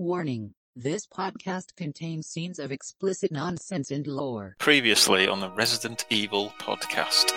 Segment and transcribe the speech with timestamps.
[0.00, 4.54] Warning this podcast contains scenes of explicit nonsense and lore.
[4.60, 7.32] Previously on the Resident Evil podcast.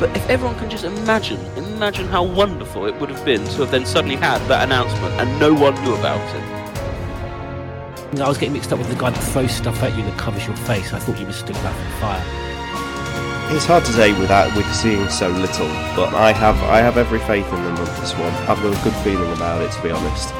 [0.00, 3.70] But if everyone can just imagine, imagine how wonderful it would have been to have
[3.70, 8.18] then suddenly had that announcement and no one knew about it.
[8.18, 10.46] I was getting mixed up with the guy that throws stuff at you that covers
[10.46, 10.94] your face.
[10.94, 13.54] I thought you mistook that for fire.
[13.54, 17.18] It's hard to say without with seeing so little, but I have I have every
[17.18, 18.32] faith in them with this one.
[18.48, 20.32] I've got a good feeling about it, to be honest.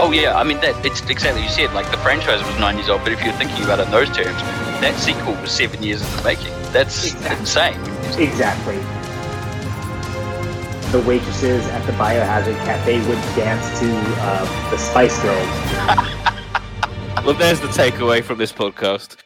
[0.00, 1.74] Oh yeah, I mean that it's exactly you said.
[1.74, 4.06] Like the franchise was nine years old, but if you're thinking about it in those
[4.06, 4.40] terms,
[4.80, 6.52] that sequel was seven years in the making.
[6.70, 7.80] That's insane.
[8.16, 8.76] Exactly.
[10.92, 16.14] The waitresses at the Biohazard Cafe would dance to uh, the Spice Girls.
[17.24, 19.16] Well, there's the takeaway from this podcast.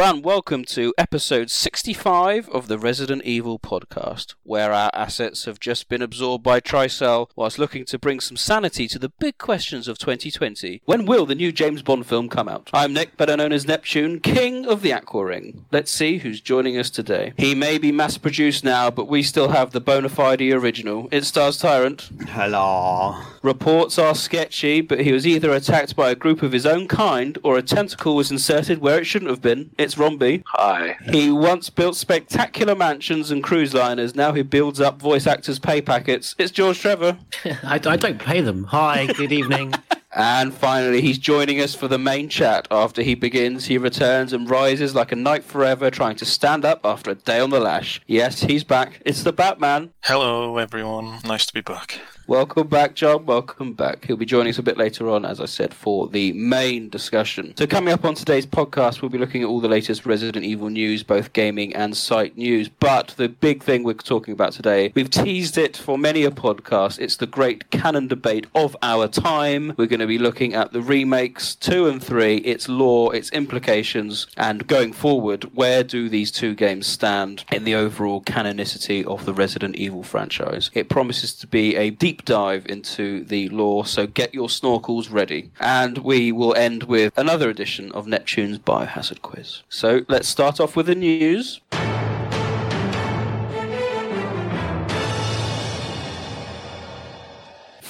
[0.00, 5.90] And welcome to episode 65 of the Resident Evil podcast, where our assets have just
[5.90, 9.98] been absorbed by Tricell whilst looking to bring some sanity to the big questions of
[9.98, 10.80] 2020.
[10.86, 12.70] When will the new James Bond film come out?
[12.72, 15.66] I'm Nick, better known as Neptune, king of the Aqua Ring.
[15.70, 17.34] Let's see who's joining us today.
[17.36, 21.08] He may be mass produced now, but we still have the bona fide original.
[21.12, 22.08] It stars Tyrant.
[22.28, 23.20] Hello.
[23.42, 27.38] Reports are sketchy, but he was either attacked by a group of his own kind
[27.42, 29.70] or a tentacle was inserted where it shouldn't have been.
[29.78, 30.42] It's Romby.
[30.46, 30.98] Hi.
[31.10, 34.14] He once built spectacular mansions and cruise liners.
[34.14, 36.34] Now he builds up voice actors' pay packets.
[36.38, 37.18] It's George Trevor.
[37.44, 38.64] I, I don't pay them.
[38.64, 39.72] Hi, good evening.
[40.12, 42.66] And finally, he's joining us for the main chat.
[42.70, 46.80] After he begins, he returns and rises like a knight forever, trying to stand up
[46.84, 48.00] after a day on the lash.
[48.08, 49.00] Yes, he's back.
[49.06, 49.92] It's the Batman.
[50.02, 51.20] Hello, everyone.
[51.24, 52.00] Nice to be back.
[52.30, 53.26] Welcome back, John.
[53.26, 54.04] Welcome back.
[54.04, 57.56] He'll be joining us a bit later on, as I said, for the main discussion.
[57.56, 60.70] So, coming up on today's podcast, we'll be looking at all the latest Resident Evil
[60.70, 62.68] news, both gaming and site news.
[62.68, 67.00] But the big thing we're talking about today, we've teased it for many a podcast.
[67.00, 69.74] It's the great canon debate of our time.
[69.76, 74.28] We're going to be looking at the remakes, two and three, its lore, its implications,
[74.36, 79.34] and going forward, where do these two games stand in the overall canonicity of the
[79.34, 80.70] Resident Evil franchise?
[80.74, 85.50] It promises to be a deep dive into the lore, so get your snorkels ready.
[85.60, 89.62] And we will end with another edition of Neptune's Biohazard Quiz.
[89.68, 91.60] So let's start off with the news.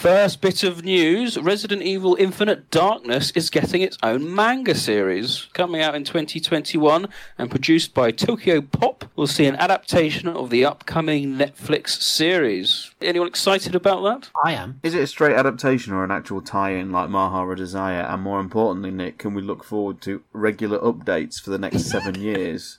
[0.00, 5.46] First bit of news Resident Evil Infinite Darkness is getting its own manga series.
[5.52, 7.06] Coming out in 2021
[7.36, 12.92] and produced by Tokyo Pop, we'll see an adaptation of the upcoming Netflix series.
[13.02, 14.30] Anyone excited about that?
[14.42, 14.80] I am.
[14.82, 18.00] Is it a straight adaptation or an actual tie-in like Marhawa Desire?
[18.00, 22.14] And more importantly, Nick, can we look forward to regular updates for the next seven
[22.18, 22.78] years?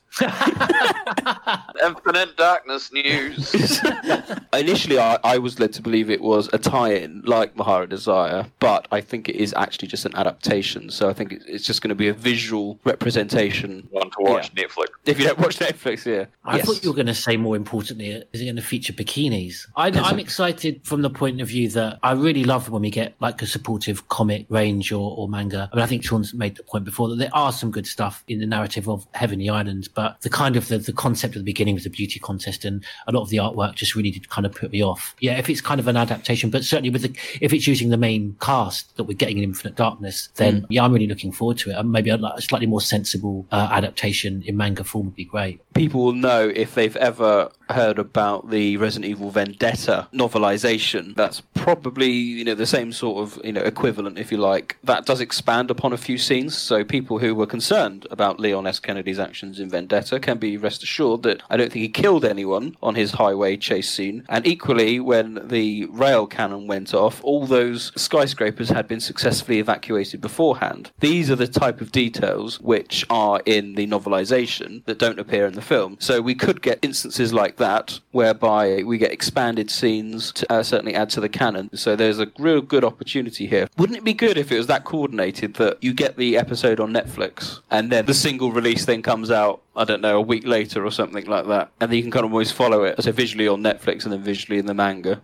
[1.83, 3.53] Infinite Darkness news.
[4.53, 8.45] Initially, I, I was led to believe it was a tie in like Marhawa Desire,
[8.59, 10.89] but I think it is actually just an adaptation.
[10.89, 13.87] So I think it- it's just going to be a visual representation.
[13.91, 14.87] Want to watch Netflix?
[15.05, 16.25] If you don't watch Netflix, yeah.
[16.45, 16.65] I Yes.
[16.65, 19.65] thought you were going to say more importantly, is it going to feature bikinis?
[19.75, 23.15] I, I'm excited from the point of view that I really love when we get
[23.19, 25.69] like a supportive comic range or, or manga.
[25.71, 28.23] I mean, I think Sean's made the point before that there are some good stuff
[28.27, 31.45] in the narrative of Heavenly Islands, but the kind of the, the concept at the
[31.45, 34.45] beginning was a beauty contest, and a lot of the artwork just really did kind
[34.45, 35.15] of put me off.
[35.19, 37.97] Yeah, if it's kind of an adaptation, but certainly with the if it's using the
[37.97, 41.71] main cast that we're getting in Infinite Darkness, then yeah, I'm really looking forward to
[41.71, 41.75] it.
[41.75, 45.61] And maybe a, a slightly more sensible uh, adaptation in manga form would be great.
[45.73, 51.15] people will know if they've ever heard about the Resident Evil Vendetta novelization.
[51.15, 54.77] That's probably you know the same sort of you know equivalent, if you like.
[54.83, 58.79] That does expand upon a few scenes, so people who were concerned about Leon S.
[58.79, 59.90] Kennedy's actions in Vendetta
[60.21, 63.89] can be rest assured that I don't think he killed anyone on his highway chase
[63.89, 64.23] scene.
[64.29, 70.21] And equally, when the rail cannon went off, all those skyscrapers had been successfully evacuated
[70.21, 70.91] beforehand.
[70.99, 75.53] These are the type of details which are in the novelization that don't appear in
[75.53, 75.97] the film.
[75.99, 80.95] So we could get instances like that whereby we get expanded scenes to uh, certainly
[80.95, 81.69] add to the canon.
[81.75, 83.67] So there's a real good opportunity here.
[83.77, 86.93] Wouldn't it be good if it was that coordinated that you get the episode on
[86.93, 90.85] Netflix and then the single release then comes out I don't know, a week later
[90.85, 91.71] or something like that.
[91.79, 94.21] And then you can kind of always follow it, so visually on Netflix and then
[94.21, 95.21] visually in the manga.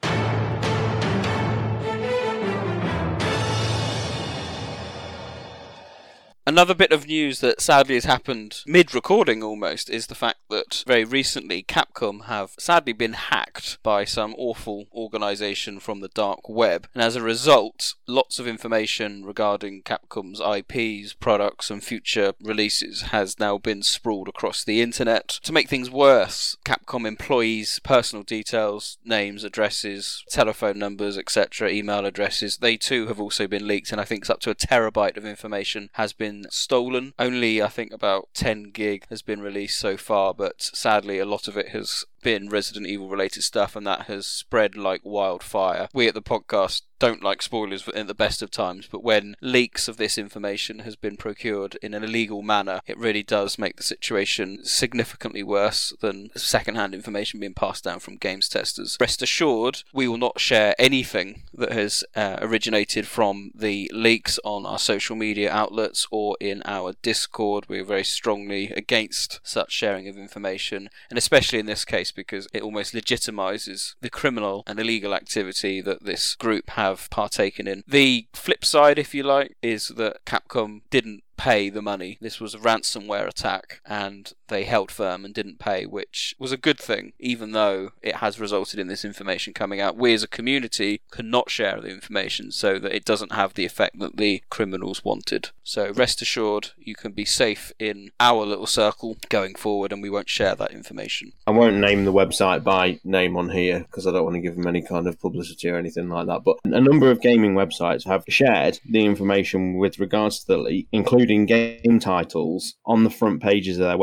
[6.47, 10.81] Another bit of news that sadly has happened mid recording almost is the fact that
[10.87, 16.87] very recently Capcom have sadly been hacked by some awful organisation from the dark web.
[16.93, 23.37] And as a result, lots of information regarding Capcom's IPs, products, and future releases has
[23.41, 25.27] now been sprawled across the internet.
[25.43, 32.59] To make things worse, Capcom employees' personal details, names, addresses, telephone numbers, etc., email addresses,
[32.59, 35.25] they too have also been leaked, and I think it's up to a terabyte of
[35.25, 37.13] information has been stolen.
[37.17, 41.47] Only, I think, about 10 gig has been released so far, but sadly, a lot
[41.47, 45.87] of it has been Resident Evil related stuff, and that has spread like wildfire.
[45.93, 49.87] We at the podcast don't like spoilers at the best of times, but when leaks
[49.87, 53.83] of this information has been procured in an illegal manner, it really does make the
[53.83, 58.97] situation significantly worse than second-hand information being passed down from games testers.
[58.99, 64.65] Rest assured, we will not share anything that has uh, originated from the leaks on
[64.65, 67.65] our social media outlets or in our Discord.
[67.69, 72.47] We are very strongly against such sharing of information, and especially in this case because
[72.53, 77.83] it almost legitimizes the criminal and illegal activity that this group have partaken in.
[77.87, 82.17] The flip side, if you like, is that Capcom didn't pay the money.
[82.19, 86.57] This was a ransomware attack, and they held firm and didn't pay, which was a
[86.57, 89.97] good thing, even though it has resulted in this information coming out.
[89.97, 93.99] We as a community cannot share the information so that it doesn't have the effect
[93.99, 95.49] that the criminals wanted.
[95.63, 100.09] So rest assured, you can be safe in our little circle going forward, and we
[100.09, 101.33] won't share that information.
[101.45, 104.55] I won't name the website by name on here because I don't want to give
[104.55, 106.43] them any kind of publicity or anything like that.
[106.43, 110.87] But a number of gaming websites have shared the information with regards to the leak,
[110.91, 113.97] including game titles on the front pages of their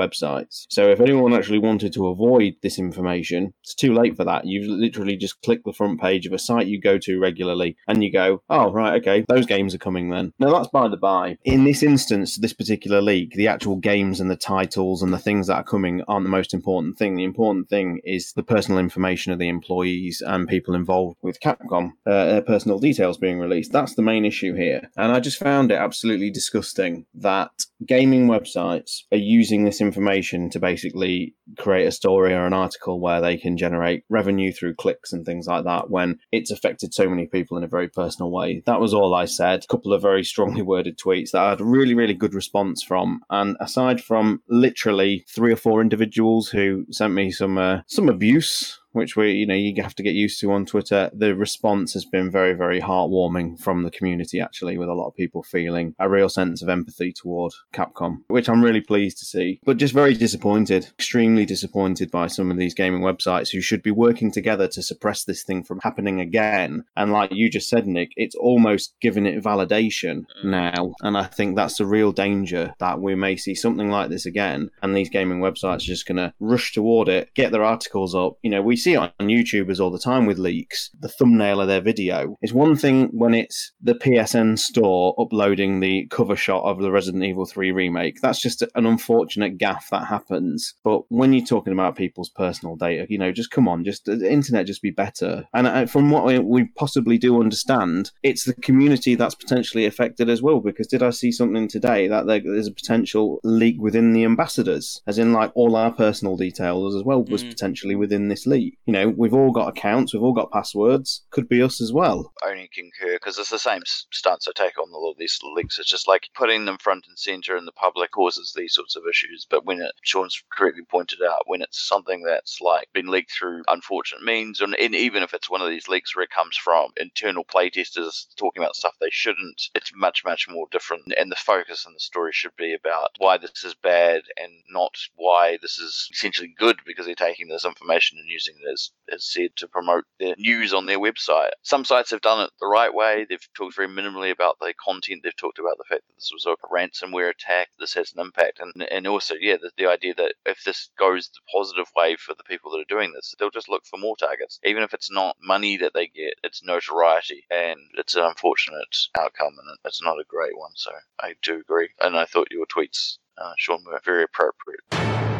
[0.68, 4.46] So if anyone actually wanted to avoid this information, it's too late for that.
[4.46, 8.02] You literally just click the front page of a site you go to regularly and
[8.02, 10.32] you go, oh, right, okay, those games are coming then.
[10.38, 11.38] Now, that's by the by.
[11.44, 15.46] In this instance, this particular leak, the actual games and the titles and the things
[15.46, 17.16] that are coming aren't the most important thing.
[17.16, 21.92] The important thing is the personal information of the employees and people involved with Capcom,
[22.06, 23.72] uh, their personal details being released.
[23.72, 24.90] That's the main issue here.
[24.96, 27.50] And I just found it absolutely disgusting that
[27.86, 33.20] gaming websites are using this information to basically create a story or an article where
[33.20, 37.26] they can generate revenue through clicks and things like that when it's affected so many
[37.26, 38.62] people in a very personal way.
[38.66, 39.64] That was all I said.
[39.64, 43.20] A couple of very strongly worded tweets that I had really, really good response from.
[43.30, 48.80] And aside from literally three or four individuals who sent me some uh, some abuse
[48.94, 51.10] which we you know you have to get used to on Twitter.
[51.12, 55.16] The response has been very very heartwarming from the community actually, with a lot of
[55.16, 59.60] people feeling a real sense of empathy toward Capcom, which I'm really pleased to see.
[59.64, 63.90] But just very disappointed, extremely disappointed by some of these gaming websites who should be
[63.90, 66.84] working together to suppress this thing from happening again.
[66.96, 70.44] And like you just said, Nick, it's almost given it validation mm.
[70.44, 74.26] now, and I think that's the real danger that we may see something like this
[74.26, 78.14] again, and these gaming websites are just going to rush toward it, get their articles
[78.14, 78.38] up.
[78.42, 80.90] You know, we see it on YouTubers all the time with leaks.
[81.00, 86.06] The thumbnail of their video is one thing when it's the PSN store uploading the
[86.10, 88.20] cover shot of the Resident Evil 3 remake.
[88.20, 90.74] That's just an unfortunate gaff that happens.
[90.84, 94.30] But when you're talking about people's personal data, you know, just come on, just the
[94.30, 95.44] internet just be better.
[95.54, 100.42] And uh, from what we possibly do understand, it's the community that's potentially affected as
[100.42, 100.60] well.
[100.60, 105.18] Because did I see something today that there's a potential leak within the ambassadors, as
[105.18, 107.48] in like all our personal details as well was mm.
[107.48, 111.22] potentially within this leak you know, we've all got accounts, we've all got passwords.
[111.30, 112.32] Could be us as well.
[112.44, 115.78] Only concur because it's the same stance I take on all of these leaks.
[115.78, 119.04] It's just like putting them front and center in the public causes these sorts of
[119.08, 119.46] issues.
[119.48, 123.62] But when it, Sean's correctly pointed out, when it's something that's like been leaked through
[123.68, 126.90] unfortunate means, and, and even if it's one of these leaks where it comes from
[126.96, 131.12] internal playtesters talking about stuff they shouldn't, it's much, much more different.
[131.16, 134.96] And the focus in the story should be about why this is bad and not
[135.16, 139.24] why this is essentially good because they're taking this information and using it as, as
[139.24, 141.50] said, to promote their news on their website.
[141.62, 143.26] Some sites have done it the right way.
[143.28, 145.20] They've talked very minimally about the content.
[145.22, 147.68] They've talked about the fact that this was a ransomware attack.
[147.78, 148.60] This has an impact.
[148.60, 152.34] And, and also, yeah, the, the idea that if this goes the positive way for
[152.34, 154.58] the people that are doing this, they'll just look for more targets.
[154.64, 157.44] Even if it's not money that they get, it's notoriety.
[157.50, 160.72] And it's an unfortunate outcome, and it's not a great one.
[160.74, 160.90] So
[161.20, 161.90] I do agree.
[162.00, 165.33] And I thought your tweets, uh, Sean, were very appropriate.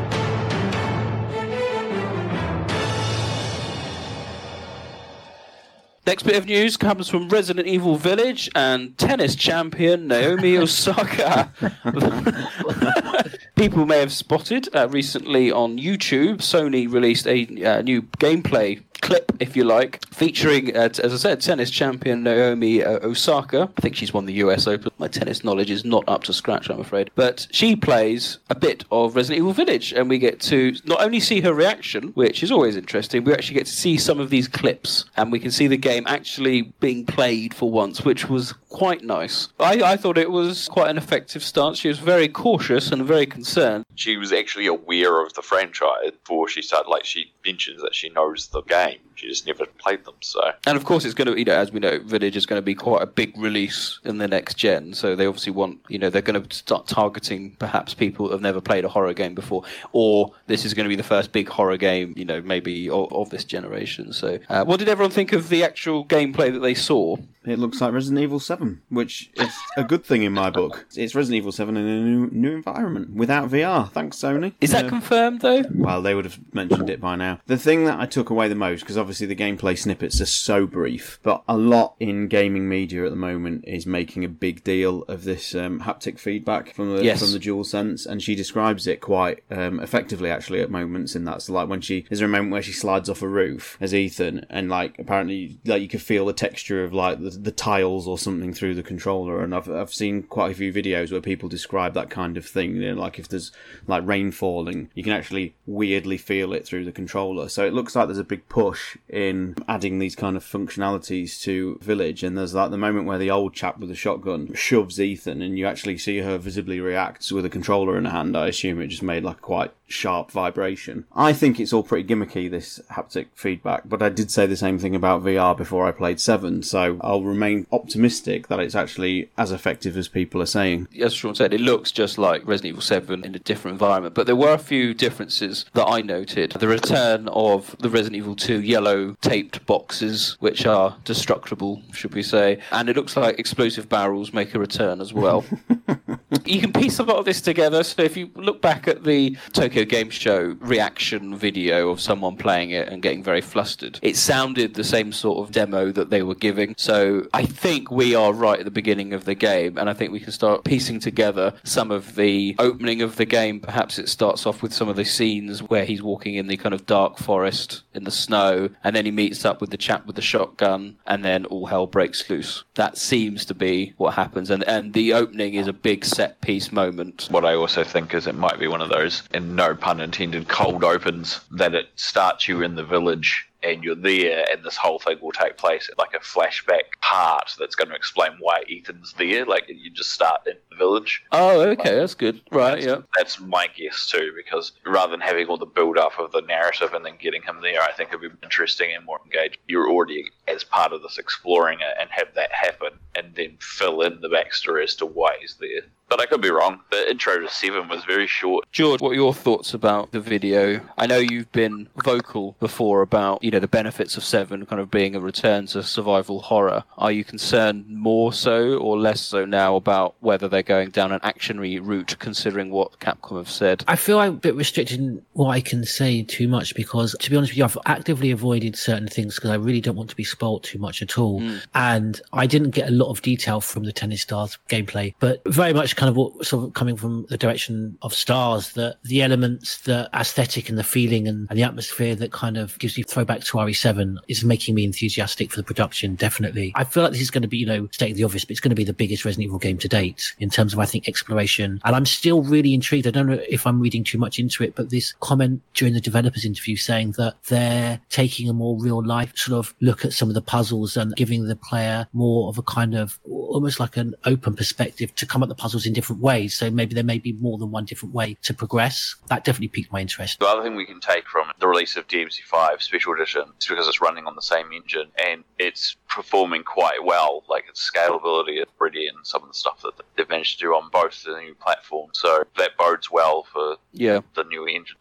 [6.06, 11.50] Next bit of news comes from Resident Evil Village and tennis champion Naomi Osaka.
[13.56, 19.32] People may have spotted uh, recently on YouTube, Sony released a uh, new gameplay clip,
[19.40, 23.70] if you like, featuring, uh, as I said, tennis champion Naomi uh, Osaka.
[23.76, 24.90] I think she's won the US Open.
[25.04, 27.11] My tennis knowledge is not up to scratch, I'm afraid.
[27.14, 31.20] But she plays a bit of Resident Evil Village, and we get to not only
[31.20, 34.49] see her reaction, which is always interesting, we actually get to see some of these
[34.49, 39.04] clips, and we can see the game actually being played for once, which was quite
[39.04, 39.49] nice.
[39.61, 41.80] I, I thought it was quite an effective stance.
[41.80, 43.84] She was very cautious and very concerned.
[43.96, 46.88] She was actually aware of the franchise before she started.
[46.88, 49.00] Like she mentions that she knows the game.
[49.14, 50.14] She just never played them.
[50.21, 52.59] So And of course, it's going to, you know, as we know, Village is going
[52.59, 54.94] to be quite a big release in the next gen.
[54.94, 58.40] So they obviously want, you know, they're going to start targeting perhaps people who have
[58.40, 61.49] never played a horror game before, or this is going to be the first big
[61.49, 64.12] horror game, you know, maybe of, of this generation.
[64.12, 67.16] So, uh, what did everyone think of the actual gameplay that they saw?
[67.47, 70.87] It looks like Resident Evil 7, which is a good thing in my book.
[70.97, 73.90] It's Resident Evil 7 in a new, new environment without VR.
[73.92, 74.54] Thanks, Sony.
[74.62, 75.62] Is that Uh, confirmed though?
[75.75, 77.40] Well, they would have mentioned it by now.
[77.47, 80.66] The thing that I took away the most, because obviously the gameplay snippets are so
[80.66, 85.02] brief, but a lot in gaming media at the moment is making a big deal
[85.02, 87.20] of this um, haptic feedback from the Yes.
[87.20, 91.14] from the DualSense, and she describes it quite um, effectively actually at moments.
[91.14, 93.76] In that, so like when she there's a moment where she slides off a roof
[93.78, 97.52] as Ethan, and like apparently like you could feel the texture of like the, the
[97.52, 99.42] tiles or something through the controller.
[99.44, 102.76] And I've I've seen quite a few videos where people describe that kind of thing.
[102.76, 103.52] You know, like if there's
[103.87, 107.50] like rain falling, you can actually weirdly feel it through the controller.
[107.50, 111.79] So it looks like there's a big push in adding these kind of functionalities to
[111.83, 112.23] Village.
[112.23, 115.59] And there's like the moment where the old chap with the shotgun shoves Ethan, and
[115.59, 118.37] you actually see her visibly react with a controller in her hand.
[118.37, 121.05] I assume it just made like quite sharp vibration.
[121.14, 124.79] I think it's all pretty gimmicky this haptic feedback, but I did say the same
[124.79, 126.62] thing about VR before I played Seven.
[126.62, 130.88] So I'll remain optimistic that it's actually as effective as people are saying.
[131.00, 134.26] as Sean said, it looks just like Resident Evil 7 in a different environment, but
[134.26, 136.53] there were a few differences that I noted.
[136.53, 142.23] The return of the Resident Evil 2 yellow taped boxes, which are destructible, should we
[142.23, 145.45] say, and it looks like explosive barrels make a return as well.
[146.45, 147.83] you can piece a lot of this together.
[147.83, 152.71] So if you look back at the Tokyo Game Show reaction video of someone playing
[152.71, 156.37] it and getting very flustered, it sounded the same sort of demo that they were
[156.37, 156.75] giving.
[156.78, 160.12] So I think we are right at the beginning of the game, and I think
[160.12, 163.59] we can start piecing together some of the opening of the game.
[163.59, 166.75] Perhaps it starts off with some of the scenes where he's walking in the kind
[166.75, 170.16] of dark forest in the snow, and then he meets up with the chap with
[170.16, 172.64] the shotgun, and then all hell breaks loose.
[172.75, 176.71] That seems to be what happens, and and the opening is a big set piece
[176.73, 177.28] moment.
[177.31, 180.49] what I also think is it might be one of those, and no pun intended,
[180.49, 184.99] cold opens that it starts you in the village and you're there, and this whole
[184.99, 189.14] thing will take place at like a flashback part that's going to explain why Ethan's
[189.14, 189.44] there.
[189.47, 191.23] Like you just start in the village.
[191.33, 192.40] Oh, okay, that's good.
[192.50, 192.97] Right, That's, yeah.
[193.16, 196.92] that's my guess too, because rather than having all the build up of the narrative
[196.94, 199.59] and then getting him there, I think it'd be interesting and more engaged.
[199.68, 204.02] You're already as part of this exploring it and have that happen, and then fill
[204.02, 205.83] in the backstory as to why he's there.
[206.09, 206.80] But I could be wrong.
[206.90, 208.66] The intro to Seven was very short.
[208.71, 210.80] George, what are your thoughts about the video?
[210.99, 214.90] I know you've been vocal before about, you know, the benefits of Seven kind of
[214.90, 216.84] being a return to survival horror.
[216.99, 221.20] Are you concerned more so or less so now about whether they're going down an
[221.20, 223.84] actionary route considering what Capcom have said?
[223.88, 227.30] I feel I'm a bit restricted in what I can say too much because, to
[227.30, 230.16] be honest with you, I've actively avoided certain things because I really don't want to
[230.16, 231.40] be spoilt too much at all.
[231.40, 231.56] Hmm.
[231.75, 235.73] And I didn't get a lot of detail from the Tennis Stars gameplay, but very
[235.73, 239.80] much kind of what sort of coming from the direction of Stars, that the elements,
[239.82, 243.44] the aesthetic and the feeling and, and the atmosphere that kind of gives you throwback
[243.45, 246.73] to RE7 is making me enthusiastic for the production, definitely.
[246.75, 248.61] I feel like this is going to be, you know, stating the obvious, but it's
[248.61, 251.09] going to be the biggest Resident Evil game to date in terms of, I think,
[251.09, 251.81] exploration.
[251.85, 253.07] And I'm still really intrigued.
[253.07, 256.01] I don't know if I'm reading too much into it, but this comment during the
[256.01, 260.29] developers interview saying that they're taking a more real life sort of look at some
[260.29, 264.15] of the puzzles and giving the player more of a kind of almost like an
[264.25, 266.55] open perspective to come at the puzzles in different ways.
[266.55, 269.17] So maybe there may be more than one different way to progress.
[269.29, 270.41] That definitely piqued my interest.
[270.41, 273.88] The other thing we can take from the release of DMC5 Special Edition is because
[273.88, 277.45] it's running on the same engine and it's performing quite well.
[277.49, 280.75] Like its scalability is brilliant and some of the stuff that they've managed to do
[280.75, 282.19] on both the new platforms.
[282.21, 284.21] So that bodes well for Yeah.
[284.35, 284.97] the new engine.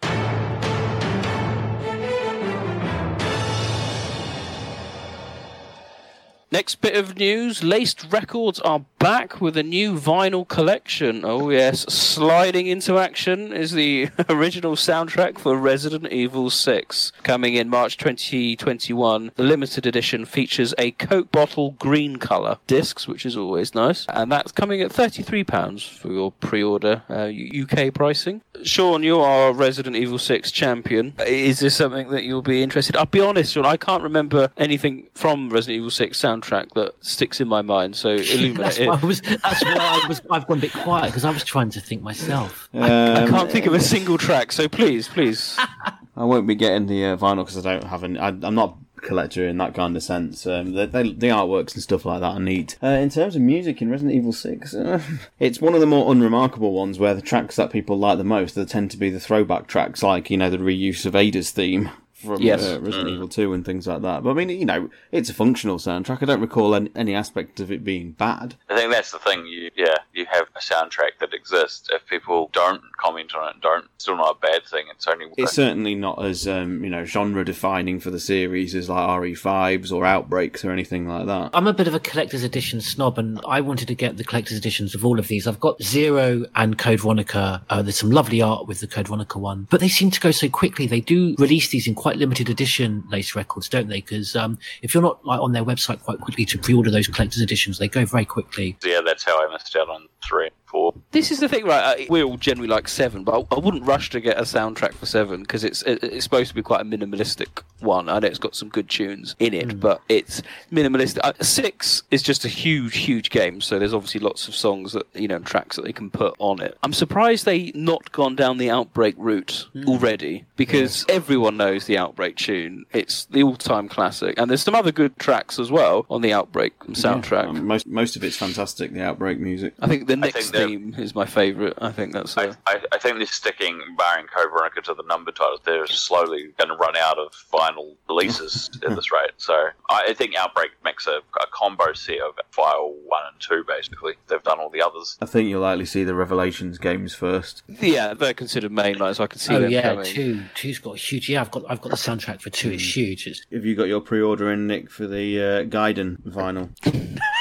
[6.53, 11.25] Next bit of news Laced Records are back with a new vinyl collection.
[11.25, 11.79] Oh, yes.
[11.91, 17.11] Sliding into action is the original soundtrack for Resident Evil 6.
[17.23, 23.25] Coming in March 2021, the limited edition features a Coke bottle green colour discs, which
[23.25, 24.05] is always nice.
[24.09, 28.41] And that's coming at £33 for your pre order uh, UK pricing.
[28.61, 31.15] Sean, you are a Resident Evil 6 champion.
[31.25, 35.07] Is this something that you'll be interested I'll be honest, Sean, I can't remember anything
[35.15, 38.87] from Resident Evil 6 soundtrack that sticks in my mind, so illuminate that's it.
[38.87, 39.21] why I was.
[39.21, 40.21] That's why I was.
[40.29, 42.69] I've gone a bit quiet because I was trying to think myself.
[42.73, 45.57] I can't think of a single track, so please, please.
[46.15, 48.19] I won't be getting the uh, vinyl because I don't have any.
[48.19, 50.45] I, I'm not a collector in that kind of sense.
[50.45, 52.77] Um, the, the, the artworks and stuff like that are neat.
[52.83, 55.01] Uh, in terms of music in Resident Evil 6, uh,
[55.39, 58.53] it's one of the more unremarkable ones where the tracks that people like the most
[58.53, 61.89] they tend to be the throwback tracks, like, you know, the reuse of Ada's theme.
[62.23, 62.63] From Yes.
[62.63, 64.23] uh, Resident Evil 2 and things like that.
[64.23, 66.21] But I mean, you know, it's a functional soundtrack.
[66.21, 68.55] I don't recall any, any aspect of it being bad.
[68.69, 69.45] I think that's the thing.
[69.45, 71.89] You yeah, you have a soundtrack that exists.
[71.91, 74.85] If people don't comment on it, don't, it's still not a bad thing.
[74.91, 78.89] It's only It's certainly not as um, you know genre defining for the series as
[78.89, 81.51] like RE5s or Outbreaks or anything like that.
[81.53, 84.57] I'm a bit of a collector's edition snob, and I wanted to get the collector's
[84.57, 85.47] editions of all of these.
[85.47, 87.63] I've got Zero and Code Veronica.
[87.69, 90.31] Uh, there's some lovely art with the Code Veronica one, but they seem to go
[90.31, 90.87] so quickly.
[90.87, 94.01] They do release these in quite limited edition lace records, don't they?
[94.01, 97.41] Because um, if you're not like on their website quite quickly to pre-order those collector's
[97.41, 98.77] editions, they go very quickly.
[98.83, 100.93] yeah, that's how I missed out on three and.
[101.11, 102.09] This is the thing, right?
[102.09, 105.05] We're all generally like Seven, but I, I wouldn't rush to get a soundtrack for
[105.05, 108.09] Seven because it's it's supposed to be quite a minimalistic one.
[108.09, 111.19] I know it's got some good tunes in it, but it's minimalist.
[111.23, 115.05] Uh, Six is just a huge, huge game, so there's obviously lots of songs that
[115.13, 116.77] you know tracks that they can put on it.
[116.81, 122.37] I'm surprised they not gone down the Outbreak route already because everyone knows the Outbreak
[122.37, 122.85] tune.
[122.91, 126.77] It's the all-time classic, and there's some other good tracks as well on the Outbreak
[126.79, 127.43] soundtrack.
[127.43, 128.93] Yeah, um, most most of it's fantastic.
[128.93, 129.75] The Outbreak music.
[129.79, 131.73] I think the I next think they're- theme is my favourite.
[131.79, 132.37] I think that's.
[132.37, 135.61] I, Uh, I, I think they're sticking barring Code Veronica to the number titles.
[135.63, 139.31] They're slowly going to run out of vinyl releases at this rate.
[139.37, 139.53] So
[139.89, 143.63] I, I think Outbreak makes a, a combo set of File One and Two.
[143.67, 145.17] Basically, they've done all the others.
[145.21, 147.63] I think you'll likely see the Revelations games first.
[147.67, 150.05] Yeah, they're considered mainline, so I can see oh them yeah, coming.
[150.05, 150.43] two.
[150.55, 151.29] Two's got a huge.
[151.29, 151.63] Yeah, I've got.
[151.69, 152.71] I've got the soundtrack for two.
[152.71, 153.27] It's huge.
[153.27, 156.69] It's Have you got your pre-order in, Nick, for the uh, Gaiden vinyl?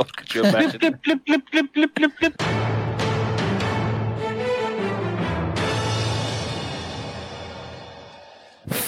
[0.00, 2.79] God, could you imagine?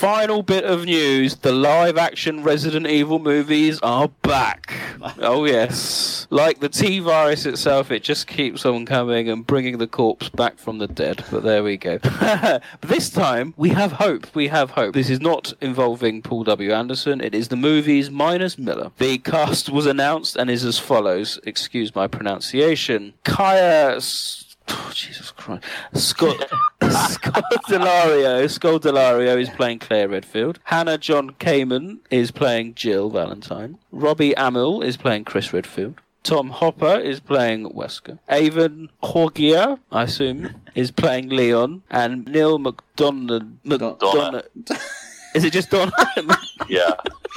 [0.02, 4.74] Final bit of news: the live-action Resident Evil movies are back.
[5.18, 9.86] Oh yes, like the T virus itself, it just keeps on coming and bringing the
[9.86, 11.24] corpse back from the dead.
[11.30, 11.98] But there we go.
[12.20, 14.32] but this time we have hope.
[14.34, 14.94] We have hope.
[14.94, 16.72] This is not involving Paul W.
[16.72, 17.20] Anderson.
[17.20, 18.90] It is the movies minus Milla.
[18.98, 21.38] The cast was announced and is as follows.
[21.44, 23.14] Excuse my pronunciation.
[23.24, 23.96] Kaya.
[23.96, 25.64] S- Oh, Jesus Christ.
[25.94, 26.48] Scott
[27.10, 28.44] Scott Delario.
[28.46, 30.58] Scodelario is playing Claire Redfield.
[30.64, 33.78] Hannah John-Kamen is playing Jill Valentine.
[33.90, 36.00] Robbie Amell is playing Chris Redfield.
[36.22, 38.18] Tom Hopper is playing Wesker.
[38.30, 41.82] Avan Jogia, I assume, is playing Leon.
[41.90, 43.56] And Neil McDonough.
[43.64, 44.44] McDonough.
[45.34, 45.92] Is it just Donna?
[46.68, 46.92] Yeah,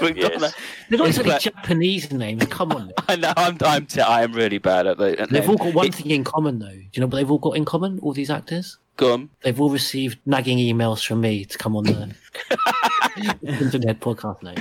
[0.00, 0.16] McDonough.
[0.16, 0.54] Yes.
[0.88, 2.44] they're not It's exactly like- Japanese names.
[2.46, 2.92] Come on.
[3.08, 5.30] I know, I'm, I'm, t- I am really bad at that.
[5.30, 6.66] They've all got one thing in common, though.
[6.68, 8.00] Do you know what they've all got in common?
[8.00, 8.78] All these actors.
[8.96, 9.30] Go on.
[9.42, 12.14] They've all received nagging emails from me to come on the
[13.42, 14.54] Internet podcast now.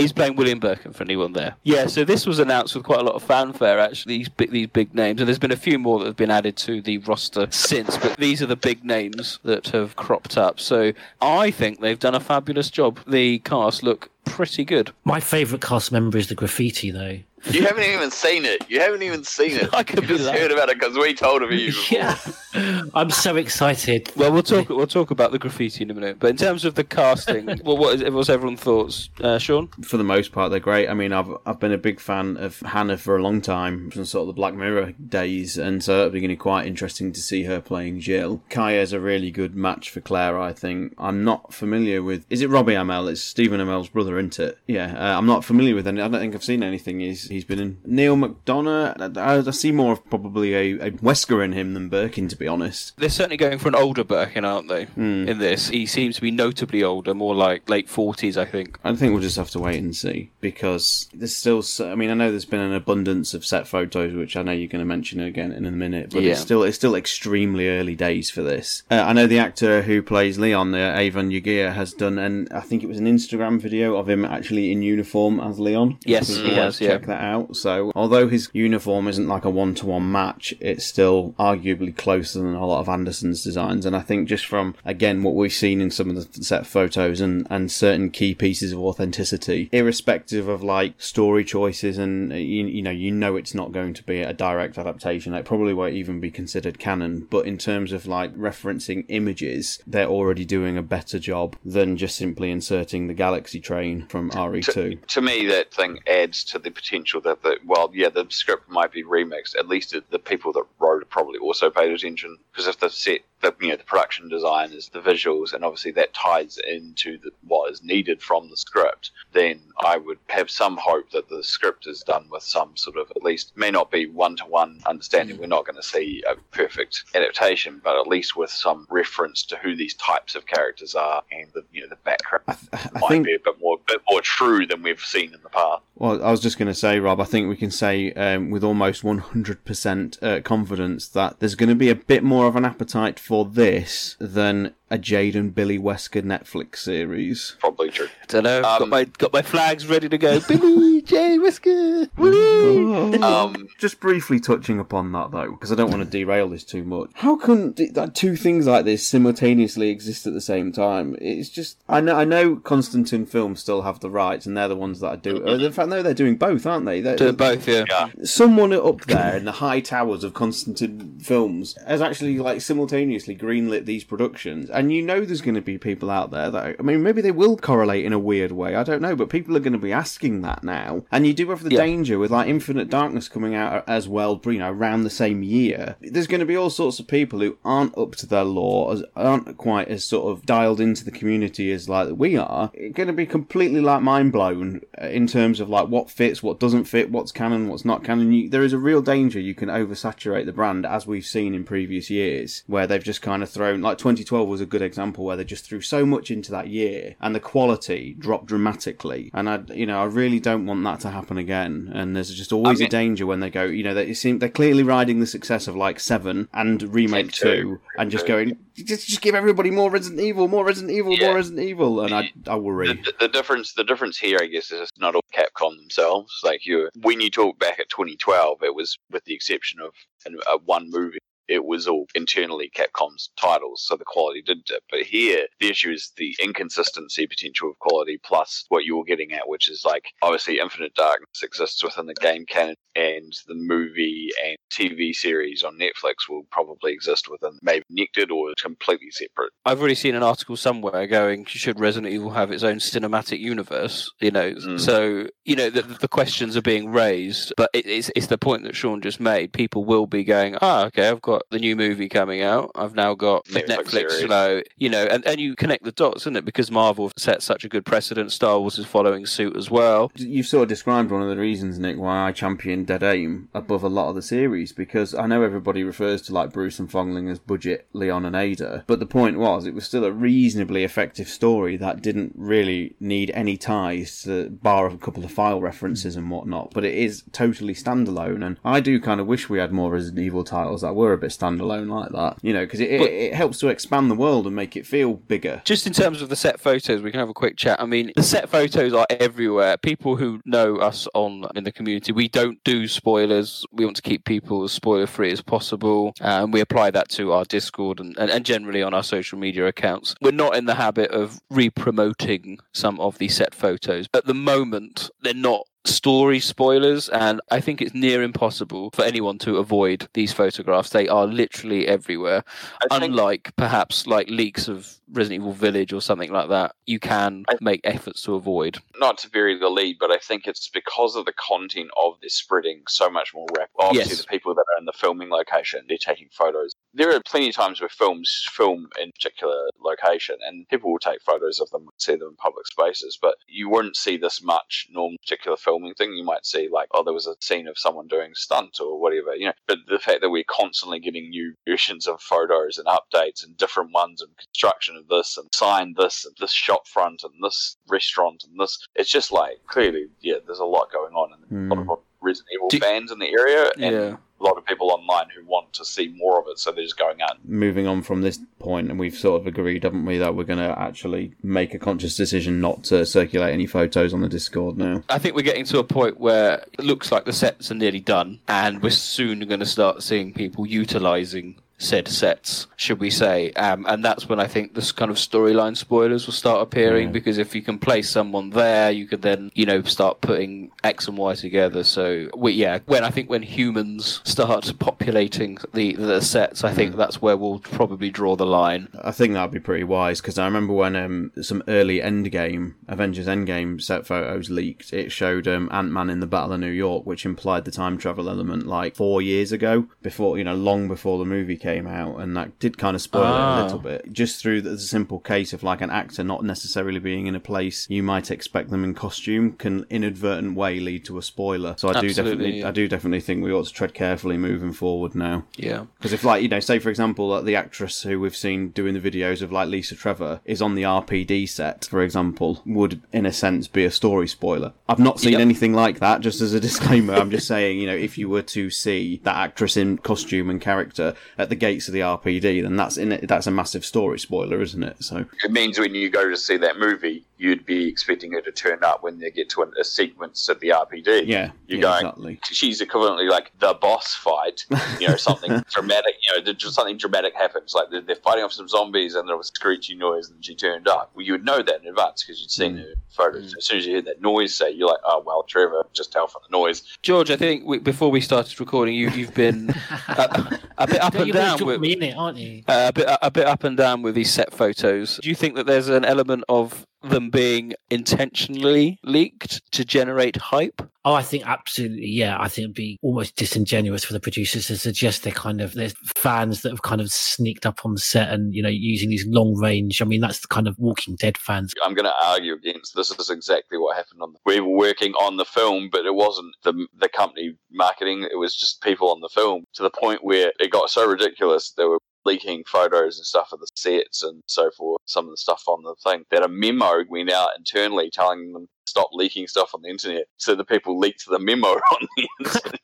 [0.00, 1.56] He's playing William Birkin for anyone there.
[1.62, 4.68] Yeah, so this was announced with quite a lot of fanfare, actually, these big, these
[4.68, 5.20] big names.
[5.20, 8.16] And there's been a few more that have been added to the roster since, but
[8.16, 10.58] these are the big names that have cropped up.
[10.58, 13.00] So I think they've done a fabulous job.
[13.06, 14.92] The cast look pretty good.
[15.04, 17.18] My favourite cast member is the graffiti, though.
[17.50, 18.62] you haven't even seen it.
[18.68, 19.70] You haven't even seen it.
[19.74, 20.38] I could you just lying.
[20.40, 21.66] heard about it because we told of you.
[21.66, 21.98] Before.
[22.52, 24.10] Yeah, I'm so excited.
[24.16, 24.68] Well, we'll talk.
[24.68, 26.18] We'll talk about the graffiti in a minute.
[26.18, 29.68] But in terms of the casting, well, what is, what's everyone's thoughts, uh, Sean?
[29.82, 30.88] For the most part, they're great.
[30.88, 34.04] I mean, I've I've been a big fan of Hannah for a long time, from
[34.04, 37.12] sort of the Black Mirror days, and so it'll be going to be quite interesting
[37.12, 38.42] to see her playing Jill.
[38.50, 40.94] Kaya's a really good match for Claire, I think.
[40.98, 42.26] I'm not familiar with.
[42.30, 43.08] Is it Robbie Amell?
[43.10, 44.58] It's Stephen Amell's brother, isn't it?
[44.66, 46.00] Yeah, uh, I'm not familiar with any.
[46.00, 49.16] I don't think I've seen anything he's He's been in Neil McDonough.
[49.16, 52.46] I, I see more of probably a, a Wesker in him than Birkin, to be
[52.48, 52.96] honest.
[52.96, 54.84] They're certainly going for an older Birkin, aren't they?
[54.84, 55.28] Hmm.
[55.28, 58.78] In this, he seems to be notably older, more like late forties, I think.
[58.84, 61.62] I think we'll just have to wait and see because there's still.
[61.80, 64.68] I mean, I know there's been an abundance of set photos, which I know you're
[64.68, 66.32] going to mention again in a minute, but Yeah.
[66.32, 68.82] it's still it's still extremely early days for this.
[68.90, 72.60] Uh, I know the actor who plays Leon, uh, Avan Jogia, has done, and I
[72.60, 75.98] think it was an Instagram video of him actually in uniform as Leon.
[76.04, 76.90] Yes, If he has, to yeah.
[76.90, 77.56] Check that out.
[77.56, 82.66] So, although his uniform isn't like a one-to-one match, it's still arguably closer than a
[82.66, 83.86] lot of Anderson's designs.
[83.86, 87.20] And I think just from again what we've seen in some of the set photos
[87.20, 92.66] and and certain key pieces of authenticity, irrespective of like story choices, and uh, you,
[92.66, 95.34] you know you know it's not going to be a direct adaptation.
[95.34, 97.26] It probably won't even be considered canon.
[97.30, 102.16] But in terms of like referencing images, they're already doing a better job than just
[102.16, 105.06] simply inserting the Galaxy train from E RE2.
[105.06, 108.92] to me, that thing adds to the potential that, the, well, yeah, the script might
[108.92, 109.56] be remixed.
[109.58, 112.38] At least the people that wrote it probably also paid attention.
[112.52, 115.92] Because if the set, the, you know, the production design is the visuals, and obviously
[115.92, 120.76] that ties into the, what is needed from the script, then I would have some
[120.76, 124.06] hope that the script is done with some sort of, at least, may not be
[124.06, 125.38] one to one understanding.
[125.38, 129.56] We're not going to see a perfect adaptation, but at least with some reference to
[129.56, 133.26] who these types of characters are and the, you know, the background I might think
[133.26, 135.82] be a bit more, bit more true than we've seen in the past.
[135.94, 138.64] Well, I was just going to say, Rob, I think we can say um, with
[138.64, 143.18] almost 100% uh, confidence that there's going to be a bit more of an appetite
[143.18, 147.56] for this than a Jade and Billie Wesker Netflix series.
[147.60, 148.08] Probably true.
[148.28, 148.62] Don't know.
[148.62, 150.40] got Um, my got my flags ready to go.
[150.40, 152.08] Billy J Whisker.
[152.16, 152.80] Woo!
[153.20, 156.82] Um, Just briefly touching upon that, though, because I don't want to derail this too
[156.84, 157.10] much.
[157.14, 161.16] How can d- that two things like this simultaneously exist at the same time?
[161.20, 164.76] It's just I know I know Constantin Films still have the rights, and they're the
[164.76, 165.46] ones that are doing.
[165.60, 167.00] In fact, no, they're doing both, aren't they?
[167.00, 167.84] They're, Doing both, yeah.
[167.88, 168.08] yeah.
[168.24, 173.84] someone up there in the high towers of Constantin Films has actually like simultaneously greenlit
[173.84, 177.02] these productions, and you know there's going to be people out there that I mean
[177.02, 179.72] maybe they will correlate in a weird way, I don't know, but people are going
[179.74, 181.80] to be asking that now, and you do have the Yeah.
[181.82, 185.96] danger with like Infinite Darkness coming out as well, you know, around the same year.
[186.00, 189.56] There's going to be all sorts of people who aren't up to their lore, aren't
[189.56, 192.70] quite as sort of dialed into the community as like we are.
[192.74, 196.42] it's Going to be completely like mind blown uh, in terms of like what fits,
[196.42, 198.32] what doesn't fit, what's canon, what's not canon.
[198.32, 201.64] You, there is a real danger you can oversaturate the brand, as we've seen in
[201.64, 205.36] previous years, where they've just kind of thrown like 2012 was a good example where
[205.36, 209.30] they just threw so much into that year and the quality dropped dramatically.
[209.34, 211.90] And I, you know, I really don't want that to happen again.
[211.94, 214.38] And there's just always I mean- a danger when they go, you know, they seem
[214.38, 219.06] they're clearly riding the success of like Seven and remake two, and just going, just
[219.08, 221.26] just give everybody more Resident Evil, more Resident Evil, Yeah.
[221.26, 222.88] more Resident Evil, and I I worry.
[222.88, 226.32] The, the difference, the difference here, I guess, is it's not all Capcom themselves.
[226.42, 229.92] Like you, when you talk back at 2012, it was with the exception of
[230.26, 231.18] uh, one movie.
[231.50, 234.82] It was all internally Capcom's titles, so the quality did dip.
[234.90, 239.32] But here, the issue is the inconsistency potential of quality plus what you were getting
[239.32, 244.28] at, which is like obviously Infinite Darkness exists within the game canon, and the movie
[244.44, 249.52] and TV series on Netflix will probably exist within maybe connected or completely separate.
[249.64, 254.10] I've already seen an article somewhere going, should Resident Evil have its own cinematic universe?
[254.20, 254.80] You know, Mm.
[254.80, 258.62] so you know the, the questions are being raised, but it, it's it's the point
[258.64, 259.52] that Sean just made.
[259.52, 262.70] People will be going, ah, okay, I've got the new movie coming out.
[262.74, 266.36] I've now got the Netflix show, you know, and, and you connect the dots, isn't
[266.36, 266.44] it?
[266.44, 268.32] Because Marvel set such a good precedent.
[268.32, 270.12] Star Wars is following suit as well.
[270.16, 273.82] You've sort of described one of the reasons, Nick, why I champion Dead Aim above
[273.82, 277.14] a lot of the series because I know everybody refers to like Bruce and Fong
[277.14, 280.84] Ling as budget Leon and Ada, but the point was it was still a reasonably
[280.84, 285.60] effective story that didn't really need any ties to bar of a couple of file
[285.60, 286.72] references and whatnot.
[286.72, 290.20] But it is totally standalone, and I do kind of wish we had more Resident
[290.20, 293.34] Evil titles that were a bit standalone like that, you know, because it, it, it
[293.34, 295.62] helps to expand the world and make it feel bigger.
[295.64, 297.80] Just in terms of the set photos, we can have a quick chat.
[297.80, 299.76] I mean, the set photos are everywhere.
[299.76, 303.64] People who know us on in the community, we don't do spoilers.
[303.72, 307.32] We want to keep people as spoiler free as possible, and we apply that to
[307.32, 310.14] our Discord and, and, and generally on our social media accounts.
[310.20, 315.10] We're not in the habit of re-promoting some of the set photos at the moment.
[315.22, 320.30] They're not story spoilers and i think it's near impossible for anyone to avoid these
[320.32, 322.44] photographs they are literally everywhere
[322.90, 327.44] think- unlike perhaps like leaks of Resident Evil Village or something like that, you can
[327.48, 328.78] I- make efforts to avoid.
[329.00, 332.34] not to bury the lead, but I think it's because of the content of this
[332.34, 333.72] spreading so much more rapid.
[333.80, 334.20] Obviously, Yes.
[334.20, 336.74] the people that are in the filming location, they're taking photos.
[336.94, 341.00] There are plenty of times where films film in a particular location, and people will
[341.00, 344.40] take photos of them, and see them in public spaces, but you wouldn't see this
[344.40, 346.14] much normal particular film filming thing.
[346.14, 349.34] You might see like, oh, there was a scene of someone doing stunt or whatever,
[349.34, 349.52] you know.
[349.66, 353.92] But the fact that we're constantly getting new versions of photos and updates and different
[353.92, 358.44] ones and construction of this and sign this and this shop front and this restaurant
[358.48, 361.80] and this, it's just like clearly, yeah, there's a lot going on and a lot
[361.80, 362.09] of hmm.
[362.22, 364.16] Resident Evil Do- fans in the area and Yeah.
[364.40, 366.96] a lot of people online who want to see more of it, so they're just
[366.98, 367.36] going out.
[367.44, 370.58] moving on from this point, and we've sort of agreed, haven't we, that we're going
[370.58, 375.02] to actually make a conscious decision not to circulate any photos on the Discord now.
[375.08, 378.00] I think we're getting to a point where it looks like the sets are nearly
[378.00, 383.50] done, and we're soon going to start seeing people utilizing said sets, should we say?
[383.52, 387.12] Um, and that's when I think this kind of storyline spoilers will start appearing Yeah.
[387.12, 391.08] because if you can place someone there, you could then you know start putting X
[391.08, 391.82] and Y together.
[391.82, 396.96] So we, yeah, when I think when humans start populating the the sets, I think
[396.96, 398.88] that's where we'll probably draw the line.
[399.02, 403.26] I think that'd be pretty wise because I remember when um, some early Endgame, Avengers
[403.26, 407.06] Endgame set photos leaked, it showed um, Ant Man in the Battle of New York,
[407.06, 411.18] which implied the time travel element like four years ago, before you know, long before
[411.18, 413.60] the movie came out, and that did kind of spoil it Ah.
[413.60, 417.26] a little bit, just through the simple case of like an actor not necessarily being
[417.26, 421.22] in a place you might expect them in costume can inadvertent way lead to a
[421.22, 421.74] spoiler.
[421.78, 422.68] So I do definitely, yeah.
[422.68, 425.44] I do definitely think we ought to tread carefully moving forward now.
[425.56, 425.84] Yeah.
[425.98, 428.94] Because if, like, you know, say for example, like the actress who we've seen doing
[428.94, 433.26] the videos of like Lisa Trevor is on the RPD set, for example, would in
[433.26, 434.72] a sense be a story spoiler.
[434.88, 435.40] I've not seen Yep.
[435.40, 436.20] anything like that.
[436.20, 439.36] Just as a disclaimer, I'm just saying, you know, if you were to see that
[439.36, 443.28] actress in costume and character at the gates of the RPD, then that's in it.
[443.28, 445.02] That's a massive story spoiler, isn't it?
[445.04, 448.52] So It means when you go to see that movie, you'd be expecting her to
[448.52, 451.26] turn up when they get to a, a sequence at the RPD.
[451.26, 452.40] yeah, You're yeah, going, exactly.
[452.44, 454.66] she's equivalently like the boss fight,
[455.00, 457.72] you know, something dramatic, you know, just something dramatic happens.
[457.74, 460.54] Like they're, they're fighting off some zombies and there was a screechy noise and she
[460.54, 461.10] turned up.
[461.14, 463.54] Well, you would know that in advance because you'd seen her photos.
[463.56, 466.26] As soon as you hear that noise, say, you're like, oh, well, Trevor, just tell
[466.26, 466.82] from the noise.
[467.02, 469.70] George, I think we, before we started recording, you, you've been
[470.08, 472.62] a, a bit up and You're down down with me in it, aren't you?
[472.68, 475.18] uh, a bit a bit up and down with these set photos.
[475.22, 480.82] Do you think that there's an element of them being intentionally leaked to generate hype?
[481.02, 482.36] Oh, I think absolutely, yeah.
[482.38, 485.94] I think it'd be almost disingenuous for the producers to suggest they're kind of there's
[486.14, 489.56] fans that have kind of sneaked up on set and you know using these long
[489.56, 490.02] range.
[490.02, 491.72] I mean, that's the kind of Walking Dead fans.
[491.82, 493.10] I'm going to argue against this.
[493.10, 494.32] Is exactly what happened on.
[494.32, 498.26] The, we were working on the film, but it wasn't the the company marketing.
[498.30, 501.72] It was just people on the film to the point where it got so ridiculous.
[501.72, 505.00] They were leaking photos and stuff of the sets and so forth.
[505.06, 508.68] Some of the stuff on the thing that a memo went out internally telling them
[508.86, 510.24] stop leaking stuff on the internet.
[510.36, 512.80] So the people leaked the memo on the internet.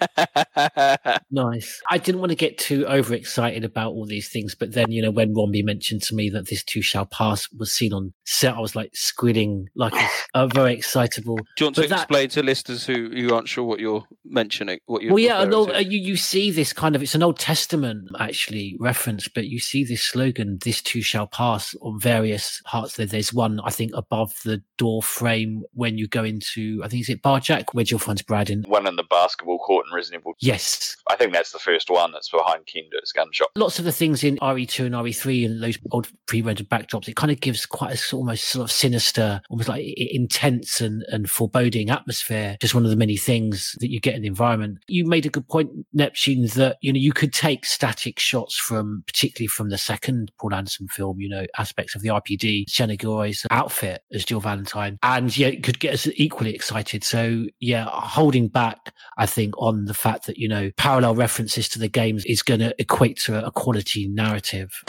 [1.30, 1.80] Nice.
[1.90, 5.10] I didn't want to get too overexcited about all these things, but then you know
[5.10, 8.60] when Romby mentioned to me that this too shall pass was seen on set, I
[8.60, 10.08] was like squidding like a,
[10.42, 11.36] a very excitable.
[11.36, 14.78] Do you want to that- explain to listeners who, who aren't sure what you're mentioning?
[14.86, 15.76] What you're Well, yeah, referring no, to?
[15.76, 19.58] uh, you you see this kind of it's an Old Testament actually reference, but you
[19.60, 22.96] see this slogan "This too shall pass" on various parts.
[22.96, 27.02] There, there's one I think above the door frame when you go into I think
[27.02, 28.62] is it Bar Jack where Jill finds Brad in.
[28.66, 30.34] One in the basketball court in Resident Evil.
[30.40, 33.50] Yes, I think that's the first one that's behind Kendo's gun shop.
[33.56, 37.32] lots of the things in RE2 and RE3 and those old pre-rendered backdrops, it kind
[37.32, 42.56] of gives quite a almost sort of sinister, almost like intense and, and foreboding atmosphere.
[42.60, 44.78] Just one of the many things that you get in the environment.
[44.88, 49.02] You made a good point, Neptune, that, you know, you could take static shots from,
[49.06, 53.46] particularly from the second Paul Anderson film, you know, aspects of the RPD, Sienna Guillory's
[53.50, 57.04] outfit as Jill Valentine, and yeah, it could get us equally excited.
[57.04, 61.78] So yeah, holding back, I think, on the fact that, you know, parallel references to
[61.78, 64.82] the games is going to equate to a quality narrative.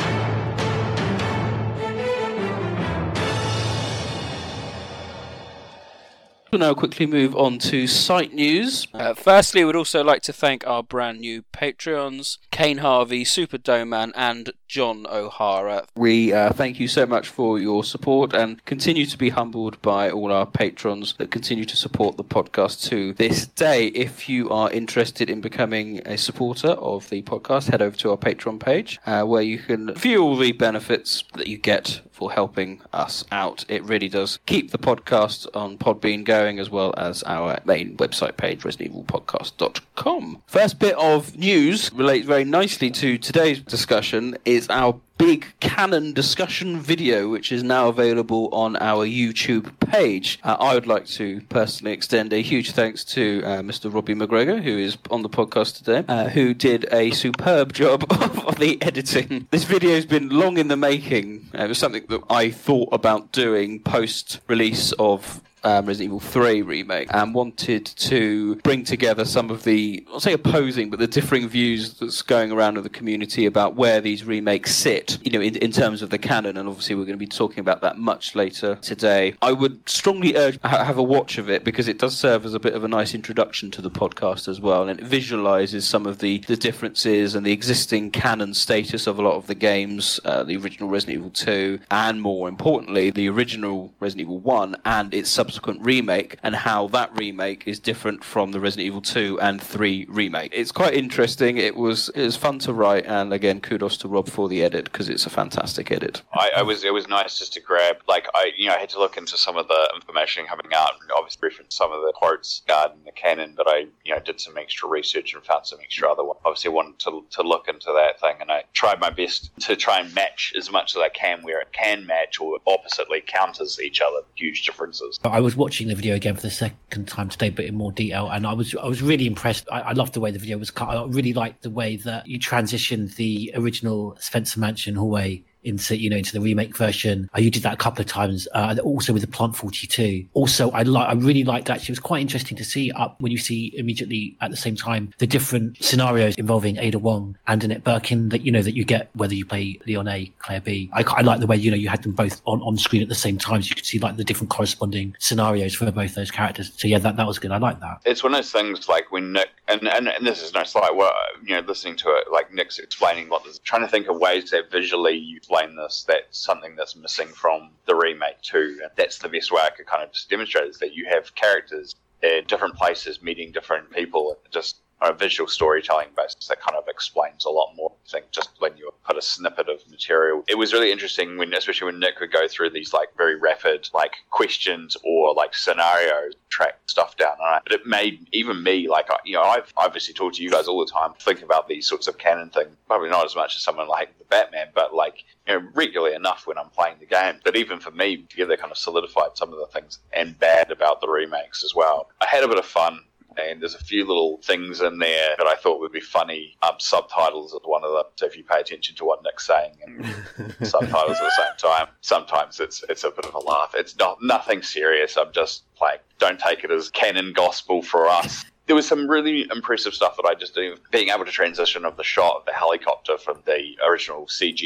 [6.52, 8.86] We'll now quickly move on to site news.
[8.94, 14.12] Uh, firstly, we'd also like to thank our brand new Patreons, Kane Harvey, Super Doman,
[14.18, 15.84] and John O'Hara.
[15.98, 20.10] We uh, thank you so much for your support and continue to be humbled by
[20.10, 23.88] all our patrons that continue to support the podcast to this day.
[23.88, 28.18] If you are interested in becoming a supporter of the podcast, head over to our
[28.18, 32.80] Patreon page uh, where you can view all the benefits that you get for helping
[32.94, 33.66] us out.
[33.68, 38.38] It really does keep the podcast on Podbean going as well as our main website
[38.38, 40.44] page, ResidentEvilPodcast.com.
[40.46, 46.80] First bit of news relates very nicely to today's discussion is our big canon discussion
[46.80, 50.40] video, which is now available on our YouTube page.
[50.44, 53.94] Uh, I would like to personally extend a huge thanks to uh, Mr.
[53.94, 58.04] Robbie McGregor, who is on the podcast today, uh, who did a superb job
[58.48, 59.48] of the editing.
[59.52, 61.48] This video has been long in the making.
[61.54, 66.20] Uh, it was something that I thought about doing post release of um, Resident Evil
[66.20, 71.08] 3 remake and wanted to bring together some of the, I'll say opposing, but the
[71.08, 75.42] differing views that's going around in the community about where these remakes sit, you know,
[75.42, 76.58] in, in terms of the canon.
[76.58, 79.34] And obviously, we're going to be talking about that much later today.
[79.42, 82.54] I would strongly urge ha- have a watch of it because it does serve as
[82.54, 86.06] a bit of a nice introduction to the podcast as well, and it visualizes some
[86.06, 90.20] of the, the differences and the existing canon status of a lot of the games,
[90.26, 95.14] uh, the original Resident Evil 2, and more importantly, the original Resident Evil 1 and
[95.14, 99.62] its subsequent remake, and how that remake is different from the Resident Evil 2 and
[99.62, 100.52] 3 remake.
[100.54, 101.58] It's quite interesting.
[101.58, 104.86] It was it was fun to write, and again, kudos to Rob for the edit
[105.02, 106.22] because it's a fantastic edit.
[106.34, 108.90] I, I was it was nice just to grab like I you know I had
[108.90, 112.14] to look into some of the information coming out and obviously reference some of the
[112.16, 115.80] quotes regarding the canon, but I you know did some extra research and found some
[115.82, 116.40] extra other ones.
[116.46, 120.00] Obviously, wanted to to look into that thing, and I tried my best to try
[120.00, 124.02] and match as much as I can where it can match or oppositely counters each
[124.02, 124.20] other.
[124.36, 125.20] Huge differences.
[125.24, 128.30] I was watching the video again for the second time today, but in more detail,
[128.30, 129.68] and I was I was really impressed.
[129.72, 130.90] I, I loved the way the video was cut.
[130.90, 136.10] I really liked the way that you transitioned the original Spencer Mansion hallway into you
[136.10, 137.30] know into the remake version.
[137.36, 138.48] Uh, you did that a couple of times.
[138.54, 140.26] Uh, also with the Plant Forty Two.
[140.34, 141.92] Also, I like I really liked actually.
[141.94, 145.14] It was quite interesting to see up when you see immediately at the same time
[145.18, 149.10] the different scenarios involving Ada Wong and Annette Birkin that you know that you get
[149.14, 150.90] whether you play Leon A, Claire B.
[150.94, 153.10] I, I like the way you know you had them both on, on screen at
[153.10, 156.32] the same time, so you could see like the different corresponding scenarios for both those
[156.32, 156.72] characters.
[156.78, 157.52] So yeah, that that was good.
[157.52, 158.02] I like that.
[158.06, 160.96] It's one of those things like when Nick and, and, and this is no slight,
[160.96, 161.14] well,
[161.46, 164.72] you know, listening to it, like Nick's explaining what trying to think of ways that
[164.72, 166.06] visually you explain this.
[166.08, 168.80] That's something that's missing from the remake too.
[168.82, 171.36] And that's the best way I could kind of just demonstrate is that you have
[171.36, 174.38] characters in different places meeting different people.
[174.52, 177.92] Just a visual storytelling basis, that kind of explains a lot more.
[178.08, 181.54] I think just when you put a snippet of material, it was really interesting when,
[181.54, 186.34] especially when Nick would go through these like very rapid like questions or like scenarios,
[186.50, 187.36] track stuff down.
[187.64, 190.68] But it made even me like I- you know I've obviously talked to you guys
[190.68, 192.70] all the time, think about these sorts of canon things.
[192.88, 196.46] Probably not as much as someone like the Batman, but like you know regularly enough
[196.46, 197.40] when I'm playing the game.
[197.44, 201.02] But even for me, together kind of solidified some of the things and bad about
[201.02, 202.10] the remakes as well.
[202.22, 203.02] I had a bit of fun
[203.38, 206.58] and there's a few little things in there that I thought would be funny.
[206.64, 209.74] Um, subtitles at one of them, so if you pay attention to what Nick's saying
[209.86, 210.06] and
[210.68, 213.74] subtitles at the same time, sometimes it's it's a bit of a laugh.
[213.76, 215.18] It's not nothing serious.
[215.18, 218.46] I'm just like, don't take it as canon gospel for us.
[218.68, 220.80] There was some really impressive stuff that I just did.
[220.92, 224.64] Being able to transition of the shot of the helicopter from the original CG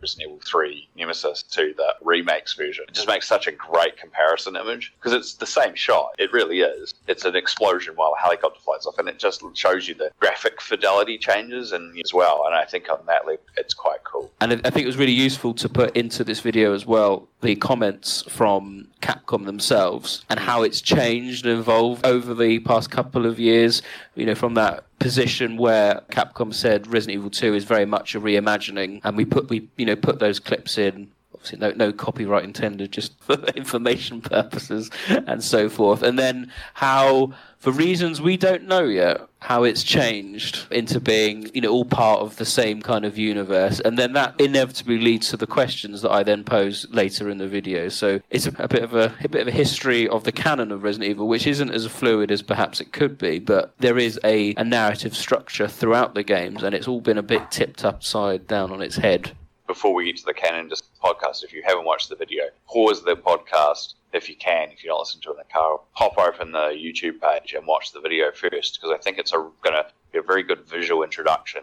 [0.00, 2.84] Resident Evil 3 Nemesis to the remakes version.
[2.88, 6.12] It just makes such a great comparison image because it's the same shot.
[6.18, 6.94] It really is.
[7.06, 10.60] It's an explosion while a helicopter flies off, and it just shows you the graphic
[10.60, 12.44] fidelity changes and as well.
[12.46, 14.30] And I think on that level, it's quite cool.
[14.40, 17.28] And I I think it was really useful to put into this video as well
[17.40, 23.26] the comments from Capcom themselves and how it's changed and evolved over the past couple
[23.26, 23.82] of years.
[24.14, 28.20] You know, from that position where Capcom said Resident Evil 2 is very much a
[28.20, 31.10] reimagining, and we put we you know put those clips in.
[31.34, 36.02] Obviously, no, no copyright intended, just for information purposes and so forth.
[36.02, 41.60] And then how, for reasons we don't know yet, how it's changed into being, you
[41.60, 43.80] know, all part of the same kind of universe.
[43.80, 47.46] And then that inevitably leads to the questions that I then pose later in the
[47.46, 47.90] video.
[47.90, 50.72] So it's a, a bit of a, a bit of a history of the canon
[50.72, 54.18] of Resident Evil, which isn't as fluid as perhaps it could be, but there is
[54.24, 58.46] a, a narrative structure throughout the games, and it's all been a bit tipped upside
[58.46, 59.32] down on its head.
[59.66, 63.04] Before we get to the canon just podcast, if you haven't watched the video, pause
[63.04, 64.70] the podcast if you can.
[64.70, 67.66] If you're not listening to it in the car, pop open the YouTube page and
[67.66, 71.02] watch the video first because I think it's going to be a very good visual
[71.02, 71.62] introduction.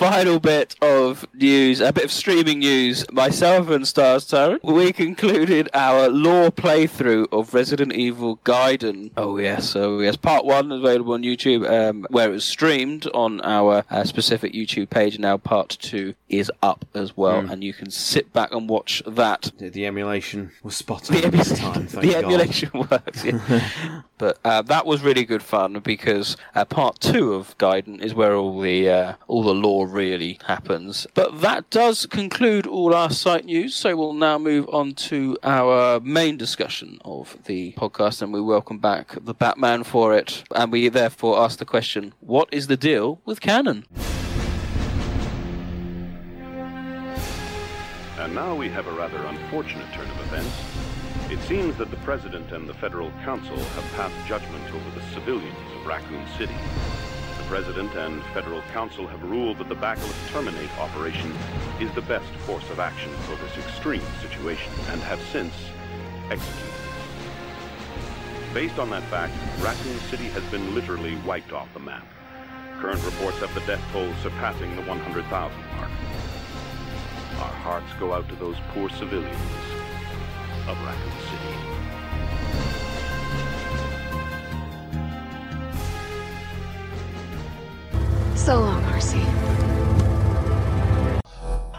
[0.00, 3.10] Final bit of news, a bit of streaming news.
[3.10, 9.12] Myself and Stars Tyrant, we concluded our lore playthrough of Resident Evil Gaiden.
[9.16, 13.40] Oh yes, so yes, part one available on YouTube, um, where it was streamed on
[13.40, 15.18] our uh, specific YouTube page.
[15.18, 17.50] Now part two is up as well, Mm.
[17.52, 19.50] and you can sit back and watch that.
[19.56, 21.86] The, the emulation was spot on The, this time.
[21.86, 23.24] Thank the emulation works.
[23.24, 23.70] yeah.
[24.18, 28.34] but uh, that was really good fun because uh, part two of Gaiden is where
[28.34, 31.06] all the uh, all the lore really happens.
[31.14, 33.74] But that does conclude all our site news.
[33.74, 38.78] So we'll now move on to our main discussion of the podcast, and we welcome
[38.78, 40.44] back the Batman for it.
[40.54, 43.86] And we therefore ask the question: What is the deal with canon?
[48.18, 50.85] And now we have a rather unfortunate turn of events.
[51.28, 55.58] It seems that the President and the Federal Council have passed judgment over the civilians
[55.74, 56.54] of Raccoon City.
[57.38, 61.34] The President and Federal Council have ruled that the Bacillus Terminate operation
[61.80, 65.52] is the best course of action for this extreme situation and have since
[66.30, 66.72] executed.
[68.54, 72.06] Based on that fact, Raccoon City has been literally wiped off the map.
[72.78, 75.90] Current reports have the death toll surpassing the 100,000 mark.
[77.42, 79.36] Our hearts go out to those poor civilians
[80.68, 81.54] of Raccoon City.
[88.36, 89.35] So long, RC.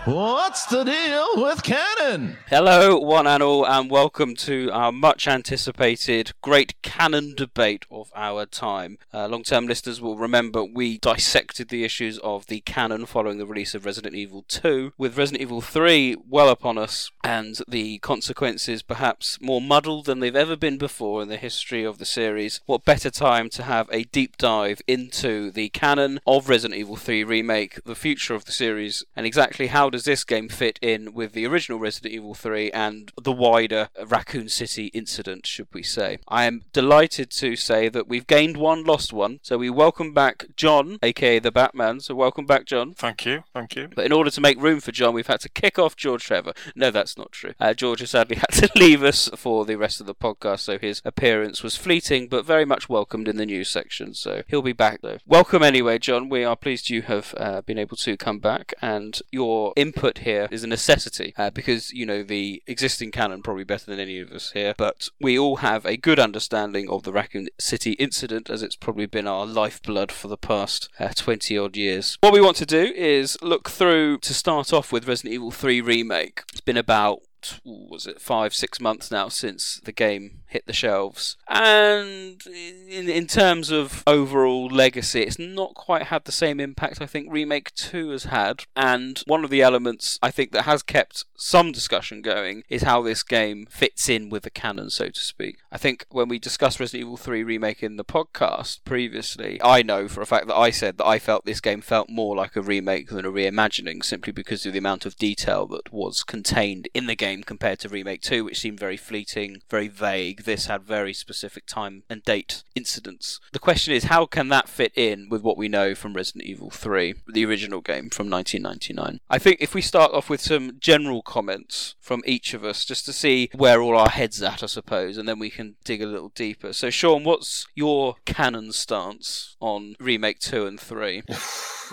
[0.07, 2.37] What's the deal with Canon?
[2.47, 8.45] Hello, one and all, and welcome to our much anticipated great canon debate of our
[8.45, 8.99] time.
[9.13, 13.45] Uh, Long term listeners will remember we dissected the issues of the canon following the
[13.45, 18.81] release of Resident Evil 2, with Resident Evil 3 well upon us, and the consequences
[18.81, 22.61] perhaps more muddled than they've ever been before in the history of the series.
[22.65, 27.25] What better time to have a deep dive into the canon of Resident Evil 3
[27.25, 31.33] Remake, the future of the series, and exactly how does this game fit in with
[31.33, 36.19] the original Resident Evil 3 and the wider Raccoon City incident, should we say?
[36.27, 39.39] I am delighted to say that we've gained one, lost one.
[39.41, 41.99] So we welcome back John, aka the Batman.
[41.99, 42.93] So welcome back, John.
[42.93, 43.89] Thank you, thank you.
[43.93, 46.53] But in order to make room for John, we've had to kick off George Trevor.
[46.75, 47.53] No, that's not true.
[47.59, 50.77] Uh, George has sadly had to leave us for the rest of the podcast, so
[50.77, 54.13] his appearance was fleeting, but very much welcomed in the news section.
[54.13, 55.17] So he'll be back though.
[55.25, 56.29] Welcome anyway, John.
[56.29, 60.47] We are pleased you have uh, been able to come back, and your input here
[60.51, 64.31] is a necessity uh, because you know the existing canon probably better than any of
[64.31, 68.61] us here, but we all have a good understanding of the Raccoon City incident as
[68.61, 72.17] it's probably been our lifeblood for the past uh, 20 odd years.
[72.21, 75.81] What we want to do is look through to start off with Resident Evil 3
[75.81, 76.43] Remake.
[76.51, 77.21] It's been about
[77.63, 81.37] was it five six months now since the game hit the shelves?
[81.47, 87.05] And in, in terms of overall legacy it's not quite had the same impact i
[87.05, 88.63] think remake 2 has had.
[88.75, 93.01] And one of the elements i think that has kept some discussion going is how
[93.01, 95.57] this game fits in with the canon so to speak.
[95.71, 100.07] I think when we discussed resident evil 3 remake in the podcast previously i know
[100.07, 102.61] for a fact that i said that i felt this game felt more like a
[102.61, 107.07] remake than a reimagining simply because of the amount of detail that was contained in
[107.07, 111.13] the game compared to remake 2 which seemed very fleeting very vague this had very
[111.13, 113.39] specific time and date incidents.
[113.53, 116.69] The question is, how can that fit in with what we know from Resident Evil
[116.69, 119.19] 3, the original game from 1999?
[119.29, 123.05] I think if we start off with some general comments from each of us, just
[123.05, 126.05] to see where all our heads at, I suppose, and then we can dig a
[126.05, 126.71] little deeper.
[126.73, 131.23] So, Sean, what's your canon stance on Remake 2 and 3?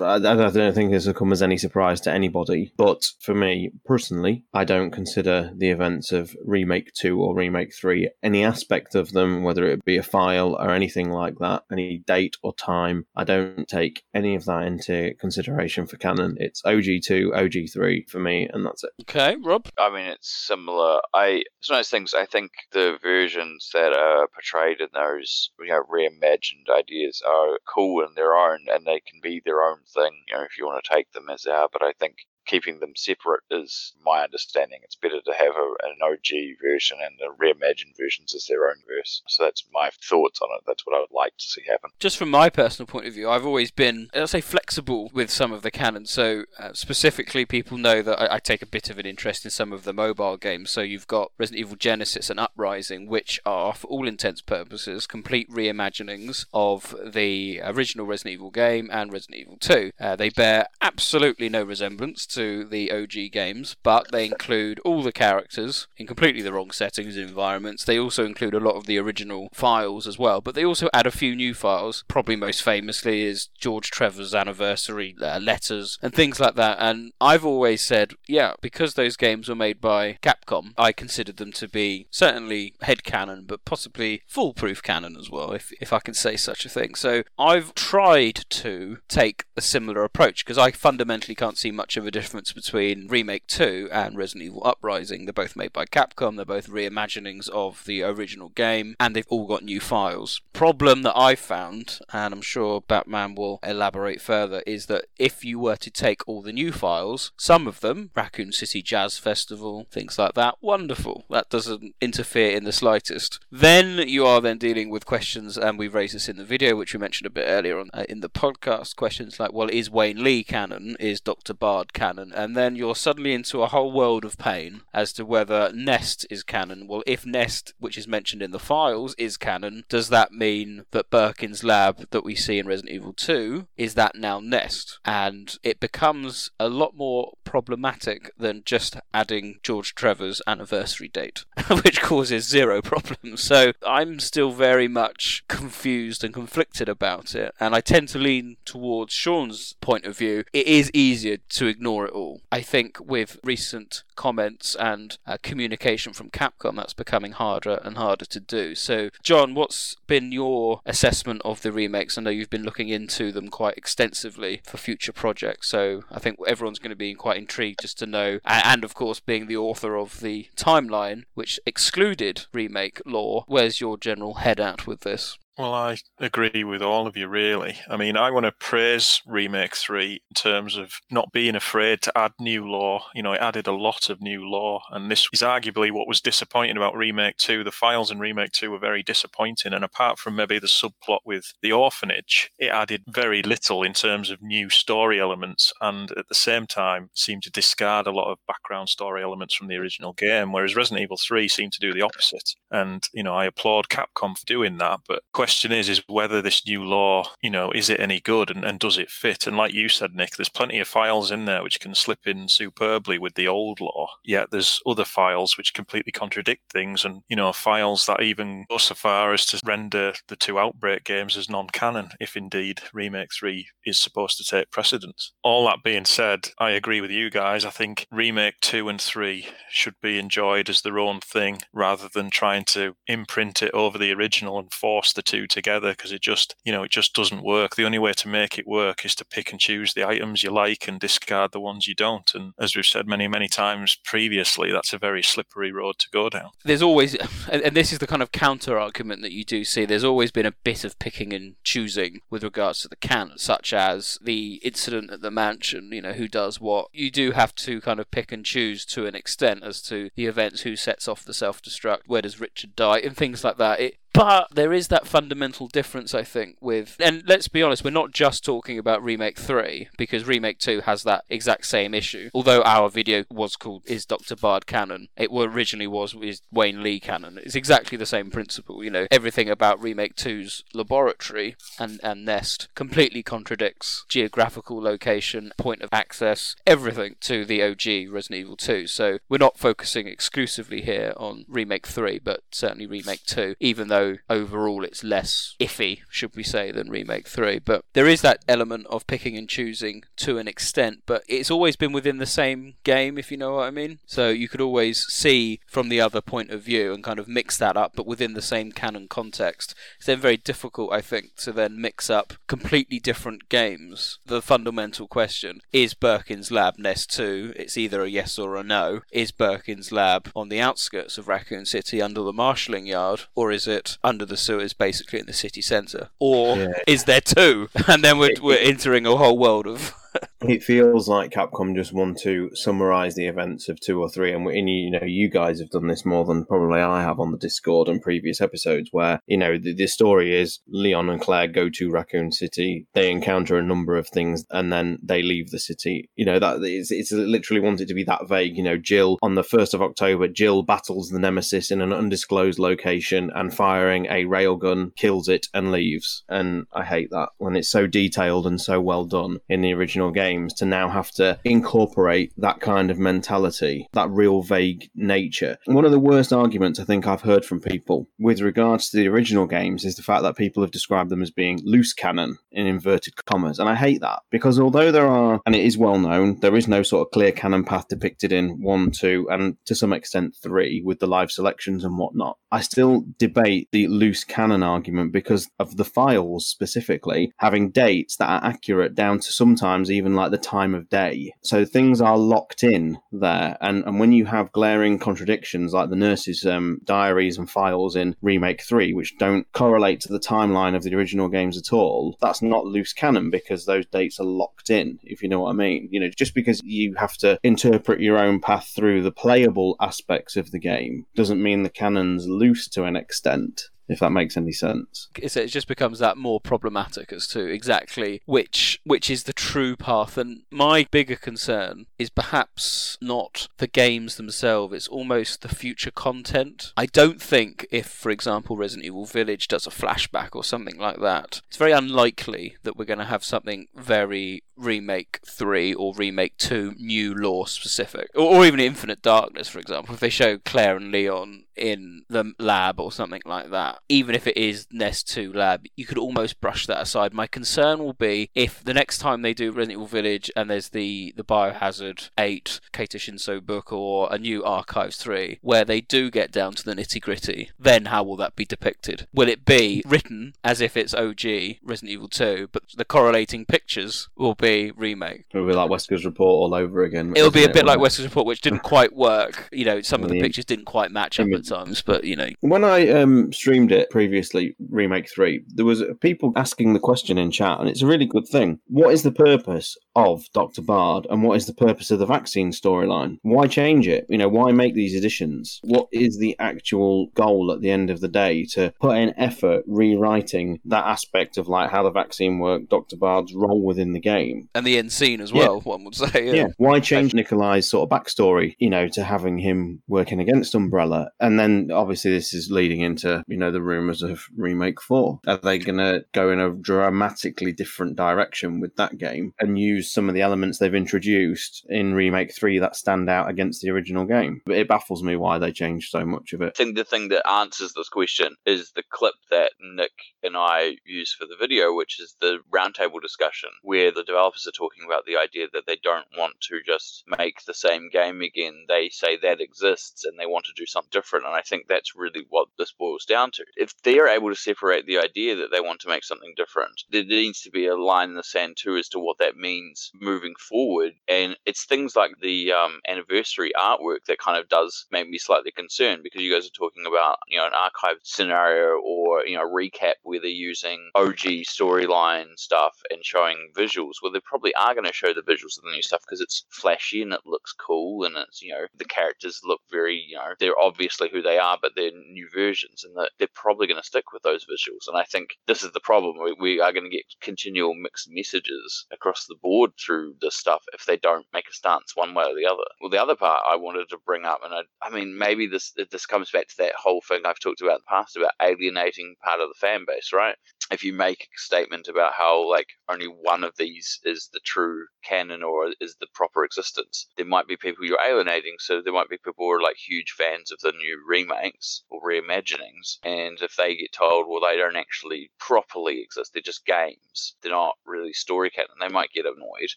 [0.00, 4.44] I don't think this will come as any surprise to anybody, but for me personally,
[4.52, 9.42] I don't consider the events of Remake 2 or Remake 3 any aspect of them,
[9.42, 13.66] whether it be a file or anything like that, any date or time, I don't
[13.68, 16.36] take any of that into consideration for canon.
[16.38, 18.90] It's OG2, OG3 for me, and that's it.
[19.02, 19.68] Okay, Rob?
[19.78, 21.00] I mean, it's similar.
[21.12, 25.50] I It's one of those things, I think the versions that are portrayed in those,
[25.58, 29.78] you know, reimagined ideas are cool in their own, and they can be their own
[29.92, 32.16] thing, you know, if you want to take them as they are, but I think
[32.46, 34.80] keeping them separate is my understanding.
[34.82, 38.76] It's better to have a, an OG version and the reimagined versions as their own
[38.86, 39.22] verse.
[39.28, 40.64] So that's my thoughts on it.
[40.66, 41.90] That's what I would like to see happen.
[41.98, 45.52] Just from my personal point of view, I've always been, I'll say, flexible with some
[45.52, 46.06] of the canon.
[46.06, 49.50] So uh, specifically, people know that I, I, take a bit of an interest in
[49.50, 50.70] some of the mobile games.
[50.70, 55.50] So you've got Resident Evil Genesis and Uprising, which are, for all intents purposes, complete
[55.50, 59.92] reimaginings of the original Resident Evil game and Resident Evil 2.
[59.98, 65.12] Uh, they bear absolutely no resemblance to the OG games, but they include all the
[65.12, 67.84] characters in completely the wrong settings and environments.
[67.84, 71.06] They also include a lot of the original files as well, but they also add
[71.06, 72.04] a few new files.
[72.08, 76.78] Probably most famously is George Trevor's anniversary uh, letters and things like that.
[76.80, 81.52] And I've always said, yeah, because those games were made by Capcom, I considered them
[81.52, 86.14] to be certainly head canon, but possibly foolproof canon as well, if if I can
[86.14, 86.94] say such a thing.
[86.94, 92.06] So I've tried to take a similar approach because I fundamentally can't see much of
[92.06, 95.24] a difference between Remake 2 and Resident Evil Uprising.
[95.24, 99.46] They're both made by Capcom, they're both reimaginings of the original game, and they've all
[99.46, 100.40] got new files.
[100.52, 105.58] Problem that I've found, and I'm sure Batman will elaborate further, is that if you
[105.58, 110.18] were to take all the new files, some of them, Raccoon City Jazz Festival, things
[110.18, 111.24] like that, wonderful.
[111.30, 113.40] That doesn't interfere in the slightest.
[113.50, 116.94] Then you are then dealing with questions, and we've raised this in the video, which
[116.94, 118.96] we mentioned a bit earlier on uh, in the podcast.
[118.96, 120.96] Questions like, well, is Wayne Lee canon?
[121.00, 121.54] Is Dr.
[121.54, 122.13] Bard canon?
[122.14, 126.26] Canon, and then you're suddenly into a whole world of pain as to whether Nest
[126.30, 126.86] is canon.
[126.86, 131.10] Well, if Nest, which is mentioned in the files, is canon, does that mean that
[131.10, 134.98] Birkin's lab that we see in Resident Evil 2 is that now Nest?
[135.04, 141.44] And it becomes a lot more problematic than just adding George Trevor's anniversary date,
[141.84, 143.42] which causes zero problems.
[143.42, 148.56] So I'm still very much confused and conflicted about it, and I tend to lean
[148.64, 150.44] towards Sean's point of view.
[150.52, 152.42] It is easier to ignore it all.
[152.50, 158.24] I think with recent comments and uh, communication from Capcom, that's becoming harder and harder
[158.26, 158.74] to do.
[158.74, 162.16] So, John, what's been your assessment of the remakes?
[162.16, 166.38] I know you've been looking into them quite extensively for future projects, so I think
[166.46, 168.40] everyone's going to be quite intrigued just to know.
[168.44, 173.96] And of course, being the author of the timeline, which excluded remake lore, where's your
[173.96, 175.38] general head at with this?
[175.56, 177.76] Well, I agree with all of you, really.
[177.88, 182.18] I mean, I want to praise Remake 3 in terms of not being afraid to
[182.18, 183.02] add new lore.
[183.14, 186.20] You know, it added a lot of new lore, and this is arguably what was
[186.20, 187.62] disappointing about Remake 2.
[187.62, 191.52] The files in Remake 2 were very disappointing, and apart from maybe the subplot with
[191.62, 196.34] the orphanage, it added very little in terms of new story elements, and at the
[196.34, 200.50] same time seemed to discard a lot of background story elements from the original game,
[200.52, 202.56] whereas Resident Evil 3 seemed to do the opposite.
[202.72, 206.66] And, you know, I applaud Capcom for doing that, but question is is whether this
[206.66, 209.46] new lore, you know, is it any good and, and does it fit?
[209.46, 212.48] And like you said, Nick, there's plenty of files in there which can slip in
[212.48, 214.08] superbly with the old lore.
[214.24, 218.78] Yet there's other files which completely contradict things, and you know, files that even go
[218.78, 223.68] so far as to render the two Outbreak games as non-canon, if indeed Remake Three
[223.84, 225.34] is supposed to take precedence.
[225.42, 227.66] All that being said, I agree with you guys.
[227.66, 232.30] I think Remake Two and Three should be enjoyed as their own thing rather than
[232.30, 236.20] trying to imprint it over the original and force the two two together because it
[236.20, 237.76] just, you know, it just doesn't work.
[237.76, 240.50] The only way to make it work is to pick and choose the items you
[240.50, 242.30] like and discard the ones you don't.
[242.34, 246.28] And as we've said many, many times previously, that's a very slippery road to go
[246.28, 246.50] down.
[246.64, 247.16] There's always,
[247.50, 250.46] and this is the kind of counter argument that you do see, there's always been
[250.46, 255.10] a bit of picking and choosing with regards to the canon, such as the incident
[255.10, 256.88] at the mansion, you know, who does what.
[256.92, 260.26] You do have to kind of pick and choose to an extent as to the
[260.26, 263.80] events, who sets off the self destruct, where does Richard die, and things like that.
[263.80, 266.96] It, but there is that fundamental difference, I think, with.
[267.00, 271.02] And let's be honest, we're not just talking about Remake 3, because Remake 2 has
[271.02, 272.30] that exact same issue.
[272.32, 274.36] Although our video was called Is Dr.
[274.36, 275.08] Bard Canon?
[275.16, 277.38] It originally was Is Wayne Lee Canon?
[277.42, 278.84] It's exactly the same principle.
[278.84, 285.82] You know, everything about Remake 2's laboratory and, and Nest completely contradicts geographical location, point
[285.82, 288.86] of access, everything to the OG Resident Evil 2.
[288.86, 294.03] So we're not focusing exclusively here on Remake 3, but certainly Remake 2, even though
[294.28, 297.58] overall it's less iffy, should we say, than Remake 3.
[297.58, 301.76] But there is that element of picking and choosing to an extent, but it's always
[301.76, 303.98] been within the same game, if you know what I mean.
[304.06, 307.56] So you could always see from the other point of view and kind of mix
[307.58, 309.74] that up, but within the same canon context.
[309.96, 314.18] It's then very difficult, I think, to then mix up completely different games.
[314.26, 317.54] The fundamental question is Birkin's Lab Nest 2?
[317.56, 319.00] It's either a yes or a no.
[319.12, 323.66] Is Birkin's Lab on the outskirts of Raccoon City under the marshalling yard, or is
[323.66, 326.72] it under the sewers, basically in the city centre, or yeah.
[326.86, 327.68] is there two?
[327.86, 329.94] And then we're, we're entering a whole world of
[330.48, 334.46] it feels like Capcom just want to summarize the events of two or three, and,
[334.46, 337.38] and you know, you guys have done this more than probably I have on the
[337.38, 341.68] Discord and previous episodes, where you know the, the story is Leon and Claire go
[341.70, 346.10] to Raccoon City, they encounter a number of things, and then they leave the city.
[346.16, 348.56] You know that it's, it's literally wanted to be that vague.
[348.56, 352.58] You know, Jill on the first of October, Jill battles the Nemesis in an undisclosed
[352.58, 356.24] location, and firing a railgun kills it and leaves.
[356.28, 360.03] And I hate that when it's so detailed and so well done in the original
[360.04, 365.56] original games to now have to incorporate that kind of mentality, that real vague nature.
[365.66, 369.08] One of the worst arguments I think I've heard from people with regards to the
[369.08, 372.66] original games is the fact that people have described them as being loose canon in
[372.66, 373.58] inverted commas.
[373.58, 376.68] And I hate that because although there are, and it is well known, there is
[376.68, 380.82] no sort of clear canon path depicted in 1, 2, and to some extent 3
[380.84, 382.38] with the live selections and whatnot.
[382.52, 388.28] I still debate the loose canon argument because of the files specifically having dates that
[388.28, 391.32] are accurate down to sometimes even like the time of day.
[391.42, 393.56] So things are locked in there.
[393.60, 398.16] And, and when you have glaring contradictions like the nurse's um, diaries and files in
[398.22, 402.42] Remake 3, which don't correlate to the timeline of the original games at all, that's
[402.42, 405.88] not loose canon because those dates are locked in, if you know what I mean.
[405.90, 410.36] You know, just because you have to interpret your own path through the playable aspects
[410.36, 413.68] of the game doesn't mean the canon's loose to an extent.
[413.88, 415.08] If that makes any sense.
[415.16, 419.76] It's, it just becomes that more problematic as to exactly which which is the true
[419.76, 420.16] path.
[420.16, 426.72] And my bigger concern is perhaps not the games themselves; it's almost the future content.
[426.76, 431.00] I don't think if, for example, Resident Evil Village does a flashback or something like
[431.00, 436.36] that, it's very unlikely that we're going to have something very remake 3 or remake
[436.38, 440.76] 2 new lore specific or, or even infinite darkness for example if they show claire
[440.76, 445.32] and leon in the lab or something like that even if it is nest 2
[445.32, 447.14] lab you could almost brush that aside.
[447.14, 450.70] My concern will be if the next time they do resident evil village and there's
[450.70, 456.10] the the biohazard 8 kaitai shinsho book or a new archives 3 where they do
[456.10, 459.06] get down to the nitty gritty then how will that be depicted?
[459.12, 461.24] Will it be written as if it's og
[461.64, 464.43] resident evil 2 but the correlating pictures will be
[464.76, 465.24] remake.
[465.32, 467.12] It'll be like Wesker's report all over again.
[467.16, 469.48] It'll be a it, bit like Wesker's report, which didn't quite work.
[469.52, 472.28] You know, some of the pictures didn't quite match up at times, but you know,
[472.40, 477.30] When I um, streamed it previously, Remake 3, there was people asking the question in
[477.30, 478.60] chat, and it's a really good thing.
[478.66, 480.62] What is the purpose of Dr.
[480.62, 483.18] Bard, and what is the purpose of the vaccine storyline?
[483.22, 484.06] Why change it?
[484.08, 485.60] You know, why make these additions?
[485.62, 489.64] What is the actual goal at the end of the day to put in effort
[489.66, 492.96] rewriting that aspect of like how the vaccine worked, Dr.
[492.96, 494.33] Bard's role within the game?
[494.54, 495.38] And the end scene as Yeah.
[495.40, 495.60] well.
[495.60, 496.32] One would say, Yeah.
[496.32, 496.46] yeah.
[496.56, 501.10] Why change Nikolai's sort of backstory, you know, to having him working against Umbrella?
[501.20, 505.20] And then obviously this is leading into, you know, the rumours of Remake 4.
[505.26, 509.92] Are they going to go in a dramatically different direction with that game and use
[509.92, 514.04] some of the elements they've introduced in Remake 3 that stand out against the original
[514.04, 514.40] game?
[514.46, 516.54] But it baffles me why they changed so much of it.
[516.56, 520.76] I think the thing that answers this question is the clip that Nick and I
[520.84, 525.04] use for the video, which is the roundtable discussion, where the developers are talking about
[525.04, 528.64] the idea that they don't want to just make the same game again.
[528.68, 531.26] They say that exists and they want to do something different.
[531.26, 533.44] And I think that's really what this boils down to.
[533.56, 537.04] If they're able to separate the idea that they want to make something different, there
[537.04, 540.34] needs to be a line in the sand too as to what that means moving
[540.38, 540.94] forward.
[541.06, 545.52] And it's things like the um, anniversary artwork that kind of does make me slightly
[545.52, 549.48] concerned because you guys are talking about you know an archive scenario or you know
[549.48, 553.94] recap where they're using OG storyline stuff and showing visuals.
[554.02, 556.44] Well, they probably are going to show the visuals of the new stuff because it's
[556.50, 560.32] flashy and it looks cool and it's you know the characters look very you know
[560.38, 564.12] they're obviously who they are, but they're new versions and they're probably going to stick
[564.12, 564.88] with those visuals.
[564.88, 566.16] And I think this is the problem.
[566.22, 570.62] We, we are going to get continual mixed messages across the board through this stuff
[570.72, 572.64] if they don't make a stance one way or the other.
[572.80, 575.74] Well, the other part I wanted to bring up, and I, I mean, maybe this
[575.90, 579.16] this comes back to that whole thing I've talked about in the past about alienating
[579.22, 580.36] part of the fan base, right?
[580.70, 584.86] If you make a statement about how like only one of these is the true
[585.04, 588.56] canon or is the proper existence, there might be people you're alienating.
[588.58, 592.00] So there might be people who are like huge fans of the new remakes or
[592.02, 597.34] reimaginings, and if they get told, well, they don't actually properly exist, they're just games,
[597.42, 599.70] they're not really story canon, they might get annoyed.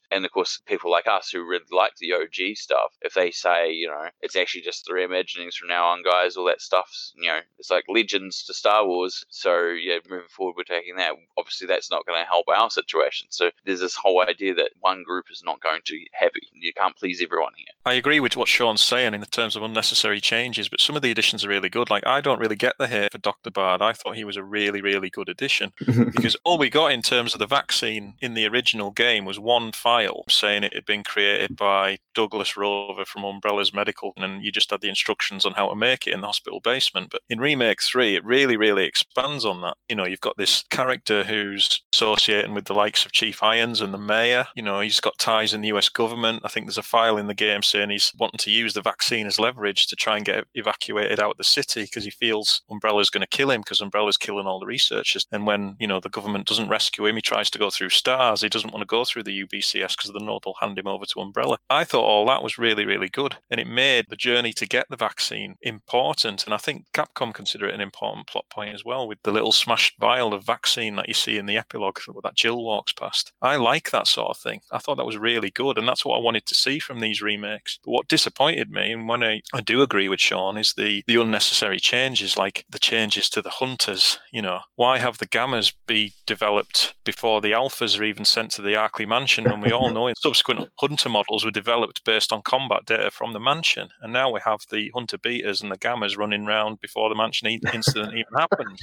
[0.11, 3.71] And of course, people like us who really like the OG stuff, if they say,
[3.71, 7.27] you know, it's actually just the reimaginings from now on, guys, all that stuff's, you
[7.27, 9.23] know, it's like legends to Star Wars.
[9.29, 11.13] So yeah, moving forward, we're taking that.
[11.37, 13.27] Obviously, that's not going to help our situation.
[13.29, 16.43] So there's this whole idea that one group is not going to have it.
[16.53, 17.67] You can't please everyone here.
[17.85, 21.11] I agree with what Sean's saying in terms of unnecessary changes, but some of the
[21.11, 21.89] additions are really good.
[21.89, 23.51] Like, I don't really get the hate for Dr.
[23.51, 23.81] Bard.
[23.81, 27.33] I thought he was a really, really good addition because all we got in terms
[27.33, 31.55] of the vaccine in the original game was one file saying it had been created
[31.55, 35.75] by Douglas Rover from Umbrella's Medical, and you just had the instructions on how to
[35.75, 37.09] make it in the hospital basement.
[37.11, 39.77] But in Remake 3, it really, really expands on that.
[39.87, 43.93] You know, you've got this character who's associating with the likes of Chief Irons and
[43.93, 44.47] the mayor.
[44.55, 46.41] You know, he's got ties in the US government.
[46.43, 49.27] I think there's a file in the game saying he's wanting to use the vaccine
[49.27, 53.09] as leverage to try and get evacuated out of the city because he feels Umbrella's
[53.09, 55.27] going to kill him because Umbrella's killing all the researchers.
[55.31, 58.41] And when, you know, the government doesn't rescue him, he tries to go through stars.
[58.41, 61.05] He doesn't want to go through the UBCS because the Nord will hand him over
[61.05, 61.57] to Umbrella.
[61.69, 63.35] I thought all that was really, really good.
[63.49, 66.45] And it made the journey to get the vaccine important.
[66.45, 69.51] And I think Capcom consider it an important plot point as well with the little
[69.51, 73.33] smashed vial of vaccine that you see in the epilogue that Jill walks past.
[73.41, 74.61] I like that sort of thing.
[74.71, 75.77] I thought that was really good.
[75.77, 77.79] And that's what I wanted to see from these remakes.
[77.83, 81.19] But what disappointed me, and when I, I do agree with Sean, is the, the
[81.19, 84.19] unnecessary changes, like the changes to the hunters.
[84.31, 88.61] You know, why have the gammas be developed before the alphas are even sent to
[88.61, 89.47] the Arklay mansion?
[89.47, 93.39] And we all know subsequent hunter models were developed based on combat data from the
[93.39, 93.89] mansion.
[94.01, 97.47] And now we have the hunter betas and the gammas running around before the mansion
[97.73, 98.79] incident even happens.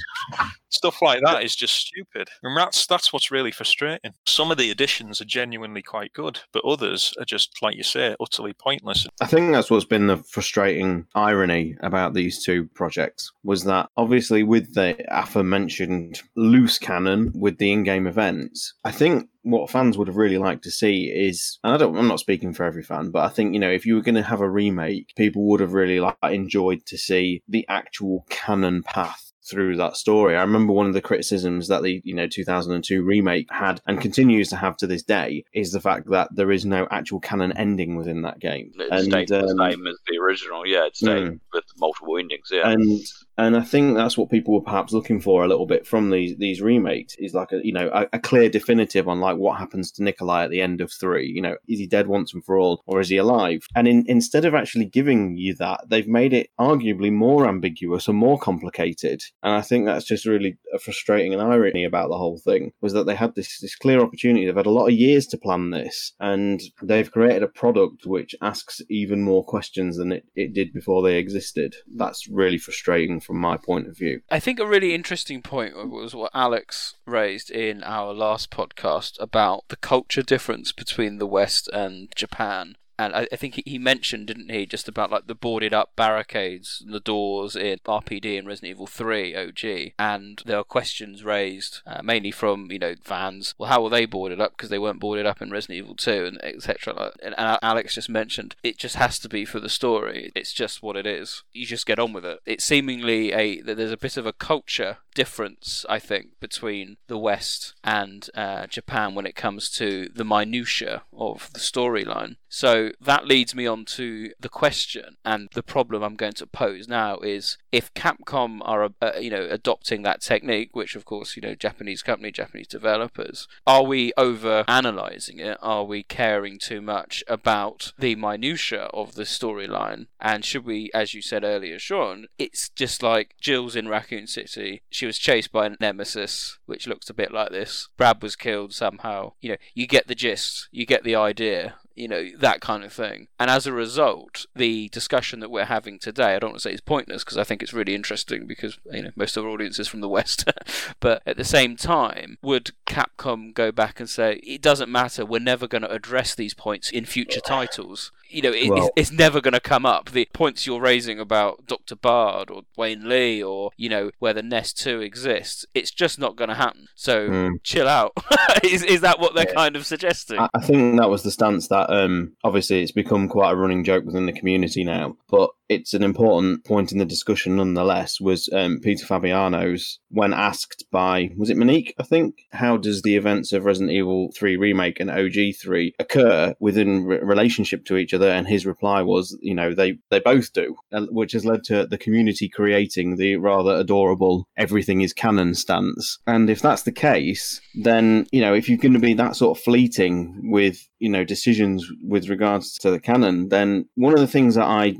[0.69, 2.29] Stuff like that is just stupid.
[2.43, 4.13] And that's that's what's really frustrating.
[4.25, 8.15] Some of the additions are genuinely quite good, but others are just, like you say,
[8.19, 9.07] utterly pointless.
[9.21, 14.43] I think that's what's been the frustrating irony about these two projects was that obviously
[14.43, 20.17] with the aforementioned loose canon with the in-game events, I think what fans would have
[20.17, 23.23] really liked to see is, and I don't, I'm not speaking for every fan, but
[23.23, 25.73] I think you know if you were going to have a remake, people would have
[25.73, 30.35] really like enjoyed to see the actual canon path through that story.
[30.35, 34.49] I remember one of the criticisms that the you know 2002 remake had and continues
[34.49, 37.95] to have to this day is the fact that there is no actual canon ending
[37.95, 38.71] within that game.
[38.91, 40.65] And, stayed the um, same as the original.
[40.65, 41.39] Yeah, it stayed Mm.
[41.53, 42.49] with multiple endings.
[42.51, 43.01] Yeah, and
[43.37, 46.37] and I think that's what people were perhaps looking for a little bit from these
[46.37, 49.91] these remakes is like a you know a, a clear definitive on like what happens
[49.91, 51.27] to Nikolai at the end of three.
[51.27, 53.65] You know, is he dead once and for all, or is he alive?
[53.75, 58.17] And in, instead of actually giving you that, they've made it arguably more ambiguous and
[58.17, 59.21] more complicated.
[59.43, 62.93] And I think that's just really a frustrating and irony about the whole thing was
[62.93, 64.45] that they had this this clear opportunity.
[64.45, 68.35] They've had a lot of years to plan this, and they've created a product which
[68.41, 71.75] asks even more questions than it, it did before they existed.
[71.95, 74.21] That's really frustrating from my point of view.
[74.29, 79.65] I think a really interesting point was what Alex raised in our last podcast about
[79.69, 82.75] the culture difference between the West and Japan.
[82.97, 85.95] And I, I think he- he mentioned, didn't he, just about like the boarded up
[85.95, 89.93] barricades and the doors in RPD and Resident Evil 3 OG.
[89.99, 93.55] And there are questions raised, uh, mainly from, you know, fans.
[93.57, 94.51] Well, how were they boarded up?
[94.55, 97.11] Because they weren't boarded up in Resident Evil 2 and etc.
[97.21, 100.31] And, and Alex just mentioned it just has to be for the story.
[100.35, 101.43] It's just what it is.
[101.51, 102.39] You just get on with it.
[102.45, 107.73] It's seemingly a there's a bit of a culture difference, I think, between the West
[107.83, 112.35] and uh, Japan when it comes to the minutia of the storyline.
[112.49, 116.87] So that leads me on to the question and the problem I'm going to pose
[116.87, 121.41] now is if Capcom are uh, you know adopting that technique, which of course you
[121.41, 125.57] know Japanese company, Japanese developers, are we over analyzing it?
[125.61, 130.07] Are we caring too much about the minutia of the storyline?
[130.19, 134.81] And should we, as you said earlier, Sean, it's just like Jill's in Raccoon City.
[134.89, 137.89] She was chased by a nemesis, which looks a bit like this.
[137.97, 139.33] Brad was killed somehow.
[139.41, 142.91] You know, you get the gist, you get the idea you know, that kind of
[142.91, 143.27] thing.
[143.39, 146.73] And as a result, the discussion that we're having today, I don't want to say
[146.73, 149.79] it's pointless because I think it's really interesting because, you know, most of our audience
[149.79, 150.49] is from the West.
[150.99, 155.39] but at the same time, would Capcom go back and say, it doesn't matter, we're
[155.39, 158.11] never going to address these points in future titles?
[158.29, 160.11] You know, it, Well- it's, it's never going to come up.
[160.11, 161.95] The points you're raising about Dr.
[161.95, 166.49] Bard or Wayne Lee or, you know, whether Nest 2 exists, it's just not going
[166.49, 166.87] to happen.
[166.95, 167.63] So Mm.
[167.63, 168.13] chill out.
[168.63, 170.39] is, is that what they're kind of suggesting?
[170.39, 173.83] I I think that was the stance that um, obviously it's become quite a running
[173.83, 178.19] joke within the community now, but it's an important point in the discussion nonetheless.
[178.19, 181.93] Was um, Peter Fabiano's when asked by was it Monique?
[181.99, 186.53] I think how does the events of Resident Evil Three remake and OG Three occur
[186.59, 188.29] within re- relationship to each other?
[188.29, 191.85] And his reply was, you know, they they both do, uh, which has led to
[191.85, 196.19] the community creating the rather adorable "everything is canon" stance.
[196.27, 199.57] And if that's the case, then you know if you're going to be that sort
[199.57, 204.27] of fleeting with you know decisions with regards to the canon then one of the
[204.27, 204.95] things that i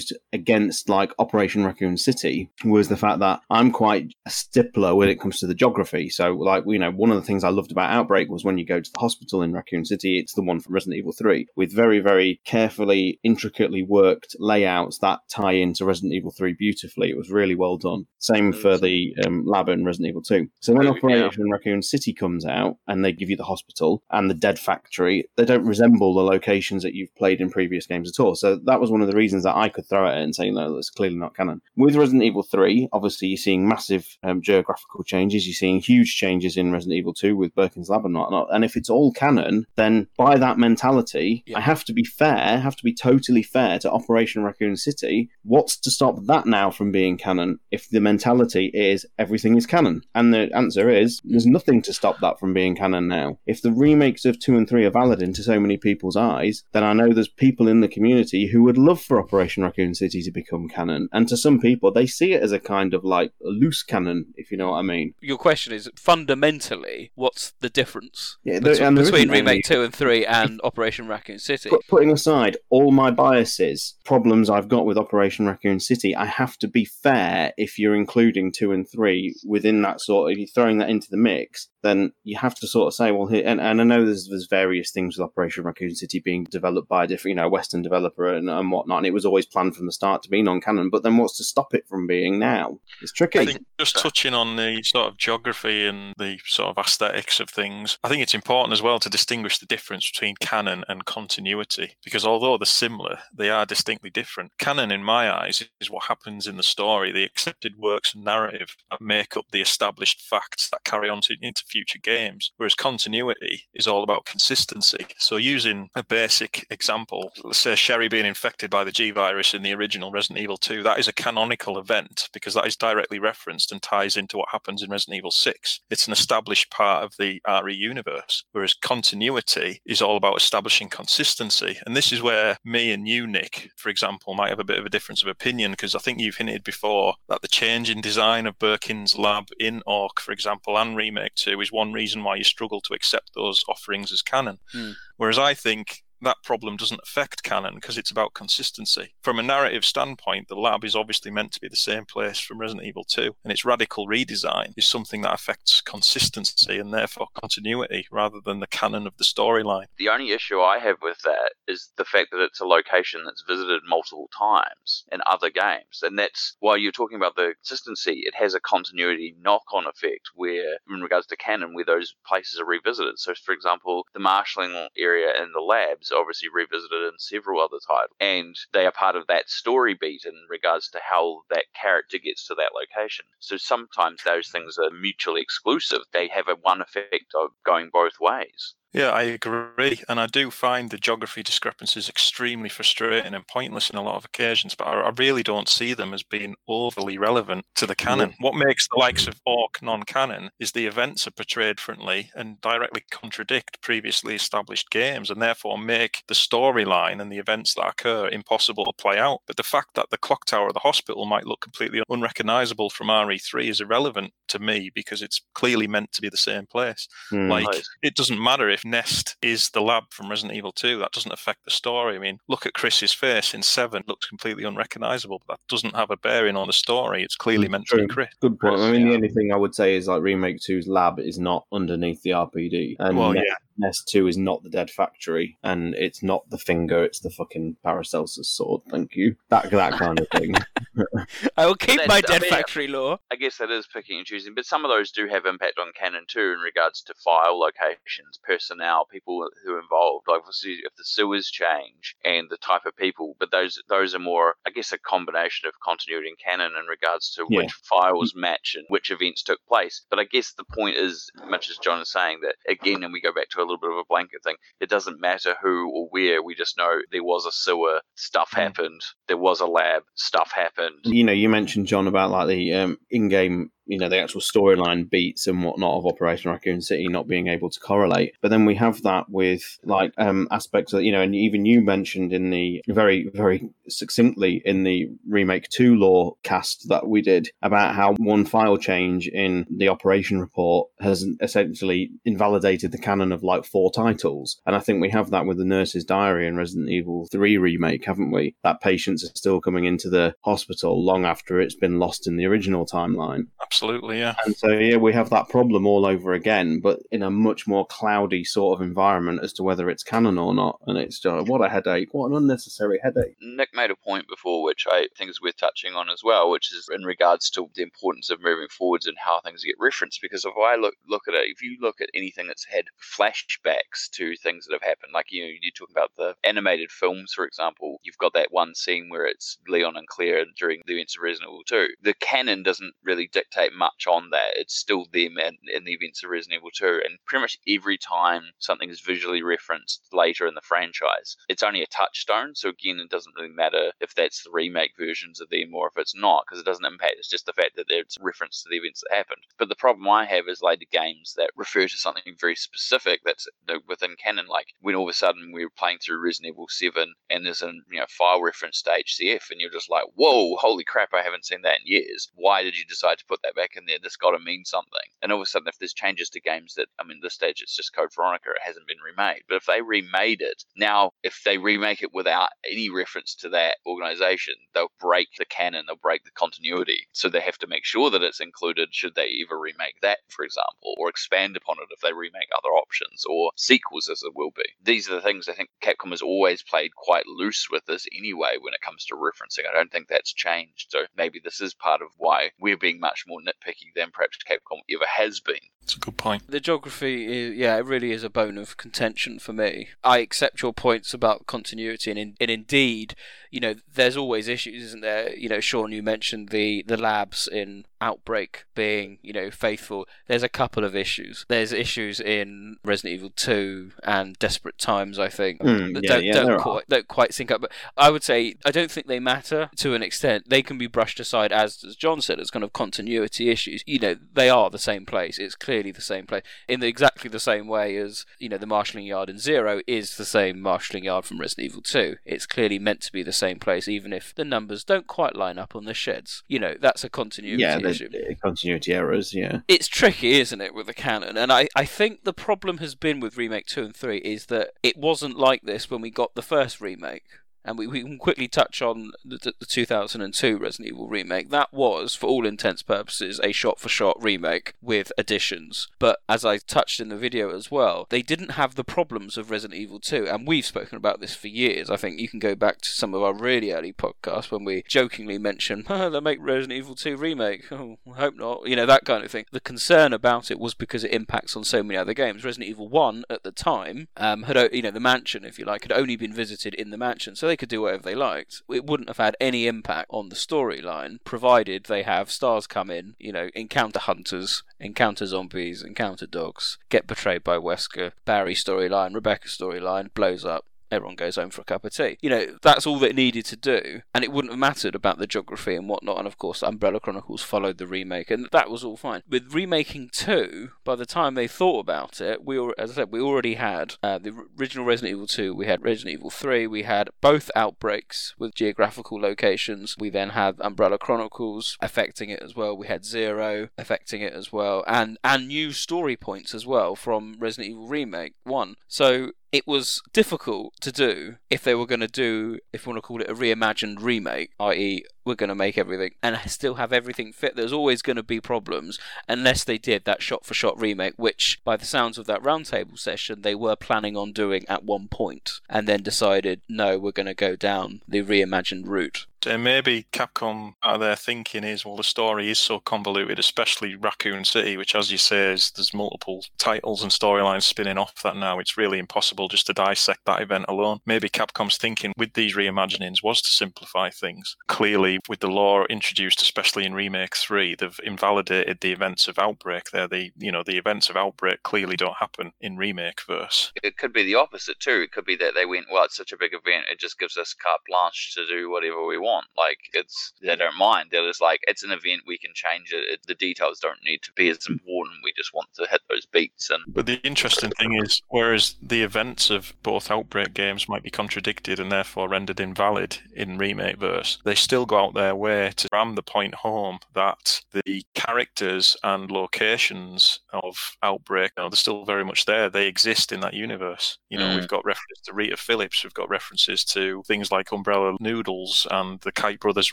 [0.00, 5.08] used against like operation raccoon city was the fact that i'm quite a stippler when
[5.08, 6.08] it comes to the geography.
[6.08, 8.66] So like you know one of the things i loved about outbreak was when you
[8.66, 11.74] go to the hospital in raccoon city it's the one from resident evil 3 with
[11.74, 17.10] very very carefully intricately worked layouts that tie into resident evil 3 beautifully.
[17.10, 18.06] It was really well done.
[18.18, 20.90] Same for the um, lab in resident evil 2 so when Yeah.
[20.92, 25.28] operation raccoon city comes out and they give you the hospital and the dead factory
[25.36, 28.34] they don't resemble the locations that you've played in previous games at all.
[28.34, 30.50] So that was one of the reasons that i could throw at it and say
[30.50, 31.60] no that's clearly not canon.
[31.76, 35.46] With resident evil 3 obviously you're seeing massive um, geographical changes.
[35.46, 38.48] You're seeing huge changes in resident evil 2 with birkin's lab and whatnot.
[38.54, 42.76] And if it's all canon then by that mentality i have to be fair have
[42.76, 45.30] to be totally fair to operation raccoon city.
[45.42, 50.02] What's to stop that now from being canon if the mentality is everything is canon?
[50.14, 53.38] And the answer is there's nothing to stop that from being canon now.
[53.46, 56.84] If the remakes of 2 and 3 are valid into so many people's eyes then
[56.84, 60.30] i know there's people in the community who would love for operation raccoon city to
[60.30, 61.08] become canon.
[61.12, 64.50] And to some people they see it as a kind of like loose canon if
[64.50, 65.14] you know what i mean.
[65.20, 70.26] Your question is fundamentally, what's the difference Yeah, there- between, between Remake 2 and 3
[70.26, 71.68] and Operation Raccoon City?
[71.70, 76.56] Put, putting aside all my biases, problems I've got with Operation Raccoon City, I have
[76.58, 80.46] to be fair if you're including two and three within that sort of, if you're
[80.48, 83.60] throwing that into the mix, then you have to sort of say, well, here, and,
[83.60, 87.06] and I know there's, there's various things with Operation Raccoon City being developed by a
[87.06, 89.92] different, you know, Western developer and, and whatnot, and it was always planned from the
[89.92, 90.90] start to be non-canon.
[90.90, 92.78] But then, what's to stop it from being now?
[93.02, 93.40] It's tricky.
[93.40, 97.48] I think just touching on the sort of geography and the sort of aesthetics of
[97.48, 101.96] things, I think it's important as well to distinguish the difference between canon and continuity
[102.04, 104.52] because although they're similar, they are distinctly different.
[104.58, 108.76] Canon, in my eyes, is what happens in the story, the accepted works and narrative
[108.90, 113.64] that make up the established facts that carry on to, into future games, whereas continuity
[113.74, 115.06] is all about consistency.
[115.18, 119.59] So, using a basic example, let's say Sherry being infected by the G virus in
[119.62, 123.72] the original Resident Evil 2, that is a canonical event because that is directly referenced
[123.72, 125.80] and ties into what happens in Resident Evil 6.
[125.90, 131.78] It's an established part of the RE universe, whereas continuity is all about establishing consistency.
[131.86, 134.86] And this is where me and you, Nick, for example, might have a bit of
[134.86, 138.46] a difference of opinion because I think you've hinted before that the change in design
[138.46, 142.44] of Birkin's lab in Orc, for example, and Remake 2 is one reason why you
[142.44, 144.58] struggle to accept those offerings as canon.
[144.72, 144.92] Hmm.
[145.16, 149.14] Whereas I think that problem doesn't affect canon because it's about consistency.
[149.22, 152.58] From a narrative standpoint, the lab is obviously meant to be the same place from
[152.58, 158.06] Resident Evil 2, and its radical redesign is something that affects consistency and therefore continuity
[158.10, 159.86] rather than the canon of the storyline.
[159.98, 163.44] The only issue I have with that is the fact that it's a location that's
[163.46, 166.02] visited multiple times in other games.
[166.02, 170.30] And that's while you're talking about the consistency, it has a continuity knock on effect
[170.34, 173.18] where, in regards to canon, where those places are revisited.
[173.18, 178.16] So, for example, the marshalling area and the labs obviously revisited in several other titles.
[178.20, 182.46] And they are part of that story beat in regards to how that character gets
[182.46, 183.24] to that location.
[183.38, 186.02] So sometimes those things are mutually exclusive.
[186.12, 188.74] They have a one effect of going both ways.
[188.92, 190.00] Yeah, I agree.
[190.08, 194.24] And I do find the geography discrepancies extremely frustrating and pointless in a lot of
[194.24, 198.34] occasions, but I, I really don't see them as being overly relevant to the canon.
[198.40, 202.60] What makes the likes of Orc non canon is the events are portrayed differently and
[202.60, 208.28] directly contradict previously established games and therefore make the storyline and the events that occur
[208.28, 209.38] impossible to play out.
[209.46, 213.08] But the fact that the clock tower of the hospital might look completely unrecognizable from
[213.08, 217.06] RE3 is irrelevant to me because it's clearly meant to be the same place.
[217.30, 217.48] Hmm.
[217.48, 217.82] Like, Right.
[218.02, 220.98] it doesn't matter if Nest is the lab from Resident Evil 2.
[220.98, 222.16] That doesn't affect the story.
[222.16, 224.04] I mean, look at Chris's face in 7.
[224.06, 227.22] looks completely unrecognizable, but that doesn't have a bearing on the story.
[227.22, 228.28] It's clearly mm, meant to be Chris.
[228.40, 228.76] Good point.
[228.76, 231.38] Chris, I mean, the only thing I would say is like Remake 2's lab is
[231.38, 232.96] not underneath the RPD.
[232.98, 233.54] And Well, Nest, yeah.
[233.80, 235.58] Nest 2 is not the Dead Factory.
[235.62, 238.82] And it's not the finger, it's the fucking Paracelsus sword.
[238.90, 239.36] Thank you.
[239.48, 240.54] That, that kind of thing.
[241.56, 243.18] I will keep But my that's- I Dead mean- Factory lore.
[243.32, 245.92] I guess that is picking and choosing, but some of those do have impact on
[245.98, 250.26] canon too in regards to file locations, personnel, people who are involved.
[250.28, 254.18] Like obviously if the sewers change and the type of people, but those those are
[254.18, 257.62] more, I guess, a combination of continuity and canon in regards to Yeah.
[257.62, 260.04] which files match and which events took place.
[260.10, 263.20] But I guess the point is, much as John is saying, that again, and we
[263.20, 264.56] go back to a little bit of a blanket thing.
[264.80, 266.42] It doesn't matter who or where.
[266.42, 269.00] We just know there was a sewer, stuff happened.
[269.28, 271.00] There was a lab, stuff happened.
[271.04, 275.10] you know, you mentioned John about like the um, in-game, you know, the actual storyline
[275.10, 278.34] beats and whatnot of Operation Raccoon City not being able to correlate.
[278.40, 281.80] But then we have that with like um, aspects of, you know, and even you
[281.80, 287.48] mentioned in the very, very succinctly in the remake two lore cast that we did
[287.62, 293.42] about how one file change in the operation report has essentially invalidated the canon of
[293.42, 294.60] like four titles.
[294.66, 298.04] And I think we have that with the Nurse's Diary and Resident Evil 3 remake,
[298.04, 298.54] haven't we?
[298.62, 302.46] That patients are still coming into the hospital long after it's been lost in the
[302.46, 303.48] original timeline.
[303.60, 304.34] Absolutely, yeah.
[304.44, 307.86] And so, yeah, we have that problem all over again, but in a much more
[307.86, 310.80] cloudy sort of environment as to whether it's canon or not.
[310.86, 312.12] And it's just, what a headache.
[312.12, 313.36] What an unnecessary headache.
[313.40, 316.72] Nick made a point before, which I think is worth touching on as well, which
[316.72, 320.20] is in regards to the importance of moving forwards and how things get referenced.
[320.22, 322.84] Because if I look look at it, if you look at anything that's had
[323.18, 327.32] flashbacks to things that have happened, like you know, you talk about the animated films,
[327.34, 331.16] for example, you've got that one scene where it's Leon and Claire during the events
[331.16, 331.88] of Resident Evil 2.
[332.02, 334.56] The canon doesn't really dictate much on that.
[334.56, 337.98] It's still them in, in the events of Resident Evil 2, and pretty much every
[337.98, 342.54] time something is visually referenced later in the franchise, it's only a touchstone.
[342.54, 345.98] So again, it doesn't really matter if that's the remake versions of them or if
[345.98, 347.14] it's not, because it doesn't impact.
[347.18, 349.42] It's just the fact that it's reference to the events that happened.
[349.58, 353.48] But the problem I have is later games that refer to something very specific that's
[353.86, 354.46] within canon.
[354.46, 357.72] Like when all of a sudden we're playing through Resident Evil 7 and there's a
[357.90, 361.46] you know file reference to HCF, and you're just like, whoa, holy crap, I haven't
[361.46, 362.30] seen that in years.
[362.34, 363.98] Why did you decide to put that that back in there.
[364.02, 364.90] This got to mean something.
[365.22, 367.60] And all of a sudden, if there's changes to games that, I mean, this stage
[367.60, 369.42] it's just Code Veronica, it hasn't been remade.
[369.48, 373.76] But if they remade it, now if they remake it without any reference to that
[373.86, 377.08] organization, they'll break the canon, they'll break the continuity.
[377.12, 380.44] So they have to make sure that it's included should they ever remake that, for
[380.44, 384.52] example, or expand upon it if they remake other options or sequels as it will
[384.54, 384.64] be.
[384.82, 388.56] These are the things I think Capcom has always played quite loose with this anyway
[388.60, 389.68] when it comes to referencing.
[389.68, 390.86] I don't think that's changed.
[390.90, 394.80] So maybe this is part of why we're being much more nitpicky than perhaps Capcom
[394.92, 395.68] ever has been.
[395.80, 396.46] That's a good point.
[396.46, 399.88] The geography, is, yeah, it really is a bone of contention for me.
[400.04, 403.14] I accept your points about continuity, and, in, and indeed,
[403.50, 405.34] you know, there's always issues, isn't there?
[405.34, 410.06] You know, Sean, you mentioned the the labs in Outbreak being, you know, faithful.
[410.28, 411.44] There's a couple of issues.
[411.48, 416.24] There's issues in Resident Evil 2 and Desperate Times, I think, Mm, that yeah, don't,
[416.24, 417.60] yeah, don't quite don't quite sync up.
[417.62, 420.48] But I would say I don't think they matter to an extent.
[420.48, 423.82] They can be brushed aside, as as John said, as kind of continuity issues.
[423.86, 425.38] You know, they are the same place.
[425.38, 428.66] It's clearly the same place in the, exactly the same way as you know the
[428.66, 432.16] marshalling yard in Zero is the same marshalling yard from Resident Evil 2.
[432.24, 435.58] It's clearly meant to be the same place, even if the numbers don't quite line
[435.58, 436.42] up on the sheds.
[436.48, 438.08] You know, that's a continuity yeah, issue.
[438.08, 439.32] the, the continuity errors.
[439.32, 441.36] Yeah, It's tricky, isn't it, with the canon?
[441.36, 444.70] And I, I think the problem has been with remake two and three is that
[444.82, 447.26] it wasn't like this when we got the first remake.
[447.64, 451.50] And we, we can quickly touch on the, the 2002 Resident Evil remake.
[451.50, 455.88] That was, for all intents purposes, a shot for shot remake with additions.
[455.98, 459.50] But as I touched in the video as well, they didn't have the problems of
[459.50, 460.26] Resident Evil 2.
[460.28, 461.90] And we've spoken about this for years.
[461.90, 464.82] I think you can go back to some of our really early podcasts when we
[464.88, 467.64] jokingly mentioned, oh, they'll make Resident Evil 2 remake.
[467.80, 468.66] Oh, I hope not.
[468.66, 469.46] You know, that kind of thing.
[469.52, 472.44] The concern about it was because it impacts on so many other games.
[472.44, 475.82] Resident Evil 1 at the time um, had, you know, the mansion, if you like,
[475.82, 477.36] had only been visited in the mansion.
[477.36, 478.62] So they could do whatever they liked.
[478.72, 483.16] It wouldn't have had any impact on the storyline, provided they have stars come in,
[483.18, 489.48] you know, encounter hunters, encounter zombies, encounter dogs, get betrayed by Wesker, Barry storyline, Rebecca
[489.48, 490.64] storyline, blows up.
[490.90, 492.18] Everyone goes home for a cup of tea.
[492.20, 495.26] You know, that's all that needed to do, and it wouldn't have mattered about the
[495.26, 496.18] geography and whatnot.
[496.18, 499.22] And of course, Umbrella Chronicles followed the remake, and that was all fine.
[499.28, 503.12] With remaking two, by the time they thought about it, we were, as I said,
[503.12, 506.82] we already had uh, the original Resident Evil 2, we had Resident Evil 3, we
[506.82, 509.96] had both outbreaks with geographical locations.
[509.98, 512.76] We then had Umbrella Chronicles affecting it as well.
[512.76, 517.36] We had Zero affecting it as well, and and new story points as well from
[517.38, 518.76] Resident Evil Remake One.
[518.88, 522.98] So it was difficult to do if they were going to do, if you want
[522.98, 526.92] to call it a reimagined remake, i.e., we're going to make everything and still have
[526.92, 527.56] everything fit.
[527.56, 528.98] There's always going to be problems
[529.28, 532.98] unless they did that shot for shot remake, which, by the sounds of that roundtable
[532.98, 537.26] session, they were planning on doing at one point and then decided, no, we're going
[537.26, 539.26] to go down the reimagined route.
[539.46, 544.44] And maybe Capcom, uh, their thinking is, well, the story is so convoluted, especially Raccoon
[544.44, 548.58] City, which, as you say, is there's multiple titles and storylines spinning off that now.
[548.58, 551.00] It's really impossible just to dissect that event alone.
[551.06, 554.56] Maybe Capcom's thinking with these reimaginings was to simplify things.
[554.68, 559.90] Clearly, with the lore introduced, especially in Remake Three, they've invalidated the events of Outbreak.
[559.90, 563.72] There, the you know the events of Outbreak clearly don't happen in Remake verse.
[563.82, 565.00] It could be the opposite too.
[565.00, 567.36] It could be that they went, well, it's such a big event, it just gives
[567.36, 569.29] us carte blanche to do whatever we want.
[569.56, 571.08] Like it's they don't mind.
[571.10, 573.04] They're just like it's an event, we can change it.
[573.12, 573.20] it.
[573.26, 575.16] The details don't need to be as important.
[575.24, 576.82] We just want to hit those beats and.
[576.88, 581.78] But the interesting thing is, whereas the events of both Outbreak games might be contradicted
[581.80, 586.14] and therefore rendered invalid in Remake verse, they still go out their way to ram
[586.14, 592.24] the point home that the characters and locations of Outbreak, you know, they're still very
[592.24, 592.68] much there.
[592.70, 594.18] They exist in that universe.
[594.28, 594.56] You know, Mm.
[594.56, 599.19] we've got references to Rita Phillips, we've got references to things like Umbrella Noodles and
[599.22, 599.92] the Kite Brothers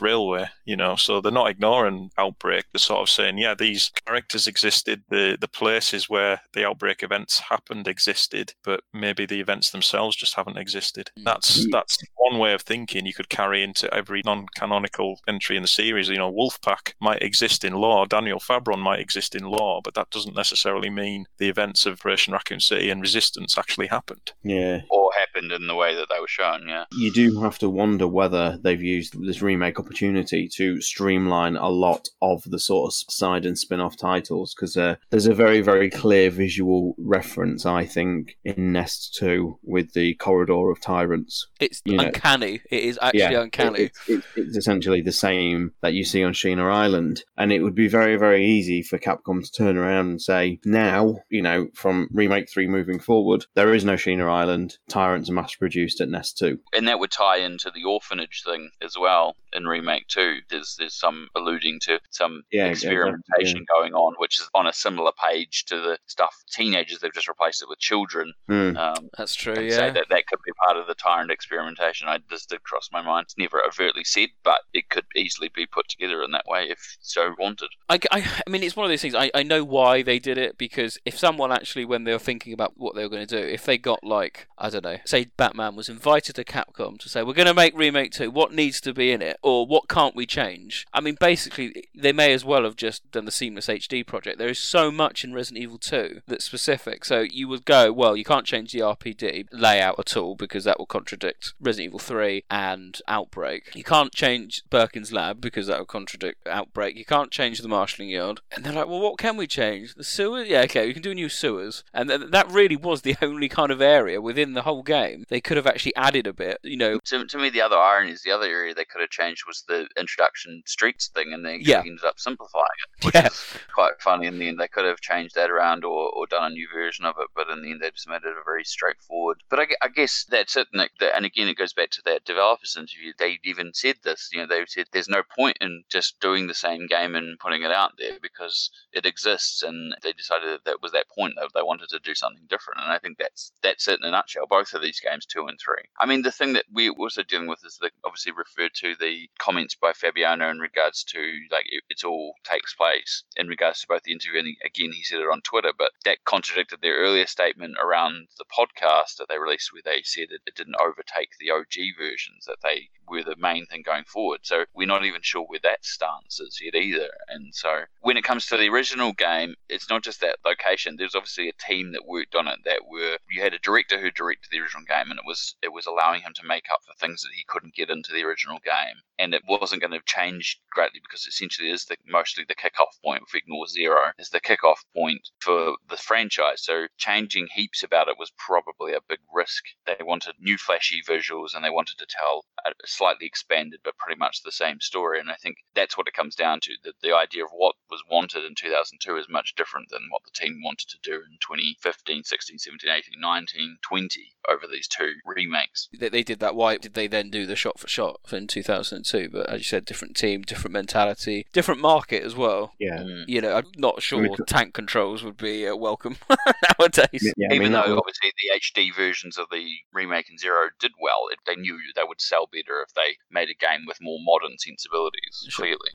[0.00, 2.64] Railway, you know, so they're not ignoring Outbreak.
[2.72, 7.38] They're sort of saying, yeah, these characters existed, the, the places where the Outbreak events
[7.38, 11.10] happened existed, but maybe the events themselves just haven't existed.
[11.18, 11.24] Mm.
[11.24, 11.70] That's mm.
[11.70, 16.08] that's one way of thinking you could carry into every non-canonical entry in the series.
[16.08, 20.10] You know, Wolfpack might exist in lore, Daniel Fabron might exist in lore, but that
[20.10, 24.32] doesn't necessarily mean the events of Operation Raccoon City and Resistance actually happened.
[24.42, 24.82] yeah.
[24.90, 25.07] Or
[25.38, 26.84] happened in the way that they were shown, yeah.
[26.92, 32.08] You do have to wonder whether they've used this remake opportunity to streamline a lot
[32.22, 35.90] of the sort of side and spin off titles because uh, there's a very, very
[35.90, 41.46] clear visual reference, I think, in Nest 2 with the Corridor of Tyrants.
[41.60, 42.60] It's You know- uncanny.
[42.70, 43.80] It is actually uncanny.
[43.84, 47.22] it- it's, it's essentially the same that you see on Sheena Island.
[47.36, 51.18] And it would be very, very easy for Capcom to turn around and say, now,
[51.30, 54.78] you know, from Remake 3 moving forward, there is no Sheena Island.
[54.88, 56.58] Tyrants was mass produced at Nest 2.
[56.74, 60.38] And that would tie into the orphanage thing as well in Remake 2.
[60.50, 63.74] There's there's some alluding to some Yeah, experimentation yeah.
[63.80, 67.00] going on, which is on a similar page to the stuff teenagers.
[67.00, 68.32] They've just replaced it with children.
[68.48, 68.76] Hmm.
[68.76, 69.76] Um, That's true, yeah.
[69.76, 72.08] say that that could be part of the tyrant experimentation.
[72.08, 73.24] I this did cross my mind.
[73.24, 76.96] It's never overtly said, but it could easily be put together in that way if
[77.00, 77.68] so wanted.
[77.88, 79.14] I, I, I mean, it's one of those things.
[79.14, 82.52] I, I know why they did it because if someone actually, when they were thinking
[82.52, 85.17] about what they were going to do, if they got like, I don't know, say
[85.24, 88.80] Batman was invited to Capcom to say, we're going to make Remake 2, what needs
[88.82, 89.38] to be in it?
[89.42, 90.86] Or what can't we change?
[90.92, 94.38] I mean, basically, they may as well have just done the Seamless HD project.
[94.38, 97.04] There is so much in Resident Evil 2 that's specific.
[97.04, 100.78] So you would go, well, you can't change the RPD layout at all because that
[100.78, 103.74] will contradict Resident Evil 3 and Outbreak.
[103.74, 106.96] You can't change Birkin's lab because that will contradict Outbreak.
[106.96, 108.40] You can't change the marshalling yard.
[108.54, 109.94] And they're like, well, what can we change?
[109.94, 110.48] The sewers?
[110.48, 111.84] Yeah, okay, we can do new sewers.
[111.92, 115.07] And th- that really was the only kind of area within the whole game.
[115.28, 116.98] They could have actually added a bit, you know.
[117.06, 119.64] To, to me, the other irony is the other area they could have changed was
[119.66, 121.80] the introduction streets thing, and they Yeah.
[121.80, 122.64] ended up simplifying
[122.98, 123.26] it, which Yeah.
[123.26, 123.44] is
[123.74, 124.58] quite funny in the end.
[124.58, 127.48] They could have changed that around or, or done a new version of it, but
[127.48, 129.42] in the end, they just made it a very straightforward.
[129.48, 130.68] But I, I guess that's it.
[130.72, 130.92] Nick.
[131.00, 133.12] And again, it goes back to that developers interview.
[133.18, 134.30] They even said this.
[134.32, 137.62] You know, they said there's no point in just doing the same game and putting
[137.62, 141.50] it out there because it exists, and they decided that, that was that point that
[141.54, 142.80] they wanted to do something different.
[142.80, 144.46] And I think that's that's it in a nutshell.
[144.46, 145.84] Both of these games, two and three.
[145.98, 149.28] I mean, the thing that we're also dealing with is the obviously referred to the
[149.38, 151.18] comments by Fabiano in regards to
[151.50, 155.02] like it, it's all takes place in regards to both the interview and again he
[155.02, 159.38] said it on Twitter, but that contradicted their earlier statement around the podcast that they
[159.38, 163.36] released where they said that it didn't overtake the OG versions that they were the
[163.36, 164.40] main thing going forward.
[164.42, 167.08] So we're not even sure where that stance is yet either.
[167.28, 170.96] And so when it comes to the original game, it's not just that location.
[170.96, 174.10] There's obviously a team that worked on it that were you had a director who
[174.10, 176.94] directed the original game and it was it was allowing him to make up for
[176.94, 179.02] things that he couldn't get into the original game.
[179.18, 183.22] And it wasn't going to change greatly because essentially is the mostly the kickoff point
[183.26, 186.64] if we ignore zero is the kickoff point for the franchise.
[186.64, 189.64] So changing heaps about it was probably a big risk.
[189.86, 194.18] They wanted new flashy visuals and they wanted to tell a slightly expanded but pretty
[194.18, 195.20] much the same story.
[195.20, 196.72] And I think that's what it comes down to.
[196.84, 200.30] That the idea of what was wanted in 2002 is much different than what the
[200.30, 205.88] team wanted to do in 2015, 16, 17, 18, 19, 20 over these two remakes.
[205.98, 206.54] They, they did that.
[206.54, 209.28] Why did they then do the shot for shot in 2002?
[209.30, 212.72] But as you said, different team, different mentality, different market as well.
[212.78, 213.04] Yeah.
[213.26, 216.16] You know, I'm not sure mean, tank controls would be uh, welcome
[216.78, 217.32] nowadays.
[217.36, 220.68] Yeah, I Even mean, though was- obviously the HD versions of the remake in Zero
[220.78, 223.98] did well, it, they knew they would sell better if they made a game with
[224.00, 225.48] more modern sensibilities.
[225.54, 225.90] Clearly,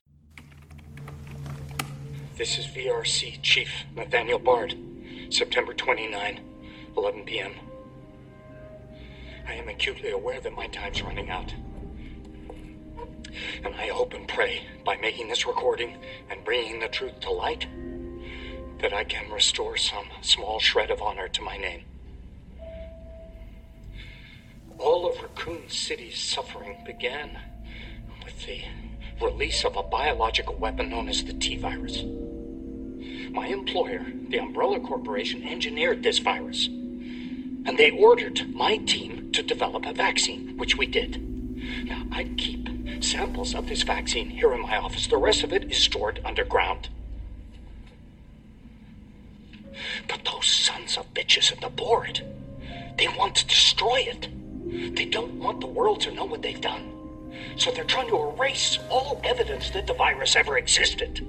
[2.36, 4.74] This is VRC Chief Nathaniel Bard,
[5.30, 6.40] September 29,
[6.96, 7.54] 11 p.m.
[9.46, 11.54] I am acutely aware that my time's running out.
[13.64, 15.96] And I hope and pray by making this recording
[16.30, 17.66] and bringing the truth to light
[18.80, 21.84] that I can restore some small shred of honor to my name.
[24.78, 27.38] All of Raccoon City's suffering began
[28.24, 28.62] with the
[29.22, 32.02] release of a biological weapon known as the T virus.
[33.32, 36.68] My employer, the Umbrella Corporation, engineered this virus.
[37.64, 41.20] And they ordered my team to develop a vaccine, which we did.
[41.86, 42.68] Now, I keep
[43.02, 45.06] samples of this vaccine here in my office.
[45.06, 46.88] The rest of it is stored underground.
[50.08, 52.22] But those sons of bitches at the board,
[52.96, 54.28] they want to destroy it.
[54.96, 56.90] They don't want the world to know what they've done.
[57.56, 61.26] So they're trying to erase all evidence that the virus ever existed.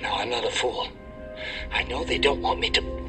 [0.00, 0.88] No, I'm not a fool.
[1.70, 3.06] I know they don't want me to.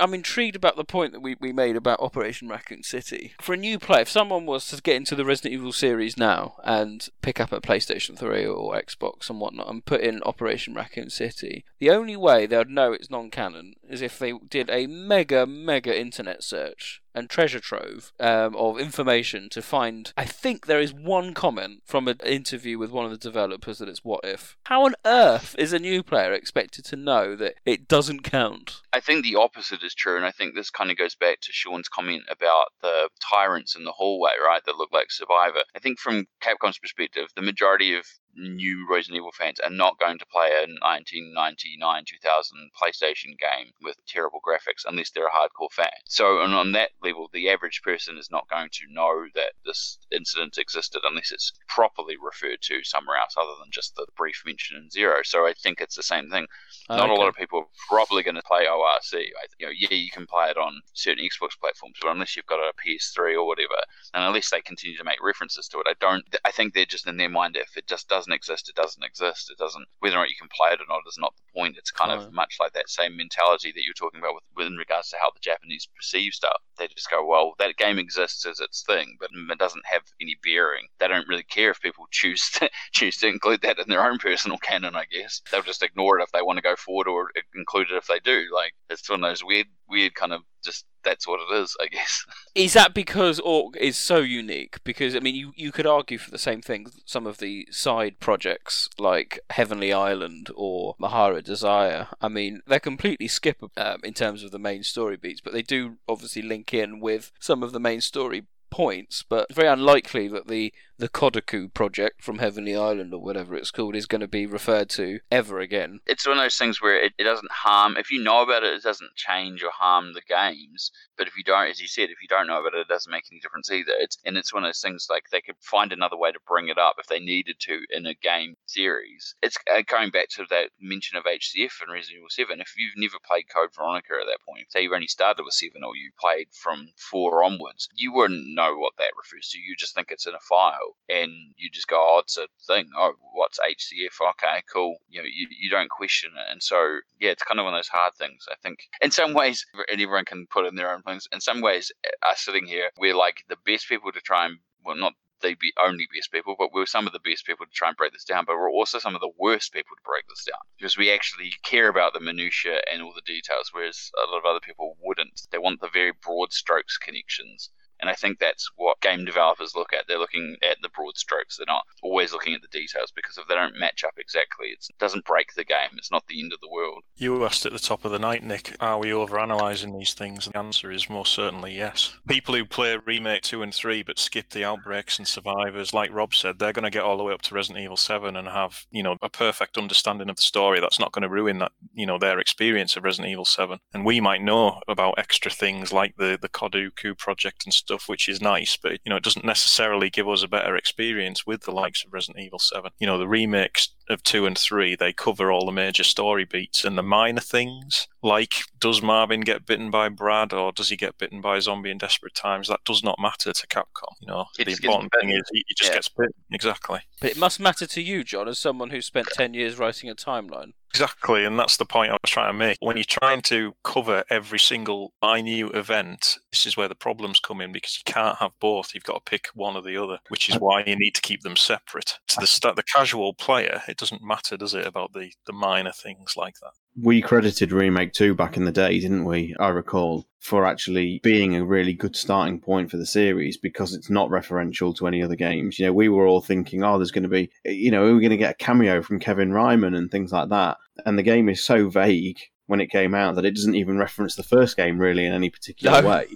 [0.00, 3.34] I'm intrigued about the point that we, we made about Operation Raccoon City.
[3.40, 6.56] For a new player, if someone was to get into the Resident Evil series now
[6.64, 11.10] and pick up a PlayStation 3 or Xbox and whatnot and put in Operation Raccoon
[11.10, 14.86] City, the only way they would know it's non canon is if they did a
[14.86, 20.12] mega, mega internet search and treasure trove um, of information to find.
[20.16, 23.88] I think there is one comment from an interview with one of the developers that
[23.88, 24.56] it's what if.
[24.64, 28.82] How on earth is a new player expected to know that it doesn't count?
[28.92, 31.52] I think the opposite is true, and I think this kind of goes back to
[31.52, 35.62] Sean's comment about the tyrants in the hallway, right, that look like Survivor.
[35.74, 38.04] I think from Capcom's perspective, the majority of
[38.34, 43.96] new Resident Evil fans are not going to play a 1999 2000 PlayStation game with
[44.06, 45.90] terrible graphics unless they're a hardcore fan.
[46.06, 49.98] So, on, on that level, the average person is not going to know that this
[50.10, 54.76] incident existed unless it's properly referred to somewhere else other than just the brief mention
[54.76, 55.18] in Zero.
[55.24, 56.46] So, I think it's the same thing.
[56.88, 57.14] Oh, not Okay.
[57.14, 59.12] a lot of people are probably going to play ORC.
[59.58, 62.60] You know, yeah, you can play it on certain Xbox platforms, but unless you've got
[62.60, 63.74] a PS3 or whatever,
[64.14, 66.24] and unless they continue to make references to it, I don't.
[66.44, 67.56] I think they're just in their mind.
[67.56, 69.50] If it just doesn't exist, it doesn't exist.
[69.50, 69.86] It doesn't.
[70.00, 71.78] Whether or not you can play it or not is not the point.
[71.78, 74.76] It's kind of much like that same mentality that you're talking about with, with in
[74.76, 76.60] regards to how the Japanese perceive stuff.
[76.76, 80.36] They just go, well, that game exists as its thing, but it doesn't have any
[80.44, 80.88] bearing.
[80.98, 84.18] They don't really care if people choose to choose to include that in their own
[84.18, 84.96] personal canon.
[84.96, 87.96] I guess they'll just ignore it if they want to go forward, or include it
[87.96, 88.44] if they do.
[88.54, 91.76] Like it's one of those weird, weird kind of just that's what it is.
[91.80, 92.24] I guess.
[92.54, 94.82] Is that because Orc is so unique?
[94.84, 96.86] Because I mean, you, you could argue for the same thing.
[97.06, 102.08] Some of the side projects like Heavenly Island or Marhawa Desire.
[102.20, 105.62] I mean, they're completely skippable um, in terms of the main story beats, but they
[105.62, 109.24] do obviously link in with some of the main story points.
[109.26, 113.96] But very unlikely that the the Kodaku project from Heavenly Island or whatever it's called
[113.96, 116.00] is going to be referred to ever again.
[116.06, 118.74] it's one of those things where it, it doesn't harm if you know about it
[118.74, 122.20] it doesn't change or harm the games but if you don't as you said if
[122.20, 123.92] you don't know about it it doesn't make any difference either.
[123.98, 126.68] It's and it's one of those things like they could find another way to bring
[126.68, 129.34] it up if they needed to in a game series.
[129.42, 132.92] It's uh, going back to that mention of hcf and resident evil 7 if you've
[132.96, 136.10] never played code veronica at that point say you've only started with 7 or you
[136.20, 139.58] played from 4 onwards you wouldn't know what that refers to.
[139.58, 142.88] You just think it's in a file and you just go oh it's a thing
[142.96, 147.30] oh what's hcf okay cool you know you, you don't question it and so yeah
[147.30, 150.24] it's kind of one of those hard things i think in some ways and everyone
[150.24, 151.92] can put in their own things in some ways
[152.28, 155.72] us sitting here we're like the best people to try and well not the be
[155.82, 158.24] only best people, but we're some of the best people to try and break this
[158.24, 158.44] down.
[158.44, 161.52] But we're also some of the worst people to break this down because we actually
[161.62, 165.40] care about the minutiae and all the details, whereas a lot of other people wouldn't.
[165.50, 167.70] They want the very broad strokes connections.
[168.00, 170.04] And I think that's what game developers look at.
[170.08, 171.56] They're looking at the broad strokes.
[171.56, 174.86] They're not always looking at the details because if they don't match up exactly, it
[174.98, 175.90] doesn't break the game.
[175.96, 177.02] It's not the end of the world.
[177.16, 180.46] You asked at the top of the night, Nick, are we overanalyzing these things?
[180.46, 182.14] And the answer is most certainly yes.
[182.28, 186.34] People who play Remake 2 and 3 but skip the outbreaks and survivors, like Rob
[186.34, 188.86] said, they're going to get all the way up to Resident Evil 7 and have,
[188.90, 190.80] you know, a perfect understanding of the story.
[190.80, 193.78] That's not going to ruin that, you know, their experience of Resident Evil 7.
[193.92, 198.28] And we might know about extra things like the, the Koduku project and stuff, which
[198.28, 201.72] is nice, but, you know, it doesn't necessarily give us a better experience with the
[201.72, 202.90] likes of Resident Evil 7.
[202.98, 206.84] You know, the remakes of 2 and 3, they cover all the major story beats
[206.84, 211.18] and the minor things, like does Marvin get bitten by Brad or does he get
[211.18, 212.68] bitten by a zombie in Desperate Times?
[212.68, 214.14] That does not matter to Capcom.
[214.20, 215.96] You know, He the important thing is he, he just Yeah.
[215.96, 216.34] gets bitten.
[216.50, 217.00] Exactly.
[217.20, 220.14] But it must matter to you, John, as someone who spent 10 years writing a
[220.14, 220.72] timeline.
[220.92, 222.76] Exactly, and that's the point I was trying to make.
[222.80, 227.60] When you're trying to cover every single minute event, this is where the problems come
[227.60, 228.92] in because you can't have both.
[228.92, 231.42] You've got to pick one or the other, which is why you need to keep
[231.42, 232.18] them separate.
[232.28, 235.92] To the sta the casual player, it doesn't matter, does it, about the the minor
[235.92, 236.72] things like that?
[237.00, 239.54] We credited Remake 2 back in the day, didn't we?
[239.60, 244.10] I recall, for actually being a really good starting point for the series because it's
[244.10, 245.78] not referential to any other games.
[245.78, 248.30] You know, we were all thinking, oh, there's going to be, you know, we're going
[248.30, 250.78] to get a cameo from Kevin Ryman and things like that.
[251.06, 252.40] And the game is so vague
[252.70, 255.50] when it came out that it doesn't even reference the first game really in any
[255.50, 256.08] particular No.
[256.08, 256.26] way.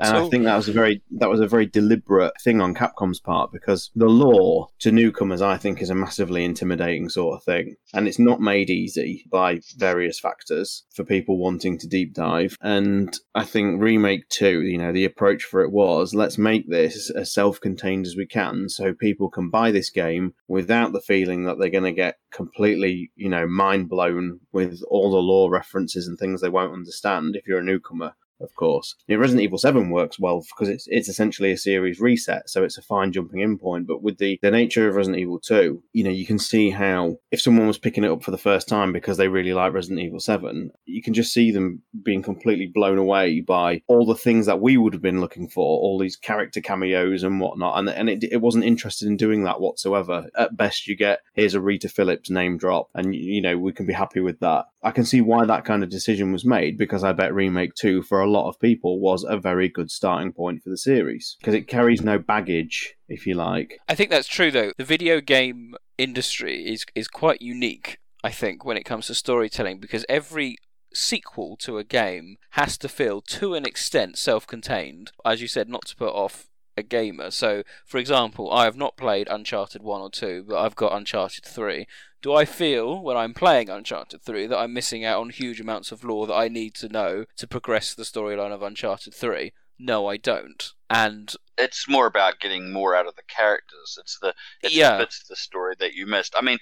[0.00, 3.20] And I think that was a very that was a very deliberate thing on Capcom's
[3.20, 7.76] part because the lore to newcomers, I think, is a massively intimidating sort of thing,
[7.94, 12.56] and it's not made easy by various factors for people wanting to deep dive.
[12.60, 17.10] And I think remake two, you know, the approach for it was let's make this
[17.10, 21.60] as self-contained as we can, so people can buy this game without the feeling that
[21.60, 26.18] they're going to get completely, you know, mind blown with all the lore references and
[26.18, 28.94] things they won't understand if you're a newcomer of course.
[29.08, 32.78] Know, Resident Evil 7 works well because it's it's essentially a series reset, so it's
[32.78, 33.86] a fine jumping in point.
[33.86, 37.16] But with the, the nature of Resident Evil 2, you know, you can see how
[37.30, 40.00] if someone was picking it up for the first time because they really like Resident
[40.00, 44.46] Evil 7, you can just see them being completely blown away by all the things
[44.46, 47.78] that we would have been looking for, all these character cameos and whatnot.
[47.78, 50.28] And and it, it wasn't interested in doing that whatsoever.
[50.36, 53.86] At best, you get here's a Rita Phillips name drop, and you know we can
[53.86, 54.66] be happy with that.
[54.82, 58.02] I can see why that kind of decision was made because I bet Remake 2
[58.02, 61.54] for a lot of people was a very good starting point for the series because
[61.54, 63.80] it carries no baggage, if you like.
[63.88, 64.72] I think that's true, though.
[64.76, 67.98] The video game industry is is quite unique.
[68.24, 70.56] I think when it comes to storytelling, because every
[70.92, 75.12] sequel to a game has to feel, to an extent, self-contained.
[75.24, 77.30] As you said, not to put off a gamer.
[77.30, 81.44] So, for example, I have not played Uncharted 1 or 2, but I've got Uncharted
[81.44, 81.86] 3.
[82.22, 85.92] Do I feel when I'm playing Uncharted 3 that I'm missing out on huge amounts
[85.92, 89.52] of lore that I need to know to progress the storyline of Uncharted 3?
[89.78, 90.72] No, I don't.
[90.88, 93.98] And it's more about getting more out of the characters.
[94.00, 94.92] It's the it's Yeah.
[94.96, 96.34] the bits of the story that you missed.
[96.36, 96.58] I mean,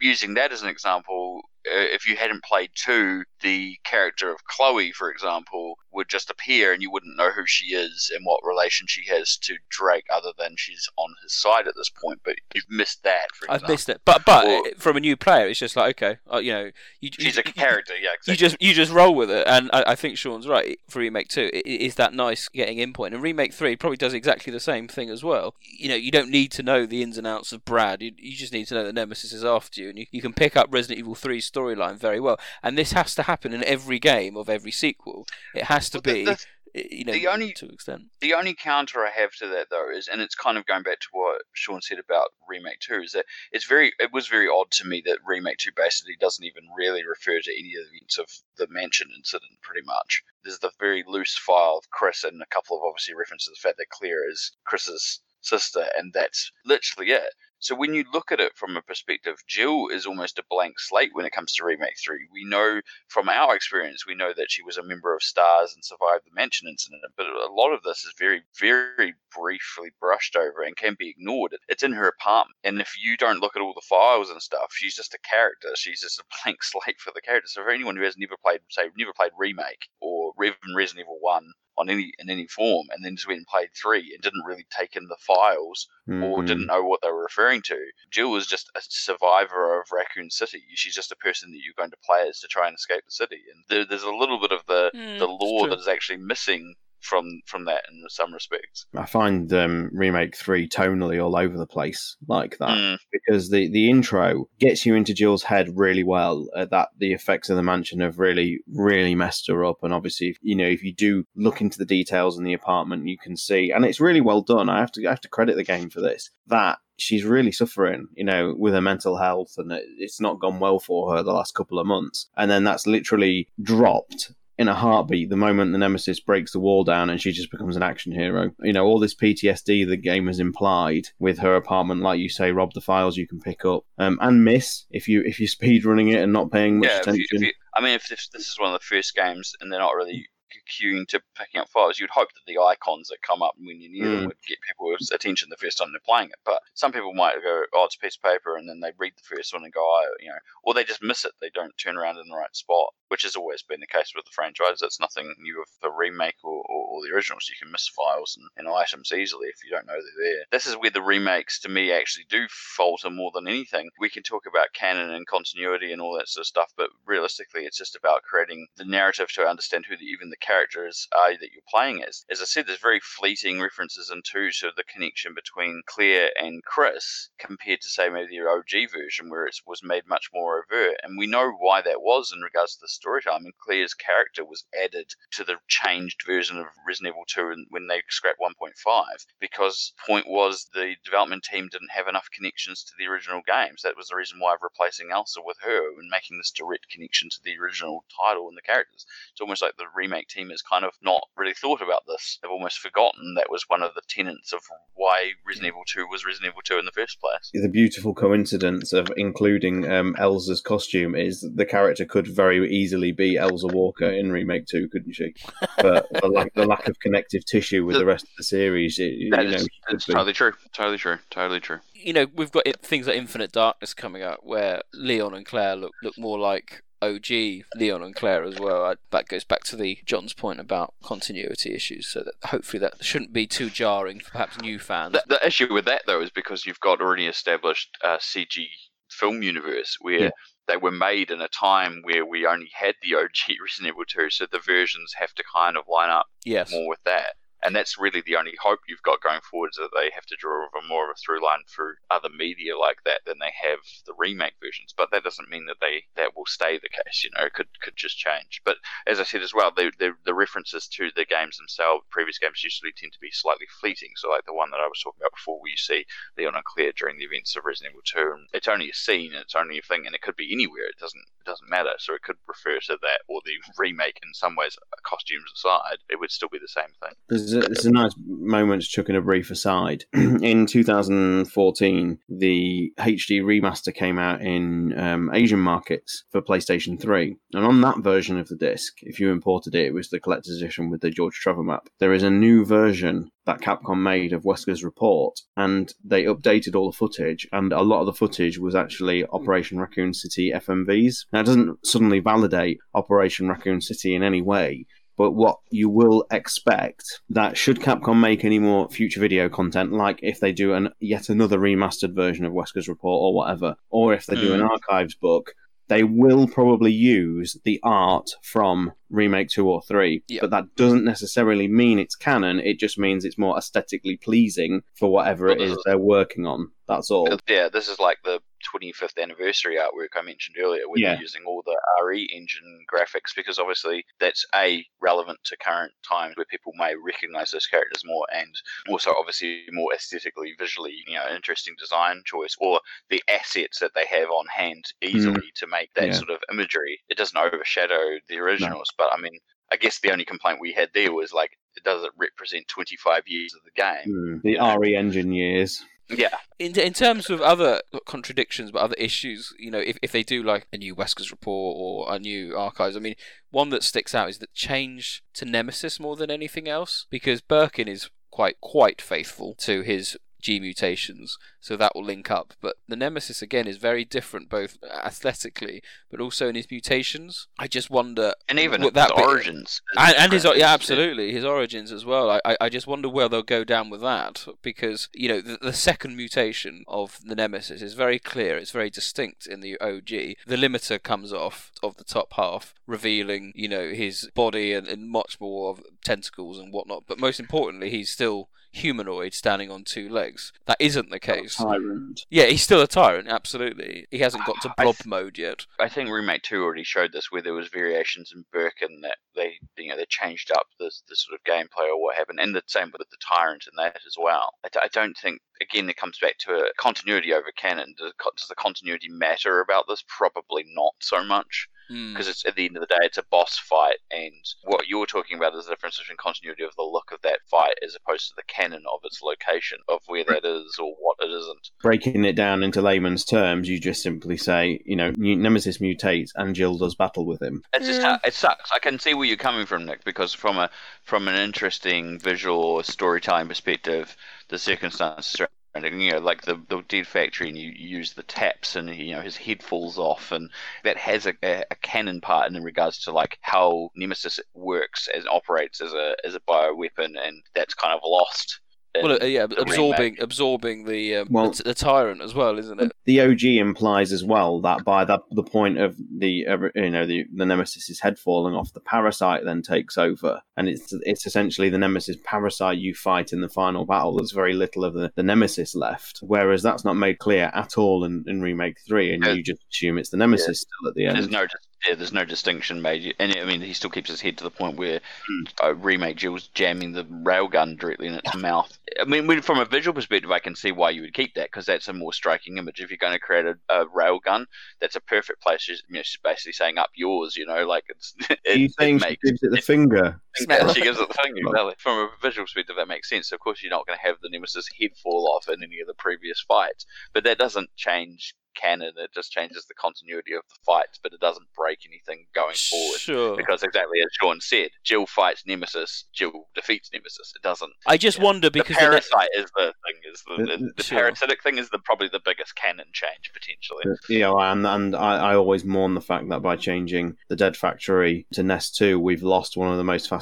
[0.00, 5.10] using that as an example, if you hadn't played two, the character of Chloe, for
[5.10, 9.06] example, would just appear and you wouldn't know who she is and what relation she
[9.06, 12.20] has to Drake, other than she's on his side at this point.
[12.24, 13.26] But you've missed that.
[13.34, 14.00] For I've missed it.
[14.04, 16.70] But but Or- from a new player, it's just like okay, uh, you know,
[17.00, 17.94] you, she's you, a character.
[17.94, 18.32] Yeah, exactly.
[18.32, 21.28] you just you just roll with it, and I, I think Sean's right for remake
[21.28, 21.50] two.
[21.52, 24.60] It, it is that nice getting in point, and remake three probably does exactly the
[24.60, 25.54] same thing as well.
[25.60, 28.02] You know, you don't need to know the ins and outs of Brad.
[28.02, 30.32] You, you just need to know that Nemesis is after you, and you, you can
[30.32, 32.38] pick up Resident Evil 3's storyline very well.
[32.62, 35.26] And this has to happen in every game of every sequel.
[35.54, 36.38] It has to be, the-
[36.72, 38.04] you know, the only- to extent.
[38.20, 41.00] The only counter I have to that though is, and it's kind of going back
[41.00, 44.70] to what Sean said about remake two, is that it's very, it was very odd
[44.72, 48.18] to me that remake two basically doesn't even really refer to any of the events
[48.18, 49.50] of the mansion incident.
[49.62, 53.46] Pretty much, there's the very loose file of Chris and a couple of obviously references
[53.46, 57.34] to the fact that Claire is Chris's sister, and that's literally it.
[57.62, 61.10] So when you look at it from a perspective, Jill is almost a blank slate
[61.12, 62.26] when it comes to remake three.
[62.32, 65.84] We know from our experience, we know that she was a member of Stars and
[65.84, 70.62] survived the mansion incident, but a lot of this is very, very briefly brushed over
[70.62, 71.54] and can be ignored.
[71.68, 74.72] It's in her apartment, and if you don't look at all the files and stuff,
[74.72, 75.68] she's just a character.
[75.76, 77.48] She's just a blank slate for the character.
[77.48, 81.18] So for anyone who has never played, say, never played remake or even Resident Evil
[81.20, 84.44] One on any in any form, and then just went and played three and didn't
[84.44, 86.46] really take in the files or Mhm.
[86.46, 87.78] didn't know what they were referring to.
[88.10, 90.62] Jill is just a survivor of Raccoon City.
[90.74, 93.12] She's just a person that you're going to play as to try and escape the
[93.12, 93.40] city.
[93.54, 96.74] And there, there's a little bit of the Mm, the lore that is actually missing
[97.00, 98.86] from from that in some respects.
[98.96, 102.98] I find um, remake three tonally all over the place like that Mm.
[103.12, 106.46] because the the intro gets you into Jill's head really well.
[106.54, 110.36] Uh, that the effects of the mansion have really really messed her up, and obviously
[110.42, 113.70] you know if you do look into the details in the apartment, you can see,
[113.70, 114.68] and it's really well done.
[114.68, 116.30] I have to I have to credit the game for this.
[116.46, 120.78] That she's really suffering, you know, with her mental health, and it's not gone well
[120.78, 125.30] for her the last couple of months, and then that's literally dropped in a heartbeat
[125.30, 128.50] the moment the nemesis breaks the wall down and she just becomes an action hero.
[128.60, 132.52] You know, all this PTSD the game has implied with her apartment, like you say,
[132.52, 135.86] rob the files you can pick up um, and miss if you if you're speed
[135.86, 137.26] running it and not paying much Yeah, if you, attention.
[137.30, 139.80] if you, I mean, if this, this is one of the first games and they're
[139.80, 140.28] not really
[140.68, 143.90] queuing to picking up files, you'd hope that the icons that come up when you're
[143.92, 144.26] near them Mm.
[144.26, 146.38] would get people's attention the first time they're playing it.
[146.44, 149.14] But some people might go, "Oh, it's a piece of paper," and then they read
[149.16, 151.32] the first one and go, "Oh, you know," or they just miss it.
[151.40, 154.24] They don't turn around in the right spot, which has always been the case with
[154.24, 154.78] the franchise.
[154.80, 157.48] That's nothing new with the remake or, or, or the originals.
[157.48, 160.44] You can miss files and, and items easily if you don't know they're there.
[160.50, 163.90] This is where the remakes, to me, actually do falter more than anything.
[163.98, 167.64] We can talk about canon and continuity and all that sort of stuff, but realistically,
[167.66, 171.52] it's just about creating the narrative to understand who the, even the characters are that
[171.52, 172.24] you're playing as.
[172.30, 176.62] As I said, there's very fleeting references into sort of the connection between Claire and
[176.64, 180.96] Chris compared to say maybe the OG version where it was made much more overt.
[181.02, 183.40] And we know why that was in regards to the storytelling.
[183.40, 187.86] I mean, Claire's character was added to the changed version of Resident Evil 2 when
[187.86, 193.06] they scrapped 1.5 because point was the development team didn't have enough connections to the
[193.06, 193.82] original games.
[193.82, 197.42] That was the reason why replacing Elza with her and making this direct connection to
[197.42, 199.06] the original title and the characters.
[199.32, 202.38] It's almost like the remake team has kind of not really thought about this.
[202.42, 204.60] They've almost forgotten that was one of the tenets of
[204.94, 207.50] why Resident Evil 2 was Resident Evil 2 in the first place.
[207.52, 213.36] the beautiful coincidence of including um, Elza's costume is the character could very easily be
[213.36, 215.34] Elza Walker in remake two, couldn't she?
[215.76, 219.14] But the lack, the lack of connective tissue with the rest of the series, it,
[219.14, 220.52] you That know, is she it's totally true.
[220.72, 221.18] Totally true.
[221.30, 221.80] Totally true.
[221.94, 225.92] you know, we've got things like Infinite Darkness coming up, where Leon and Claire look
[226.02, 228.84] look more like OG Leon and Claire as well.
[228.84, 232.06] I, that goes back to the John's point about continuity issues.
[232.08, 235.12] So that hopefully that shouldn't be too jarring for perhaps new fans.
[235.12, 238.66] The, the issue with that though is because you've got already established uh, CG
[239.10, 240.30] film universe where Yeah.
[240.68, 243.30] they were made in a time where we only had the OG
[243.62, 246.70] Resident Evil 2, so the versions have to kind of line up yes.
[246.70, 247.34] more with that.
[247.62, 250.36] And that's really the only hope you've got going forward is that they have to
[250.36, 254.14] draw more of a through line through other media like that than they have the
[254.16, 254.94] remake versions.
[254.96, 257.24] But that doesn't mean that they that will stay the case.
[257.24, 258.62] You know, it could could just change.
[258.64, 258.76] But
[259.06, 262.64] as I said as well, the the, the references to the games themselves, previous games
[262.64, 264.12] usually tend to be slightly fleeting.
[264.16, 266.06] So like the one that I was talking about before, where you see
[266.38, 269.32] Leon and Claire during the events of Resident Evil 2, and it's only a scene,
[269.34, 270.88] it's only a thing, and it could be anywhere.
[270.88, 271.92] It doesn't it doesn't matter.
[271.98, 275.98] So it could refer to that or the remake in some ways, uh, costumes aside,
[276.08, 277.14] it would still be the same thing.
[277.52, 280.04] It's a, it's a nice moment to chuck in a brief aside.
[280.12, 287.36] in 2014, the HD remaster came out in um, Asian markets for PlayStation 3.
[287.54, 290.60] And on that version of the disc, if you imported it, it was the collector's
[290.60, 291.88] edition with the George Trevor map.
[291.98, 296.90] There is a new version that Capcom made of Wesker's report, and they updated all
[296.90, 301.26] the footage, and a lot of the footage was actually Operation Raccoon City FMVs.
[301.32, 304.86] Now, it doesn't suddenly validate Operation Raccoon City in any way,
[305.20, 310.18] but what you will expect that should Capcom make any more future video content, like
[310.22, 314.24] if they do an yet another remastered version of Wesker's report or whatever, or if
[314.24, 314.70] they do an Mm.
[314.70, 315.52] archives book,
[315.88, 320.22] they will probably use the art from remake two or three.
[320.40, 322.58] But that doesn't necessarily mean it's canon.
[322.58, 326.70] It just means it's more aesthetically pleasing for whatever it is they're working on.
[326.88, 327.28] That's all.
[327.46, 328.40] Yeah, this is like the
[328.74, 331.12] 25th anniversary artwork I mentioned earlier, where Yeah.
[331.14, 336.36] they're using all the RE engine graphics because obviously that's a relevant to current times
[336.36, 338.54] where people may recognize those characters more, and
[338.88, 344.06] also obviously more aesthetically, visually, you know, interesting design choice, or the assets that they
[344.06, 346.12] have on hand easily to make that Yeah.
[346.12, 347.00] sort of imagery.
[347.08, 349.38] It doesn't overshadow the originals, but I mean.
[349.72, 351.52] I guess the only complaint we had there was like,
[351.84, 354.04] does it represent 25 years of the game?
[354.04, 354.38] Hmm.
[354.42, 355.84] The RE engine years.
[356.10, 356.36] Yeah.
[356.58, 360.42] In, in terms of other contradictions, but other issues, you know, if, if they do
[360.42, 363.14] like a new Wesker's report or a new archives, I mean,
[363.50, 367.88] one that sticks out is the change to Nemesis more than anything else, because Birkin
[367.88, 372.54] is quite quite faithful to his G mutations, so that will link up.
[372.60, 377.46] But the Nemesis again is very different, both aesthetically, but also in his mutations.
[377.58, 381.44] I just wonder, And even what his bit- origins and, and his yeah, absolutely his
[381.44, 382.30] origins as well.
[382.30, 385.58] I, I I just wonder where they'll go down with that because you know the,
[385.60, 388.56] the second mutation of the Nemesis is very clear.
[388.56, 390.08] It's very distinct in the OG.
[390.46, 395.08] The limiter comes off of the top half, revealing you know his body and, and
[395.10, 397.04] much more of tentacles and whatnot.
[397.06, 400.52] But most importantly, he's still humanoid standing on two legs.
[400.66, 401.56] That isn't the case.
[401.56, 402.24] Tyrant.
[402.30, 403.28] Yeah, he's still a tyrant.
[403.28, 405.66] Absolutely, he hasn't got to ah, blob mode yet.
[405.78, 409.58] I think Remake Two already showed this, where there was variations in Birkin that they,
[409.76, 412.62] you know, they changed up the the sort of gameplay or what happened, and the
[412.66, 414.54] same with the Tyrant and that as well.
[414.64, 417.94] I, d- I don't think, again, it comes back to a continuity over canon.
[417.98, 420.04] Does, does the continuity matter about this?
[420.06, 421.68] Probably not so much.
[421.90, 422.12] Hmm.
[422.12, 425.06] Because it's at the end of the day, it's a boss fight, and what you're
[425.06, 428.28] talking about is the difference between continuity of the look of that fight as opposed
[428.28, 431.70] to the canon of its location, of where that is or what it isn't.
[431.82, 436.30] Breaking it down into layman's terms, you just simply say, you know, Mu- Nemesis mutates
[436.36, 437.62] and Jill does battle with him.
[437.74, 438.70] It's just how, it sucks.
[438.72, 440.70] I can see where you're coming from, Nick, because from a
[441.02, 444.16] from an interesting visual storytelling perspective,
[444.48, 445.40] the circumstances
[445.72, 448.94] surrounding, you know, like the the dead factory, and you, you use the taps, and
[448.94, 450.50] you know his head falls off, and
[450.84, 455.28] that has a, a, a canon part in regards to like how Nemesis works and
[455.28, 458.60] operates as a as a bioweapon, and that's kind of lost.
[458.94, 460.22] In Well, uh, yeah, absorbing remake.
[460.22, 462.92] absorbing the, um, Well- the, the tyrant as well, isn't it?
[463.04, 467.06] The OG implies as well that by that the point of the uh, you know
[467.06, 471.68] the the Nemesis's head falling off, the parasite then takes over, and it's it's essentially
[471.68, 474.16] the Nemesis parasite you fight in the final battle.
[474.16, 478.04] There's very little of the, the Nemesis left, whereas that's not made clear at all
[478.04, 481.16] in, in remake three, and you just assume it's the Nemesis still at the end.
[481.16, 484.20] There's no, dis- yeah, there's no distinction made, and I mean he still keeps his
[484.20, 485.44] head to the point where Hmm.
[485.62, 488.76] uh, remake Jill's jamming the railgun directly in its mouth.
[489.00, 491.46] I mean, when- from a visual perspective, I can see why you would keep that
[491.50, 492.80] because that's a more striking image.
[492.80, 494.46] If you're going to create a, a railgun,
[494.80, 495.64] that's a perfect place.
[495.64, 497.36] Just, you know, she's basically saying up yours.
[497.36, 498.14] You know, like it's.
[498.30, 500.20] Are you It, saying it she gives it the finger?
[500.48, 501.40] Yeah, she gives it the finger.
[501.46, 501.74] Exactly.
[501.78, 503.32] From a visual perspective, that makes sense.
[503.32, 505.86] Of course, you're not going to have the Nemesis head fall off in any of
[505.86, 508.92] the previous fights, but that doesn't change canon.
[508.96, 512.98] It just changes the continuity of the fights, but it doesn't break anything going forward.
[512.98, 513.36] Sure.
[513.36, 517.32] Because exactly as Sean said, Jill fights Nemesis, Jill defeats Nemesis.
[517.36, 517.70] It doesn't.
[517.86, 520.12] I just wonder because the the ne- parasite is the thing.
[520.12, 520.98] Is the, The- the, the Sure.
[520.98, 523.84] parasitic thing is the probably the biggest canon change potentially.
[524.08, 527.56] you know, and and I, I always mourn the fact that by changing the Dead
[527.56, 530.19] Factory to Nest Two, we've lost one of the most fascinating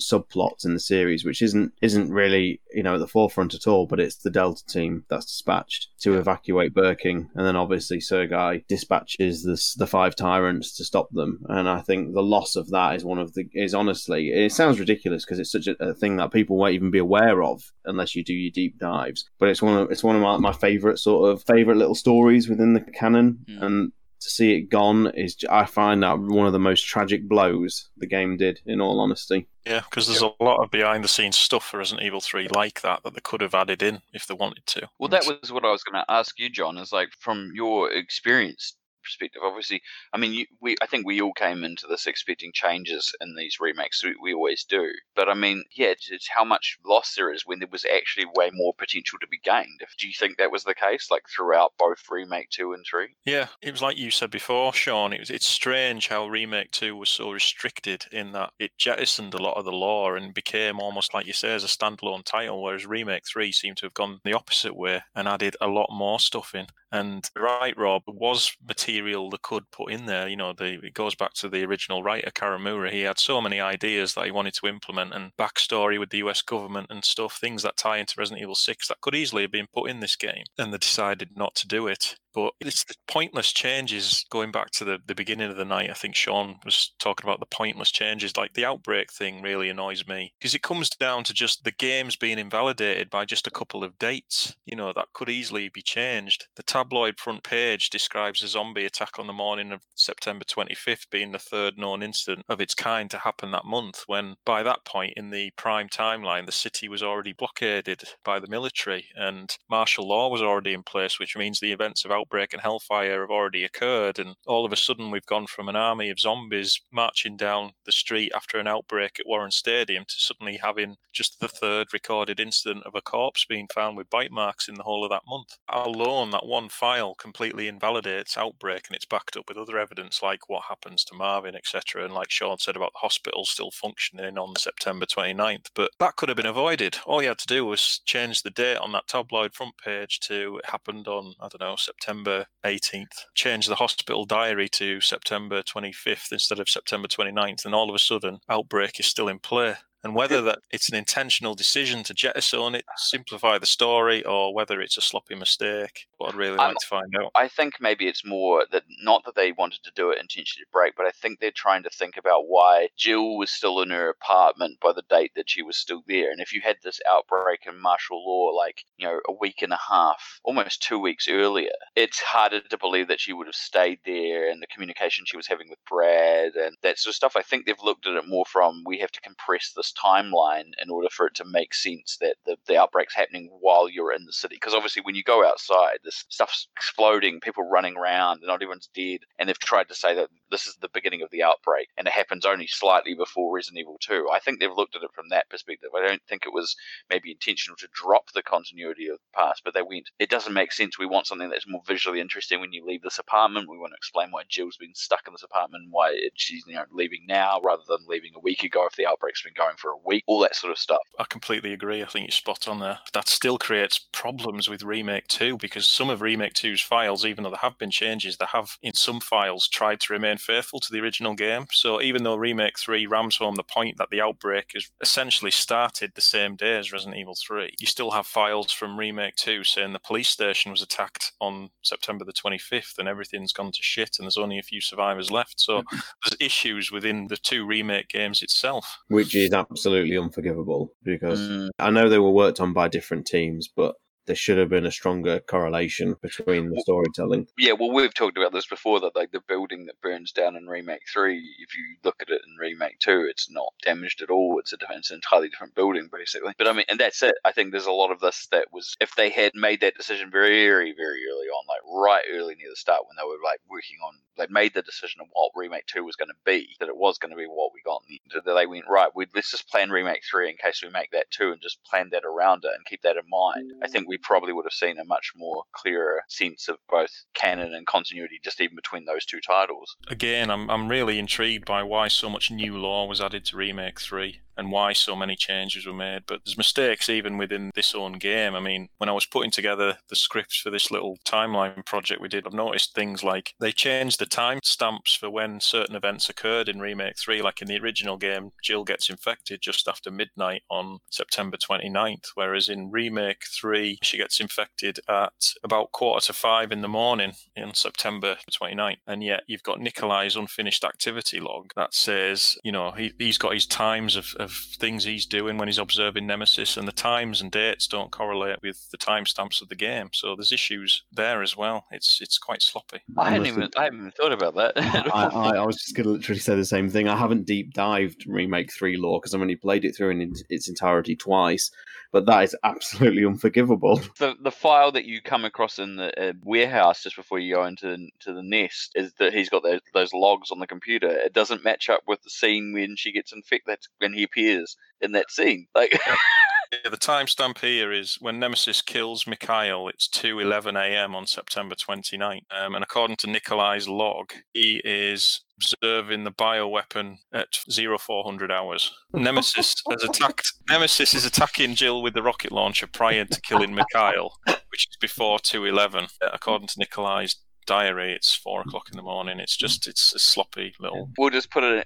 [0.00, 3.86] subplots in the series, which isn't isn't really you know at the forefront at all.
[3.86, 9.42] But it's the Delta team that's dispatched to evacuate Birkin, and then obviously Sergei dispatches
[9.42, 11.40] the the five tyrants to stop them.
[11.48, 14.80] And I think the loss of that is one of the is honestly it sounds
[14.80, 18.14] ridiculous because it's such a, a thing that people won't even be aware of unless
[18.14, 19.28] you do your deep dives.
[19.38, 22.48] But it's one of it's one of my, my favorite sort of favorite little stories
[22.48, 23.92] within the canon, and
[24.24, 28.06] to see it gone is I find that one of the most tragic blows the
[28.06, 28.60] game did.
[28.66, 32.06] In all honesty, Yeah, because there's a lot of behind the scenes stuff for Resident
[32.06, 34.88] Evil 3 like that that they could have added in if they wanted to.
[34.98, 36.78] Well, that was what I was going to ask you, John.
[36.78, 39.42] Is like from your experience, perspective.
[39.44, 43.34] Obviously, I mean, you, we I think we all came into this expecting changes in
[43.36, 44.02] these remakes.
[44.02, 47.58] We, we always do, but I mean, yeah, it's, how much loss there is when
[47.58, 49.80] there was actually way more potential to be gained.
[49.98, 53.08] Do you think that was the case, like throughout both remake two and three?
[53.24, 55.12] Yeah, it was like you said before, Sean.
[55.12, 59.42] It was it's strange how remake two was so restricted in that it jettisoned a
[59.42, 62.86] lot of the lore and became almost like you say as a standalone title, whereas
[62.86, 66.54] remake three seemed to have gone the opposite way and added a lot more stuff
[66.54, 66.66] in.
[66.90, 70.28] And right, Rob, was material they could put in there.
[70.28, 72.90] You know, the, it goes back to the original writer, Kawamura.
[72.90, 76.42] He had so many ideas that he wanted to implement and backstory with the US
[76.42, 79.68] government and stuff, things that tie into Resident Evil 6 that could easily have been
[79.74, 80.44] put in this game.
[80.58, 82.16] And they decided not to do it.
[82.34, 85.90] But it's the pointless changes going back to the, the beginning of the night.
[85.90, 88.36] I think Sean was talking about the pointless changes.
[88.36, 92.16] Like the outbreak thing really annoys me because it comes down to just the games
[92.16, 94.56] being invalidated by just a couple of dates.
[94.64, 96.46] You know, that could easily be changed.
[96.56, 101.32] The tabloid front page describes a zombie attack on the morning of September 25th being
[101.32, 105.14] the third known incident of its kind to happen that month, when by that point
[105.16, 110.28] in the prime timeline, the city was already blockaded by the military and martial law
[110.28, 114.18] was already in place, which means the events of outbreak and hellfire have already occurred.
[114.18, 117.92] And all of a sudden, we've gone from an army of zombies marching down the
[117.92, 122.84] street after an outbreak at Warren Stadium to suddenly having just the third recorded incident
[122.84, 125.58] of a corpse being found with bite marks in the whole of that month.
[125.68, 130.48] Alone, that one file completely invalidates outbreak and it's backed up with other evidence like
[130.48, 132.04] what happens to Marvin, etc.
[132.04, 135.66] And like Sean said about the hospital still functioning on September 29th.
[135.74, 136.98] But that could have been avoided.
[137.06, 140.58] All you had to do was change the date on that tabloid front page to
[140.58, 143.26] it happened on, I don't know, September 18th.
[143.34, 147.64] Change the hospital diary to September 25th instead of September 29th.
[147.64, 150.96] And all of a sudden, outbreak is still in play and whether that it's an
[150.96, 156.06] intentional decision to jettison it, simplify the story, or whether it's a sloppy mistake.
[156.16, 157.30] What I'd really like to find out.
[157.34, 160.72] I think maybe it's more that not that they wanted to do it intentionally to
[160.72, 164.08] break, but I think they're trying to think about why Jill was still in her
[164.08, 166.30] apartment by the date that she was still there.
[166.30, 169.72] And if you had this outbreak in martial law, like you know, a week and
[169.72, 174.00] a half, almost two weeks earlier, it's harder to believe that she would have stayed
[174.04, 177.36] there and the communication she was having with Brad and that sort of stuff.
[177.36, 180.90] I think they've looked at it more from we have to compress this timeline in
[180.90, 184.32] order for it to make sense that the, the outbreak's happening while you're in the
[184.32, 184.56] city.
[184.56, 189.20] Because obviously, when you go outside, this stuff's exploding, people running around, not everyone's dead.
[189.38, 192.12] And they've tried to say that this is the beginning of the outbreak, and it
[192.12, 194.28] happens only slightly before Resident Evil 2.
[194.32, 195.90] I think they've looked at it from that perspective.
[195.96, 196.76] I don't think it was
[197.08, 200.72] maybe intentional to drop the continuity of the past, but they went, it doesn't make
[200.72, 200.98] sense.
[200.98, 203.68] We want something that's more visually interesting when you leave this apartment.
[203.68, 206.84] We want to explain why Jill's been stuck in this apartment, why she's you know
[206.92, 209.96] leaving now rather than leaving a week ago if the outbreak's been going for a
[210.06, 211.00] week, all that sort of stuff.
[211.18, 212.02] I completely agree.
[212.02, 213.00] I think you're spot on there.
[213.12, 217.50] That still creates problems with Remake 2 because some of Remake 2's files, even though
[217.50, 221.00] there have been changes, they have in some files tried to remain faithful to the
[221.00, 221.66] original game.
[221.72, 226.12] So even though Remake 3 rams home the point that the outbreak has essentially started
[226.14, 229.92] the same day as Resident Evil 3, you still have files from Remake 2 saying
[229.92, 234.26] the police station was attacked on September the 25th and everything's gone to shit and
[234.26, 235.60] there's only a few survivors left.
[235.60, 238.98] So there's issues within the two remake games itself.
[239.08, 241.70] Which is absolutely unforgivable because mm.
[241.78, 243.94] I know they were worked on by different teams, but
[244.26, 247.48] there should have been a stronger correlation between the storytelling.
[247.58, 250.66] Yeah, well, we've talked about this before that like the building that burns down in
[250.66, 254.58] remake three, if you look at it in remake two, it's not damaged at all.
[254.58, 256.52] It's a it's an entirely different building basically.
[256.58, 257.34] But I mean, and that's it.
[257.44, 260.30] I think there's a lot of this that was if they had made that decision
[260.30, 263.98] very, very early on, like right early near the start when they were like working
[264.06, 266.96] on, they made the decision of what remake two was going to be, that it
[266.96, 268.42] was going to be what we got in the end.
[268.44, 271.30] That they went right, we let's just plan remake three in case we make that
[271.30, 273.72] two, and just plan that around it and keep that in mind.
[273.82, 277.72] I think we probably would have seen a much more clearer sense of both canon
[277.72, 279.96] and continuity, just even between those two titles.
[280.08, 283.98] Again, I'm I'm really intrigued by why so much new lore was added to Remake
[283.98, 286.22] Three and why so many changes were made.
[286.26, 288.54] But there's mistakes even within this own game.
[288.54, 292.28] I mean, when I was putting together the scripts for this little timeline project we
[292.28, 296.68] did, I've noticed things like they changed the time stamps for when certain events occurred
[296.68, 297.42] in Remake 3.
[297.42, 302.68] Like in the original game, Jill gets infected just after midnight on September 29th, whereas
[302.68, 307.74] in Remake 3, she gets infected at about quarter to five in the morning in
[307.74, 308.98] September 29th.
[309.06, 313.54] And yet you've got Nikolai's unfinished activity log that says, you know, he, he's got
[313.54, 317.50] his times of of things he's doing when he's observing Nemesis, and the times and
[317.50, 320.10] dates don't correlate with the timestamps of the game.
[320.12, 321.86] So there's issues there as well.
[321.90, 323.00] It's it's quite sloppy.
[323.16, 324.72] I hadn't even I haven't even thought about that.
[325.14, 327.08] I, I, I was just going to literally say the same thing.
[327.08, 330.68] I haven't deep dived Remake 3 lore because I've only played it through in its
[330.68, 331.70] entirety twice,
[332.12, 333.96] but that is absolutely unforgivable.
[334.18, 337.64] the the file that you come across in the uh, warehouse just before you go
[337.64, 341.08] into to the nest is that he's got those, those logs on the computer.
[341.08, 345.12] It doesn't match up with the scene when she gets infected when he appears in
[345.12, 345.66] that scene.
[345.74, 345.98] Like
[346.84, 351.14] the timestamp here is when Nemesis kills Mikhail, it's 2.11 a.m.
[351.14, 352.42] on September 29th.
[352.50, 358.92] Um, and according to Nikolai's log, he is observing the bioweapon at 0400 hours.
[359.12, 360.52] Nemesis has attacked.
[360.68, 365.38] Nemesis is attacking Jill with the rocket launcher prior to killing Mikhail, which is before
[365.38, 366.08] 2.11.
[366.32, 367.36] According to Nikolai's
[367.66, 369.38] diary, it's four o'clock in the morning.
[369.38, 371.10] It's just, it's a sloppy little.
[371.18, 371.84] we'll just put an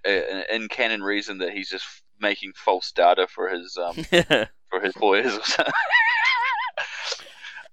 [0.51, 1.85] in canon reason that he's just
[2.20, 3.94] making false data for his um
[4.70, 5.74] for his boys or something.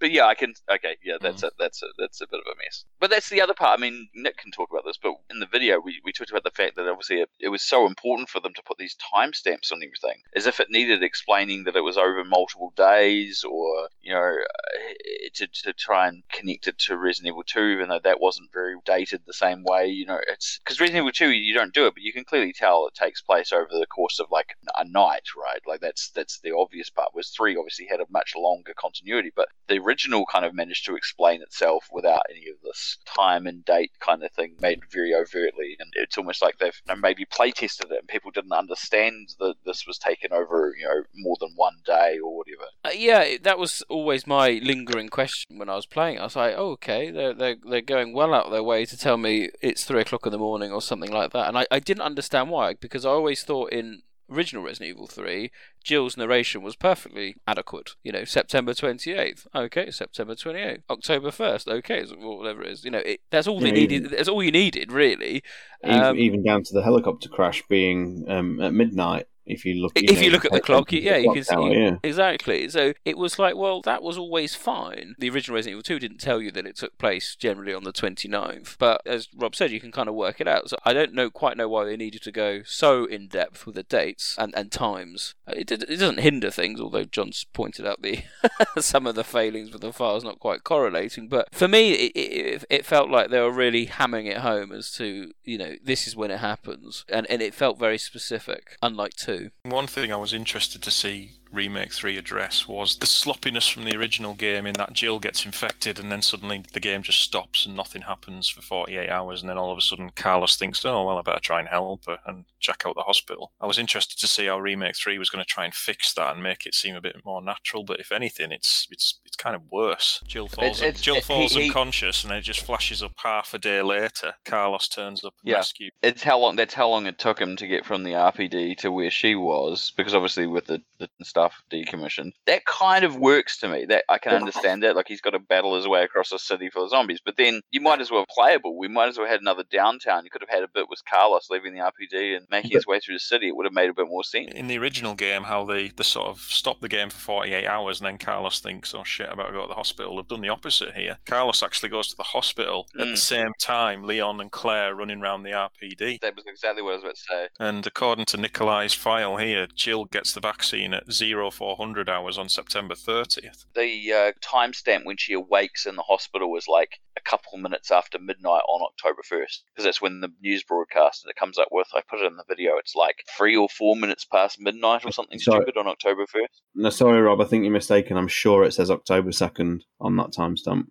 [0.04, 0.54] But yeah, I can.
[0.70, 2.84] Okay, yeah, that's a that's a that's a bit of a mess.
[3.00, 3.80] But that's the other part.
[3.80, 6.44] I mean, Nick can talk about this, but in the video, we, we talked about
[6.44, 9.72] the fact that obviously it, it was so important for them to put these timestamps
[9.72, 14.14] on everything, as if it needed explaining that it was over multiple days, or you
[14.14, 18.20] know, uh, to to try and connect it to Resident Evil Two, even though that
[18.20, 19.88] wasn't very dated the same way.
[19.88, 22.52] You know, it's because Resident Evil Two, you don't do it, but you can clearly
[22.52, 25.62] tell it takes place over the course of like a night, right?
[25.66, 27.16] Like that's that's the obvious part.
[27.16, 29.93] Was three obviously had a much longer continuity, but the original
[30.32, 34.32] kind of managed to explain itself without any of this time and date kind of
[34.32, 35.76] thing made very overtly.
[35.80, 39.86] And it's almost like they've maybe play tested it and people didn't understand that this
[39.88, 42.70] was taken over, you know, more than one day or whatever.
[42.84, 46.20] Uh, yeah, that was always my lingering question when I was playing.
[46.20, 48.98] I was like, oh, okay, they're, they're, they're going well out of their way to
[48.98, 51.48] tell me it's three o'clock in the morning or something like that.
[51.48, 54.02] And I, I didn't understand why, because I always thought in
[54.32, 55.52] original Resident Evil 3,
[55.84, 57.92] Jill's narration was perfectly adequate.
[58.04, 62.84] You know, September 28th, okay, September 28th, October 1st, okay, whatever it is.
[62.86, 64.10] You know, it, that's all they Yeah, needed.
[64.12, 65.44] That's all you needed, really.
[65.84, 69.28] even, Um, even down to the helicopter crash being um, at midnight.
[69.46, 71.80] If you look, if you look at the clock, take yeah, you clock can see
[71.80, 71.98] yeah.
[72.04, 72.70] exactly.
[72.70, 75.16] So it was like, well, that was always fine.
[75.20, 77.92] The original Resident Evil 2 didn't tell you that it took place generally on the
[77.92, 80.70] 29th, but as Rob said, you can kind of work it out.
[80.70, 83.76] So I don't know quite know why they needed to go so in depth with
[83.76, 85.36] the dates and, and times.
[85.48, 88.24] It, it doesn't hinder things, although John's pointed out the
[88.80, 91.28] some of the failings with the files not quite correlating.
[91.28, 94.92] But for me, it, it, it felt like they were really hammering it home as
[94.94, 99.14] to you know this is when it happens, and and it felt very specific, unlike
[99.16, 99.33] two.
[99.64, 103.96] One thing I was interested to see Remake 3 address was the sloppiness from the
[103.96, 107.76] original game in that Jill gets infected and then suddenly the game just stops and
[107.76, 111.18] nothing happens for 48 hours and then all of a sudden Carlos thinks, oh, well,
[111.18, 113.52] I better try and help her and check out the hospital.
[113.62, 116.34] I was interested to see how Remake 3 was going to try and fix that
[116.34, 119.56] and make it seem a bit more natural, but if anything, it's it's it's kind
[119.56, 120.22] of worse.
[120.28, 123.54] Jill falls, it's- Jill it- falls he- unconscious and then it just flashes up half
[123.54, 124.34] a day later.
[124.46, 126.56] Carlos turns up and Yeah, rescues it's how long.
[126.56, 129.92] That's how long it took him to get from the RPD to where she was,
[129.96, 133.86] because obviously with the, the stuff decommissioned, that kind of works to me.
[133.86, 134.96] That I can understand that.
[134.96, 137.62] Like he's got to battle his way across a city full of zombies, but then
[137.72, 138.78] you might as well playable.
[138.78, 140.24] We might as well had another downtown.
[140.24, 143.00] You could have had a bit with Carlos leaving the RPD and making his way
[143.00, 143.48] through the city.
[143.48, 144.52] It would have made a bit more sense.
[144.54, 148.00] in the original game how they, they sort of stop the game for 48 hours
[148.00, 150.16] and then Carlos thinks, oh shit, I better go to the hospital.
[150.16, 151.18] They've done the opposite here.
[151.26, 153.18] Carlos actually goes to the hospital at the Mm.
[153.18, 156.20] same time Leon and Claire running around the RPD.
[156.22, 157.48] That was exactly what I was about to say.
[157.60, 162.96] And according to Nikolai's file here, Jill gets the vaccine at 0400 hours on September
[162.96, 163.66] 30th.
[163.76, 168.20] The uh, timestamp when she awakes in the hospital was like a couple minutes after
[168.20, 171.88] midnight on October 1st, because that's when the news broadcast and it comes up with,
[171.94, 175.12] I put it in the video, it's like three or four minutes past midnight or
[175.12, 175.62] something Sorry.
[175.64, 176.62] stupid on October 1st.
[176.76, 177.42] No, sorry, Rob.
[177.42, 178.18] I think you're mistaken.
[178.18, 180.88] I'm sure it says October second on that timestamp.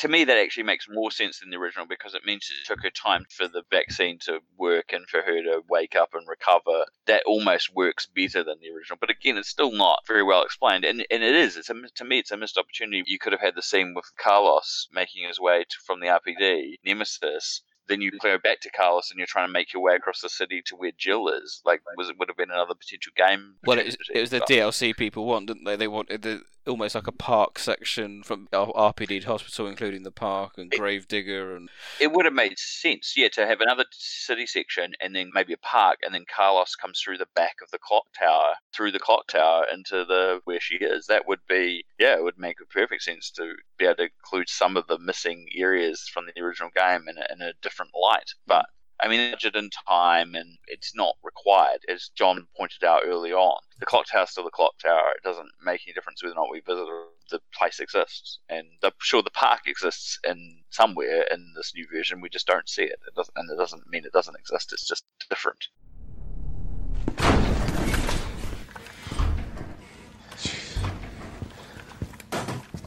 [0.00, 2.82] To me, that actually makes more sense than the original because it means it took
[2.82, 6.86] her time for the vaccine to work and for her to wake up and recover.
[7.06, 8.96] That almost works better than the original.
[8.98, 10.86] But again, it's still not very well explained.
[10.86, 11.58] And, and it is.
[11.58, 13.02] It's a, to me, it's a missed opportunity.
[13.06, 16.76] You could have had the scene with Carlos making his way to, from the RPD,
[16.82, 17.60] Nemesis.
[17.86, 20.30] Then you go back to Carlos and you're trying to make your way across the
[20.30, 21.60] city to where Jill is.
[21.66, 23.56] Like, was it would have been another potential game?
[23.66, 25.76] Well, it was, it was the DLC people want, didn't they?
[25.76, 30.70] They wanted the almost like a park section from RPD Hospital, including the park and
[30.70, 31.68] Gravedigger and
[32.00, 35.58] it would have made sense, yeah, to have another city section and then maybe a
[35.58, 39.26] park, and then Carlos comes through the back of the clock tower, through the clock
[39.28, 41.06] tower into the where she is.
[41.06, 44.76] That would be, yeah, it would make perfect sense to be able to include some
[44.76, 48.28] of the missing areas from the original game in a, in a different light.
[48.28, 48.46] Mm.
[48.46, 48.66] But
[49.02, 53.60] I mean, budget and time, and it's not required, as John pointed out early on.
[53.80, 55.14] The clock tower is still the clock tower.
[55.16, 58.38] It doesn't make any difference whether or not we visit or the place exists.
[58.50, 62.20] And I'm sure the park exists in somewhere in this new version.
[62.20, 62.98] We just don't see it.
[63.06, 64.74] It doesn't, and it doesn't mean it doesn't exist.
[64.74, 65.68] It's just different.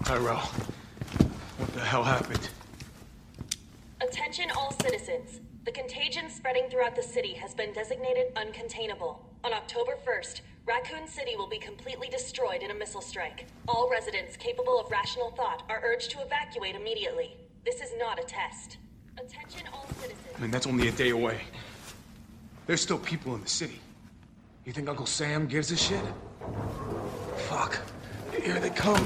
[0.06, 0.38] Tyrell,
[1.58, 2.50] what the hell happened?
[4.00, 5.40] Attention all citizens.
[5.66, 9.18] The contagion spreading throughout the city has been designated uncontainable.
[9.44, 13.48] On October 1st, Raccoon City will be completely destroyed in a missile strike.
[13.68, 17.36] All residents capable of rational thought are urged to evacuate immediately.
[17.66, 18.78] This is not a test.
[19.18, 20.26] Attention all citizens.
[20.38, 21.42] I mean, that's only a day away.
[22.66, 23.82] There's still people in the city.
[24.64, 26.04] You think Uncle Sam gives a shit?
[27.50, 27.78] Fuck.
[28.42, 29.06] Here they come.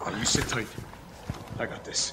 [0.00, 0.66] Oh, you sit tight.
[1.60, 2.12] I got this.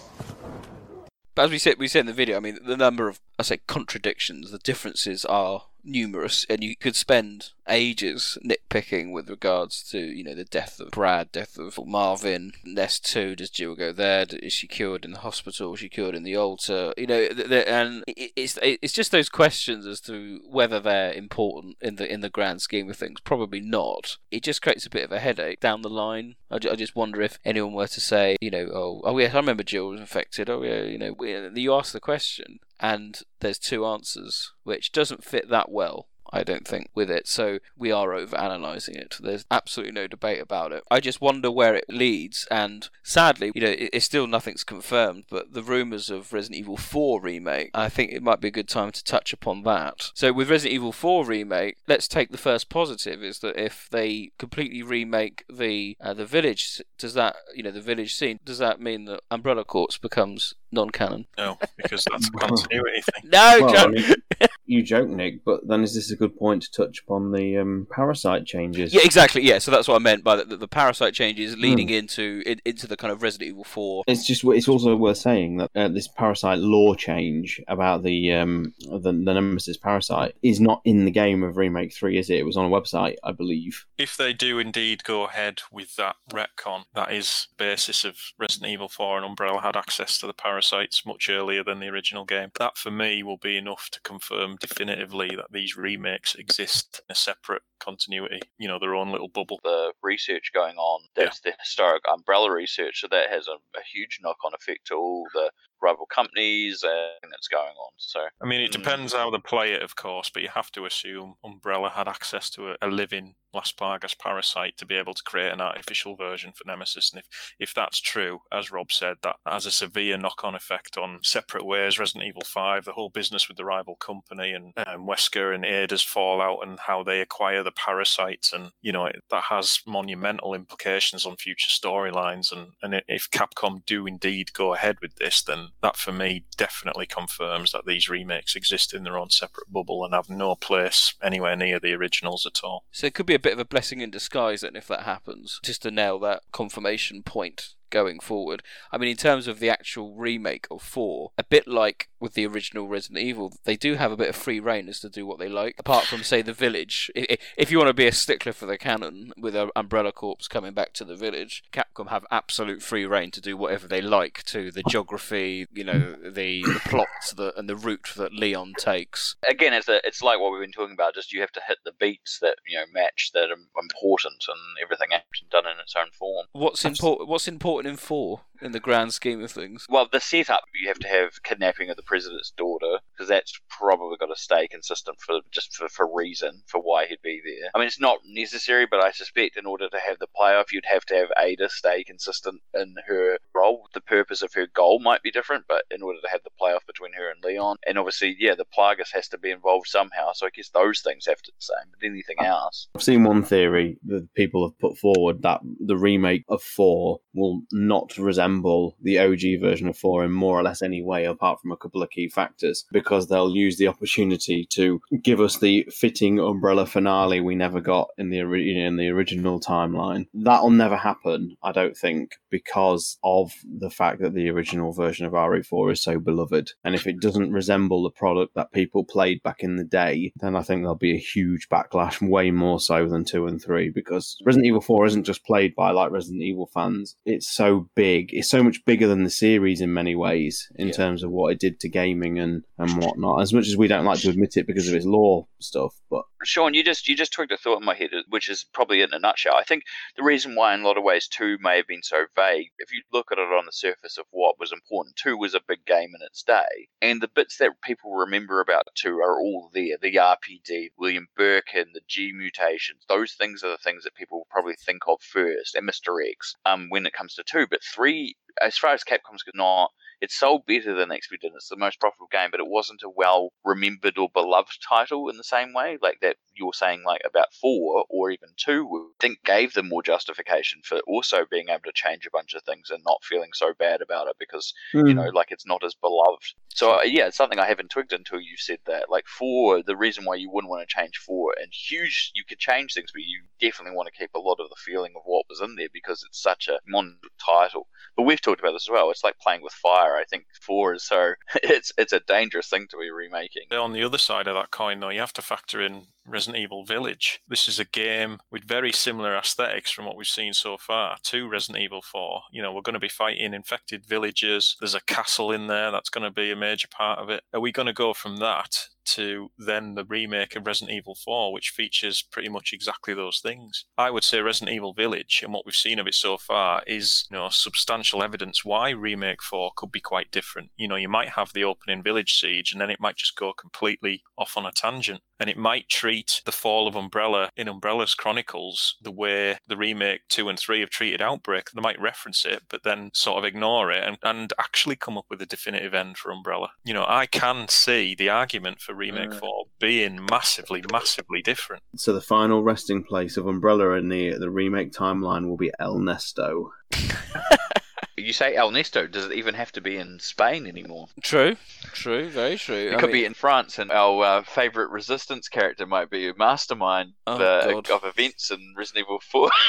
[1.34, 3.44] But as we said, we said in the video, I mean, the number of I
[3.44, 9.98] say contradictions, the differences are numerous, and you could spend ages nitpicking with regards to
[9.98, 13.36] you know the death of Brad, death of Marvin, Nest Two.
[13.36, 14.26] Does Jill go there?
[14.30, 15.74] Is she cured in the hospital?
[15.74, 16.94] Is she cured in the altar?
[16.98, 22.12] You know, and it's it's just those questions as to whether they're important in the
[22.12, 23.20] in the grand scheme of things.
[23.22, 24.18] Probably not.
[24.32, 26.36] It just creates a bit of a headache down the line.
[26.56, 29.64] I, just wonder if anyone were to say, you know, oh, oh yes, I remember
[29.64, 30.50] Jill was infected.
[30.50, 31.16] Oh yeah, you know,
[31.54, 36.68] you ask the question, and there's two answers, which doesn't fit that well I don't
[36.68, 37.28] think, with it.
[37.28, 39.18] So we are over analysing it.
[39.20, 40.84] There's absolutely no debate about it.
[40.90, 42.48] I just wonder where it leads.
[42.52, 47.22] And sadly, you know, it's still nothing's confirmed, but the rumours of Resident Evil 4
[47.22, 50.12] remake, I think it might be a good time to touch upon that.
[50.14, 54.32] So with Resident Evil 4 remake, let's take the first positive is that if they
[54.38, 58.80] completely remake the uh, the village, does that, you know, the village scene, does that
[58.80, 61.28] mean that Umbrella Corps becomes non-canon?
[61.38, 63.30] No, because that's a continuity thing.
[63.32, 64.16] No, well, I mean,
[64.66, 67.88] you joke, Nick, but then is this a good point to touch upon the um,
[67.92, 68.94] parasite changes?
[68.94, 69.44] Yeah, exactly.
[69.44, 72.00] Yeah, so that's what I meant by the, the, the parasite changes leading mm.
[72.00, 74.04] into in, into the kind of Resident Evil Four.
[74.08, 78.74] It's just it's also worth saying that uh, this parasite lore change about the, um,
[78.80, 82.40] the the Nemesis parasite is not in the game of remake three, is it?
[82.40, 83.86] It was on a website, I believe.
[83.98, 88.90] If they do indeed go ahead with that retcon, that is basis of Resident Evil
[88.90, 92.52] Four, and Umbrella had access to the parasites much earlier than the original game.
[92.58, 94.25] That for me will be enough to confirm
[94.60, 99.60] definitively that these remakes exist in a separate continuity, you know, their own little bubble.
[99.64, 101.52] The research going on, that's yeah.
[101.52, 105.28] the historic umbrella research, so that has a, a huge knock on effect to all
[105.34, 107.92] the rival companies and that's going on.
[107.98, 108.74] So I mean, it mm.
[108.74, 112.50] depends how they play it, of course, but you have to assume Umbrella had access
[112.52, 116.52] to a, a living Las Plagas parasite to be able to create an artificial version
[116.52, 117.12] for Nemesis.
[117.12, 120.98] And if, if that's true, as Rob said, that has a severe knock on effect
[120.98, 125.08] on separate ways Resident Evil 5, the whole business with the rival company, and um,
[125.08, 128.52] Wesker and Ada's fallout and how they acquire the parasites.
[128.52, 132.52] And, you know, it, that has monumental implications on future storylines.
[132.52, 137.06] And, and if Capcom do indeed go ahead with this, then that for me definitely
[137.06, 141.56] confirms that these remakes exist in their own separate bubble and have no place anywhere
[141.56, 142.86] near the originals at all.
[142.92, 145.60] So it could be a bit of a blessing in disguise then if that happens,
[145.64, 148.62] just to nail that confirmation point going forward.
[148.92, 152.46] I mean, in terms of the actual remake of 4, a bit like with the
[152.46, 155.40] original Resident Evil, they do have a bit of free reign as to do what
[155.40, 155.76] they like.
[155.78, 157.12] Apart from, say, the village.
[157.16, 160.74] If you want to be a stickler for the canon with a Umbrella Corps coming
[160.74, 164.72] back to the village, Capcom have absolute free reign to do whatever they like to
[164.72, 169.36] the geography, you know, the, the plots the, and the route that Leon takes.
[169.48, 171.80] Again, it's, a, it's like what we've been talking about, just you have to hit
[171.84, 175.96] the beats that, you know, match that are important and everything else done in its
[175.98, 176.48] own form.
[176.54, 177.30] What's, important?
[177.30, 178.42] what's important in 4?
[178.62, 179.86] In the grand scheme of things.
[179.90, 184.18] Well, the setup you have to have kidnapping of the president's daughter because that's probably
[184.18, 187.70] got to stay consistent for just for, for reason for why he'd be there.
[187.74, 190.86] I mean, it's not necessary, but I suspect in order to have the playoff, you'd
[190.86, 193.88] have to have Ada stay consistent in her role.
[193.94, 196.86] The purpose of her goal might be different, but in order to have the playoff
[196.88, 200.32] between her and Leon, and obviously, yeah, the Plagas has to be involved somehow.
[200.34, 201.92] So I guess those things have to the same.
[201.92, 206.44] But anything else, I've seen one theory that people have put forward that the remake
[206.50, 211.02] of four will not resemble the OG version of 4 in more or less any
[211.02, 215.40] way, apart from a couple of key factors, because they'll use the opportunity to give
[215.40, 220.28] us the fitting umbrella finale we never got in the in the original timeline.
[220.34, 225.34] That'll never happen, I don't think, because of the fact that the original version of
[225.34, 226.72] RE4 is so beloved.
[226.84, 230.56] And if it doesn't resemble the product that people played back in the day, then
[230.56, 234.38] I think there'll be a huge backlash, way more so than 2 and 3, because
[234.46, 237.16] Resident Evil 4 isn't just played by like Resident Evil fans.
[237.26, 240.94] It's so big, it's so much bigger than the series in many ways in yeah.
[240.94, 243.42] terms of what it did to gaming and, and and whatnot.
[243.42, 246.24] As much as we don't like to admit it because of its lore stuff, but
[246.44, 249.14] Sean, you just you just twigged a thought in my head, which is probably in
[249.14, 249.56] a nutshell.
[249.56, 249.84] I think
[250.16, 252.92] the reason why, in a lot of ways, two may have been so vague, if
[252.92, 255.86] you look at it on the surface of what was important, two was a big
[255.86, 259.98] game in its day, and the bits that people remember about two are all there.
[260.00, 264.76] The RPD, William Birkin, the G mutations, those things are the things that people probably
[264.76, 266.18] think of first, and Mr.
[266.24, 266.56] X.
[266.66, 269.92] Um, when it comes to two, but three, as far as Capcom's could not
[270.22, 271.52] it sold better than XP did.
[271.56, 275.38] It's the most profitable game, but it wasn't a well remembered or beloved title in
[275.38, 279.12] the same way, like that you're saying, like about four or even two.
[279.18, 282.64] I think gave them more justification for also being able to change a bunch of
[282.64, 285.08] things and not feeling so bad about it because mm.
[285.08, 286.54] you know, like it's not as beloved.
[286.70, 289.10] So uh, yeah, it's something I haven't twigged until you said that.
[289.10, 292.60] Like four, the reason why you wouldn't want to change four and huge, you could
[292.60, 295.46] change things, but you definitely want to keep a lot of the feeling of what
[295.50, 297.88] was in there because it's such a mon title.
[298.16, 299.10] But we've talked about this as well.
[299.12, 300.16] It's like playing with fire.
[300.16, 303.64] I think four is so it's it's a dangerous thing to be remaking.
[303.72, 306.86] On the other side of that coin, though, you have to factor in Resident Evil
[306.86, 307.42] Village.
[307.48, 311.48] This is a game with very similar aesthetics from what we've seen so far to
[311.48, 312.42] Resident Evil 4.
[312.52, 314.76] You know, we're going to be fighting infected villagers.
[314.80, 317.44] There's a castle in there that's going to be a major part of it.
[317.54, 321.54] Are we going to go from that to then the remake of Resident Evil 4,
[321.54, 323.86] which features pretty much exactly those things.
[323.98, 327.28] I would say Resident Evil Village and what we've seen of it so far is,
[327.30, 330.72] you know, substantial evidence why remake 4 could be quite different.
[330.76, 333.54] You know, you might have the opening village siege and then it might just go
[333.54, 336.15] completely off on a tangent and it might treat
[336.46, 340.90] the fall of Umbrella in Umbrella's Chronicles the way the remake 2 and 3 have
[340.90, 341.72] treated Outbreak.
[341.72, 345.26] They might reference it, but then sort of ignore it and, and actually come up
[345.30, 346.70] with a definitive end for Umbrella.
[346.84, 351.84] You know, I can see the argument for Remake uh, 4 being massively, massively different.
[351.96, 355.98] So the final resting place of Umbrella in the, the remake timeline will be El
[355.98, 356.70] Nesto.
[358.26, 359.10] You say El Nesto.
[359.10, 361.10] Does it even have to be in Spain anymore?
[361.22, 361.58] True,
[361.94, 362.90] true, very true.
[362.90, 363.22] It I could mean...
[363.22, 367.82] be in France, and our uh, favorite Resistance character might be a mastermind oh, uh,
[367.94, 369.50] of events in Resident Evil 4.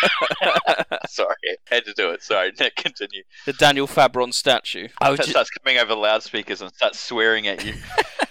[1.08, 2.22] Sorry, had to do it.
[2.22, 3.22] Sorry, Nick, continue.
[3.46, 4.88] The Daniel Fabron statue.
[5.00, 7.74] I was starts coming over loudspeakers and starts swearing at you.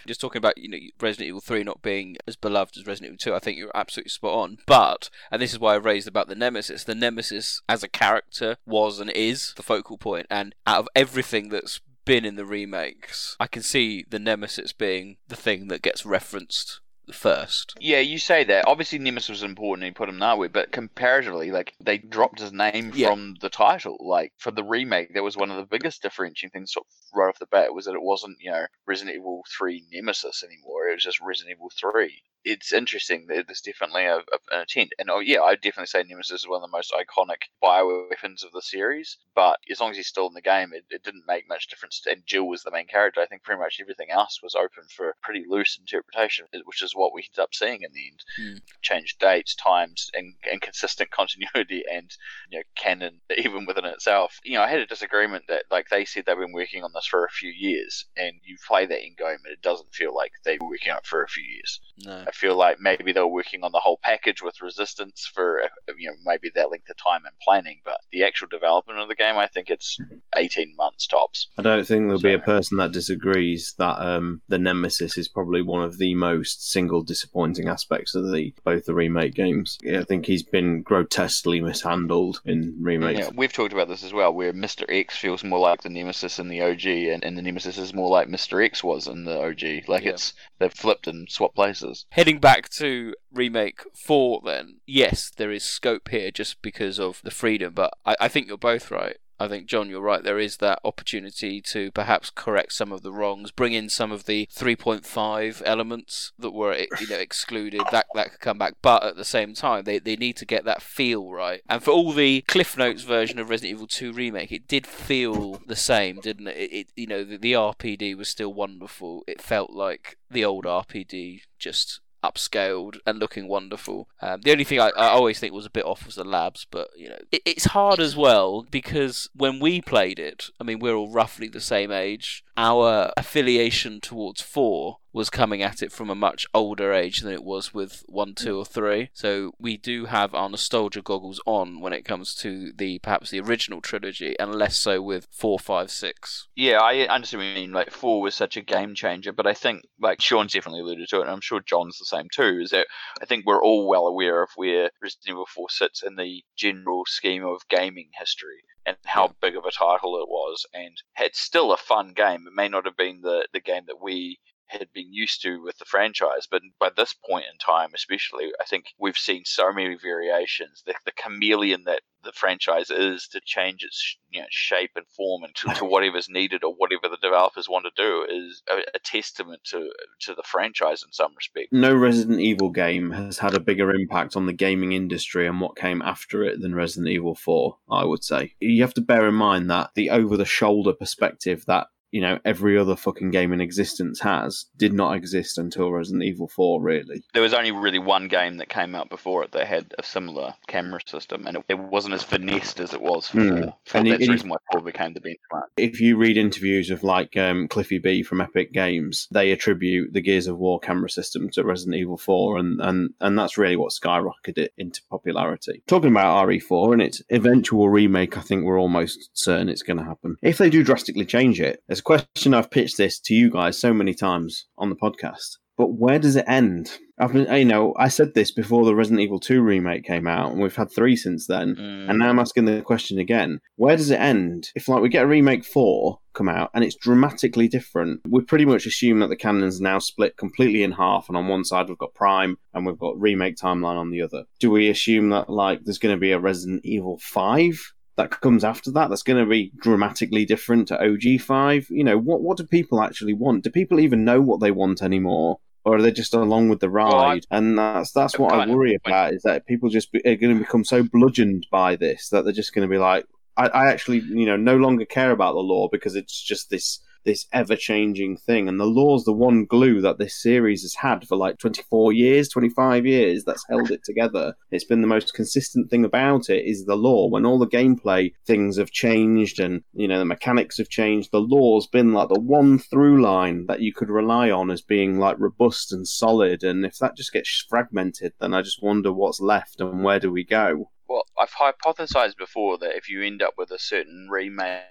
[0.07, 3.17] Just talking about you know Resident Evil Three not being as beloved as Resident Evil
[3.17, 4.57] Two, I think you're absolutely spot on.
[4.65, 6.83] But and this is why I raised about the Nemesis.
[6.83, 11.49] The Nemesis as a character was and is the focal point, and out of everything
[11.49, 16.07] that's been in the remakes, I can see the Nemesis being the thing that gets
[16.07, 16.81] referenced
[17.13, 17.75] first.
[17.79, 18.67] Yeah, you say that.
[18.67, 22.39] Obviously, Nemesis was important and you put him that way, but comparatively, like they dropped
[22.39, 23.07] his name yeah.
[23.07, 23.97] from the title.
[23.99, 27.29] Like for the remake, that was one of the biggest differentiating things sort of right
[27.29, 30.89] off the bat was that it wasn't you know Resident Evil Three Nemesis anymore.
[30.89, 34.93] It was just Resident Evil Three it's interesting that there's definitely a, a, an intent.
[34.97, 38.51] And oh yeah, I definitely say Nemesis is one of the most iconic bioweapons of
[38.53, 39.17] the series.
[39.35, 42.01] But as long as he's still in the game, it, it didn't make much difference.
[42.09, 43.21] And Jill was the main character.
[43.21, 47.13] I think pretty much everything else was open for pretty loose interpretation, which is what
[47.13, 48.19] we ended up seeing in the end.
[48.39, 48.61] Mm.
[48.81, 52.11] Changed dates, times, and, and consistent continuity, and
[52.49, 54.39] you know canon even within itself.
[54.43, 57.05] You know, I had a disagreement that like they said they've been working on this
[57.05, 60.31] for a few years, and you play that in game, and it doesn't feel like
[60.43, 61.79] they were working on it for a few years.
[62.05, 62.25] No.
[62.27, 65.61] I feel like maybe they were working on the whole package with Resistance for
[65.97, 69.15] you know maybe that length of time and planning, but the actual development of the
[69.15, 69.97] game, I think it's
[70.35, 71.47] eighteen months tops.
[71.57, 75.27] I don't think there'll so, be a person that disagrees that um, the Nemesis is
[75.27, 79.77] probably one of the most single disappointing aspects of the both the remake games.
[79.81, 83.19] Yeah, I think he's been grotesquely mishandled in remakes.
[83.19, 86.39] Yeah, we've talked about this as well, where Mister X feels more like the Nemesis
[86.39, 89.39] in the OG, and, and the Nemesis is more like Mister X was in the
[89.39, 89.87] OG.
[89.87, 90.11] Like yeah.
[90.11, 95.63] it's they've flipped and swapped places heading back to remake four, then yes, there is
[95.63, 97.73] scope here just because of the freedom.
[97.73, 99.17] But I, I think you're both right.
[99.39, 100.23] I think, John, you're right.
[100.23, 104.25] There is that opportunity to perhaps correct some of the wrongs, bring in some of
[104.25, 107.81] the 3.5 elements that were eh, you know excluded.
[107.91, 110.65] That that could come back, but at the same time, they, they need to get
[110.65, 111.61] that feel right.
[111.69, 115.61] And for all the Cliff Notes version of Resident Evil 2 remake, it did feel
[115.65, 116.57] the same, didn't it?
[116.57, 119.23] it, it you know, the, the RPD was still wonderful.
[119.27, 124.09] It felt like the old RPD, just upscaled and looking wonderful.
[124.21, 126.67] Um, the only thing I, I, always think was a bit off was the labs,
[126.69, 130.79] but you know it, it's hard as well because when we played it, I mean
[130.79, 132.43] we're all roughly the same age.
[132.61, 137.45] Our affiliation towards four was coming at it from a much older age than it
[137.45, 139.11] was with one, two, or three.
[139.13, 143.39] So we do have our nostalgia goggles on when it comes to the perhaps the
[143.39, 146.49] original trilogy, and less so with four, five, six.
[146.53, 147.71] Yeah, I understand what you mean.
[147.71, 151.19] Like four was such a game changer, but I think like Sean's definitely alluded to
[151.19, 152.59] it, and I'm sure John's the same too.
[152.61, 152.87] Is that
[153.21, 157.03] I think we're all well aware of where Resident Evil Four sits in the general
[157.07, 160.65] scheme of gaming history and how big of a title it was.
[160.73, 162.45] And it's still a fun game.
[162.47, 164.39] It may not have been the, the game that we
[164.69, 166.47] had been used to with the franchise.
[166.49, 170.83] But by this point in time, especially, I think we've seen so many variations.
[170.85, 175.43] The, the chameleon that the franchise is to change its you know, shape and form
[175.43, 178.99] and to, to whatever's needed or whatever the developers want to do is a, a,
[179.03, 179.89] testament to
[180.19, 181.71] to the franchise in some respect.
[181.71, 185.77] No Resident Evil game has had a bigger impact on the gaming industry and what
[185.77, 188.53] came after it than Resident Evil 4, I would say.
[188.59, 192.39] You have to bear in mind that the over the shoulder perspective that you know
[192.45, 197.23] every other fucking game in existence has did not exist until Resident Evil 4 really.
[197.33, 200.55] There was only really one game that came out before it that had a similar
[200.67, 203.63] camera system and it, it wasn't as finessed as it was for mm.
[203.63, 206.37] 4 so and that's it, the reason why 4 became the benchmark if you read
[206.37, 210.79] interviews of like um, Cliffy B from Epic Games they attribute the Gears of War
[210.79, 215.01] camera system to Resident Evil 4 and and, and that's really what skyrocketed it into
[215.09, 215.83] popularity.
[215.87, 220.03] Talking about RE4 and its eventual remake I think we're almost certain it's going to
[220.03, 220.37] happen.
[220.41, 223.77] If they do drastically change it it's a question I've pitched this to you guys
[223.77, 225.57] so many times on the podcast.
[225.77, 226.97] But where does it end?
[227.17, 230.51] I've been, you know, I said this before the Resident Evil 2 remake came out,
[230.51, 231.75] and we've had three since then.
[231.75, 232.09] Mm.
[232.09, 234.69] And now I'm asking the question again: Where does it end?
[234.75, 238.65] If like we get a remake four come out and it's dramatically different, we pretty
[238.65, 241.97] much assume that the canon's now split completely in half, and on one side we've
[241.97, 244.45] got Prime and we've got remake timeline on the other.
[244.59, 248.65] Do we assume that like there's going to be a Resident Evil five that comes
[248.65, 251.89] after that that's going to be dramatically different to OG5?
[251.89, 253.63] You know, what what do people actually want?
[253.63, 255.59] Do people even know what they want anymore?
[255.85, 257.45] Or are they just along with the ride?
[257.49, 260.53] Well, and that's that's what I worry about is that people just be, are going
[260.53, 263.25] to become so bludgeoned by this that they're just going to be like,
[263.55, 266.99] I, I actually, you know, no longer care about the lore because it's just this
[267.29, 268.67] this ever changing thing.
[268.67, 272.49] And the lore's the one glue that this series has had for like 24 years,
[272.49, 274.55] 25 years that's held it together.
[274.71, 277.27] It's been the most consistent thing about it is the law.
[277.27, 281.39] When all the gameplay things have changed and, you know, the mechanics have changed, the
[281.39, 285.39] lore's been like the one through line that you could rely on as being like
[285.39, 286.63] robust and solid.
[286.63, 290.31] And if that just gets fragmented, then I just wonder what's left and where do
[290.31, 290.89] we go?
[291.09, 294.83] Well, I've hypothesized before that if you end up with a certain remake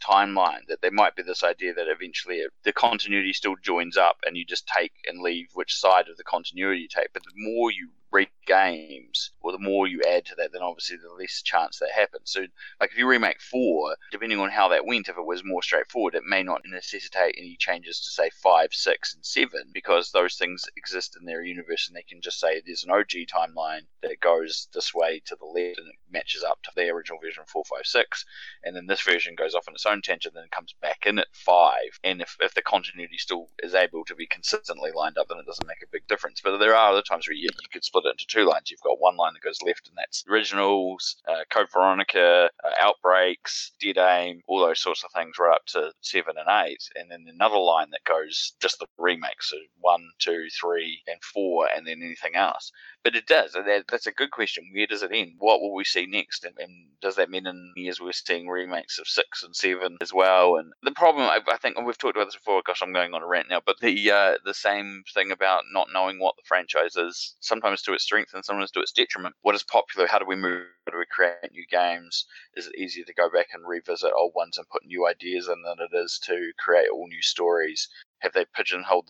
[0.00, 4.36] timeline, that there might be this idea that eventually the continuity still joins up and
[4.36, 7.12] you just take and leave which side of the continuity you take.
[7.12, 10.96] But the more you read games, or the more you add to that, then obviously
[10.96, 12.32] the less chance that happens.
[12.32, 12.46] So,
[12.80, 16.14] like if you remake four, depending on how that went, if it was more straightforward,
[16.14, 20.64] it may not necessitate any changes to say five, six, and seven, because those things
[20.76, 24.68] exist in their universe, and they can just say there's an OG timeline that goes
[24.72, 27.84] this way to the left, and it matches up to the original version four, five,
[27.84, 28.24] six,
[28.64, 31.28] and then this version goes off on its own tangent, then comes back in at
[31.32, 35.38] five, and if if the continuity still is able to be consistently lined up, then
[35.38, 36.40] it doesn't make a big difference.
[36.42, 38.70] But there are other times where you could split split it into two lines.
[38.70, 43.72] You've got one line that goes left, and that's originals, uh, Code Veronica, uh, Outbreaks,
[43.80, 47.26] Dead Aim, all those sorts of things, right up to seven and eight, and then
[47.28, 52.02] another line that goes just the remakes, so one, two, three, and four, and then
[52.02, 52.70] anything else.
[53.04, 53.56] But it does.
[53.88, 54.70] That's a good question.
[54.74, 55.34] Where does it end?
[55.38, 56.44] What will we see next?
[56.44, 56.70] And, and,
[57.00, 60.56] does that mean in years we're seeing remakes of six and seven as well?
[60.56, 62.60] And the problem, I, I think, we've talked about this before.
[62.66, 63.60] Gosh, I'm going on a rant now.
[63.64, 67.94] But the uh, the same thing about not knowing what the franchise is, sometimes to
[67.94, 69.34] its strength and sometimes to its detriment.
[69.42, 70.06] What is popular?
[70.06, 70.66] How do we move?
[70.86, 72.26] How do we create new games?
[72.54, 75.62] Is it easier to go back and revisit old ones and put new ideas in
[75.62, 77.88] than it is to create all new stories?
[78.20, 79.08] have they pigeonholed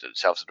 [0.00, 0.42] themselves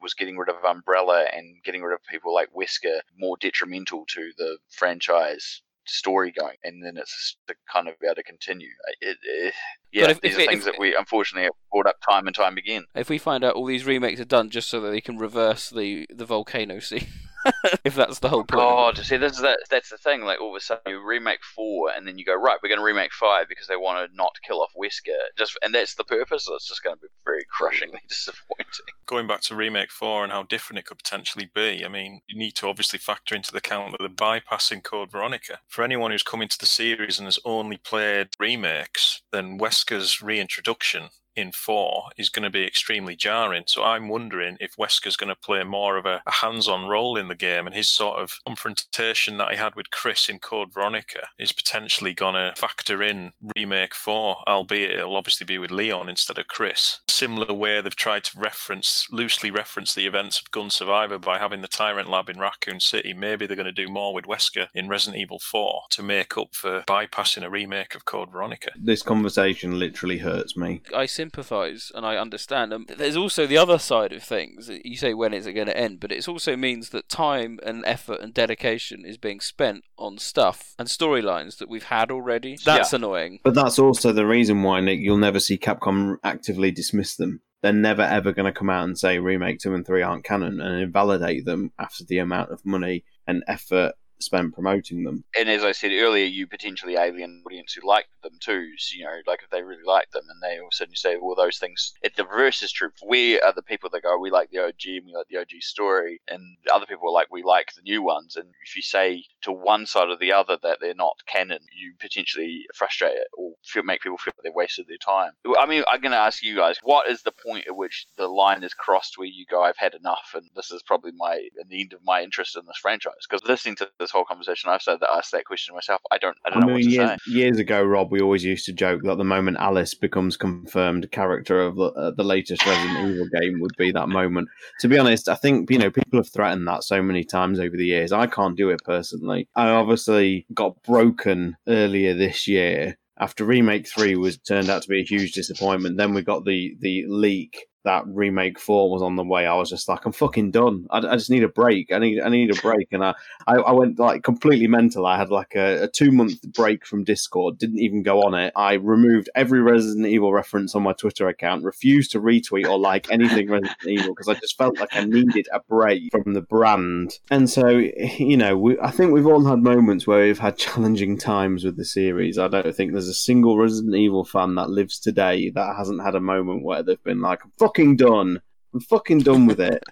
[0.00, 4.32] was getting rid of Umbrella and getting rid of people like Wesker more detrimental to
[4.38, 8.68] the franchise story going, and then it's to kind of be able to continue.
[9.00, 9.54] It, it,
[9.92, 12.34] yeah, if, these if, are things if, that we unfortunately have brought up time and
[12.34, 12.84] time again.
[12.94, 15.70] If we find out all these remakes are done just so that they can reverse
[15.70, 17.06] the the volcano scene.
[17.84, 18.60] if that's the whole point.
[18.60, 20.22] God, see, that's that, that's the thing.
[20.22, 22.58] Like all of a sudden, you remake four, and then you go right.
[22.62, 25.12] We're going to remake five because they want to not kill off Wesker.
[25.36, 26.48] Just and that's the purpose.
[26.50, 28.94] It's just going to be very crushingly disappointing.
[29.06, 31.84] Going back to remake four and how different it could potentially be.
[31.84, 35.60] I mean, you need to obviously factor into the count that they're bypassing Code Veronica.
[35.68, 41.10] For anyone who's come into the series and has only played remakes, then Wesker's reintroduction
[41.36, 43.64] in four is going to be extremely jarring.
[43.66, 47.28] So I'm wondering if Wesker's going to play more of a, a hands-on role in
[47.28, 51.28] the game, and his sort of confrontation that he had with Chris in Code Veronica
[51.38, 56.38] is potentially going to factor in remake four, albeit it'll obviously be with Leon instead
[56.38, 57.00] of Chris.
[57.08, 61.60] Similar way they've tried to reference, loosely reference the events of Gun Survivor by having
[61.60, 63.12] the Tyrant Lab in Raccoon City.
[63.12, 66.54] Maybe they're going to do more with Wesker in Resident Evil 4 to make up
[66.54, 68.70] for bypassing a remake of Code Veronica.
[68.76, 70.82] This conversation literally hurts me.
[70.94, 72.72] I sympathise and I understand.
[72.72, 74.70] Um, and there's also the other side of things.
[74.84, 77.82] You say when is it going to end, but it also means that time and
[77.86, 82.58] effort and dedication is being spent on stuff and storylines that we've had already.
[82.64, 82.96] That's Yeah.
[82.96, 83.40] annoying.
[83.42, 87.40] But that's also the reason why, Nick, you'll never see Capcom actively dismiss them.
[87.62, 90.60] They're never ever going to come out and say remake two and three aren't canon
[90.60, 95.24] and invalidate them after the amount of money and effort spent promoting them.
[95.38, 98.70] and as I said earlier, you potentially alien audience who like them too.
[98.78, 100.94] So, you know, like if they really like them, and they all of a sudden
[100.96, 101.92] say, well, those things.
[102.02, 102.90] It, the reverse is true.
[103.06, 105.60] We are the people that go, we like the OG, and we like the OG
[105.60, 108.36] story, and other people are like, we like the new ones.
[108.36, 111.94] And if you say to one side or the other that they're not canon, you
[112.00, 115.32] potentially frustrate it or feel, make people feel like they wasted their time.
[115.58, 118.28] I mean, I'm going to ask you guys, what is the point at which the
[118.28, 121.80] line is crossed where you go, I've had enough, and this is probably my the
[121.80, 123.12] end of my interest in this franchise?
[123.28, 126.00] Because listening to this whole conversation, I've said that I asked that question myself.
[126.10, 127.30] I don't, I don't know I what mean, to years, say.
[127.30, 131.60] years ago, Rob, we always used to joke that the moment Alice becomes confirmed character
[131.60, 134.48] of the, uh, the latest Resident Evil game would be that moment.
[134.80, 137.76] To be honest, I think you know people have threatened that so many times over
[137.76, 138.12] the years.
[138.12, 139.48] I can't do it personally.
[139.54, 145.00] I obviously got broken earlier this year after remake three was turned out to be
[145.00, 145.96] a huge disappointment.
[145.96, 149.46] Then we got the the leak that remake four was on the way.
[149.46, 150.86] I was just like, I'm fucking done.
[150.90, 151.92] I, I just need a break.
[151.92, 153.14] I need I need a break, and I,
[153.46, 155.06] I, I went like completely mental.
[155.06, 157.58] I had like a, a two month break from Discord.
[157.58, 158.52] Didn't even go on it.
[158.56, 161.64] I removed every Resident Evil reference on my Twitter account.
[161.64, 165.48] Refused to retweet or like anything Resident Evil because I just felt like I needed
[165.52, 167.18] a break from the brand.
[167.30, 171.18] And so you know, we, I think we've all had moments where we've had challenging
[171.18, 172.38] times with the series.
[172.38, 176.14] I don't think there's a single Resident Evil fan that lives today that hasn't had
[176.14, 178.40] a moment where they've been like, I'm fucking done.
[178.72, 179.82] I'm fucking done with it.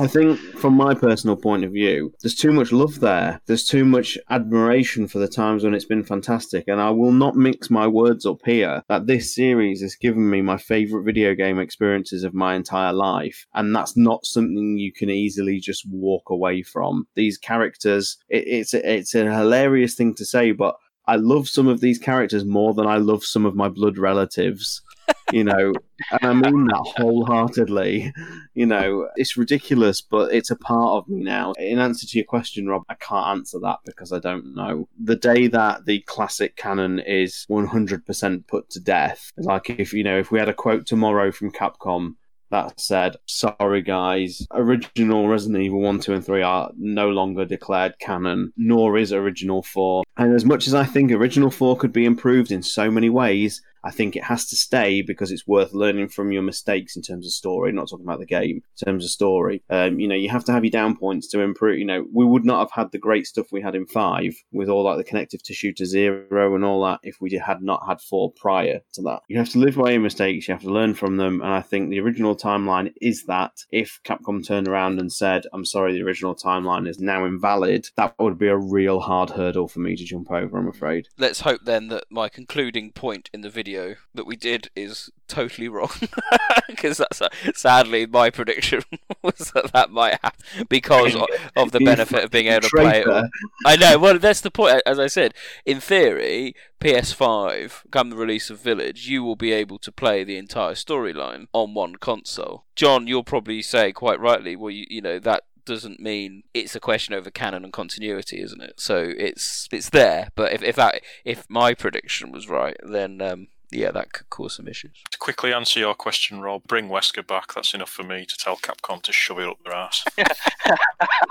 [0.00, 3.40] I think, from my personal point of view, there's too much love there.
[3.46, 6.64] There's too much admiration for the times when it's been fantastic.
[6.66, 10.42] And I will not mix my words up here that this series has given me
[10.42, 13.46] my favourite video game experiences of my entire life.
[13.54, 17.06] And that's not something you can easily just walk away from.
[17.14, 20.74] These characters, it, it's, it's a hilarious thing to say, but
[21.06, 24.82] I love some of these characters more than I love some of my blood relatives.
[25.32, 25.72] You know,
[26.10, 28.12] and I mean that wholeheartedly.
[28.54, 31.52] You know, it's ridiculous, but it's a part of me now.
[31.56, 34.88] In answer to your question, Rob, I can't answer that because I don't know.
[35.02, 40.18] The day that the classic canon is 100% put to death, like if, you know,
[40.18, 42.16] if we had a quote tomorrow from Capcom
[42.50, 47.94] that said, sorry guys, original Resident Evil 1, 2, and 3 are no longer declared
[48.00, 50.02] canon, nor is original 4.
[50.16, 53.62] And as much as I think original 4 could be improved in so many ways,
[53.82, 57.26] I think it has to stay because it's worth learning from your mistakes in terms
[57.26, 57.72] of story.
[57.72, 59.62] Not talking about the game, in terms of story.
[59.70, 61.78] Um, you know, you have to have your down points to improve.
[61.78, 64.68] You know, we would not have had the great stuff we had in five with
[64.68, 68.00] all like the connective tissue to zero and all that if we had not had
[68.00, 69.20] four prior to that.
[69.28, 70.48] You have to live by your mistakes.
[70.48, 71.40] You have to learn from them.
[71.40, 73.52] And I think the original timeline is that.
[73.70, 78.14] If Capcom turned around and said, "I'm sorry, the original timeline is now invalid," that
[78.18, 80.58] would be a real hard hurdle for me to jump over.
[80.58, 81.08] I'm afraid.
[81.18, 83.69] Let's hope then that my concluding point in the video
[84.14, 85.90] that we did is totally wrong,
[86.68, 87.22] because that's
[87.54, 88.82] sadly my prediction
[89.22, 91.26] was that that might happen because of,
[91.56, 93.08] of the benefit of being able to play it.
[93.08, 93.28] all.
[93.64, 93.98] I know.
[93.98, 94.82] Well, that's the point.
[94.86, 95.34] As I said,
[95.64, 100.36] in theory, PS5, come the release of Village, you will be able to play the
[100.36, 102.64] entire storyline on one console.
[102.74, 106.80] John, you'll probably say quite rightly, well, you, you know that doesn't mean it's a
[106.80, 108.80] question over canon and continuity, isn't it?
[108.80, 110.30] So it's it's there.
[110.34, 114.56] But if if that if my prediction was right, then um, yeah, that could cause
[114.56, 114.92] some issues.
[115.10, 117.54] To quickly answer your question, Rob, bring Wesker back.
[117.54, 120.04] That's enough for me to tell Capcom to shove it up their ass.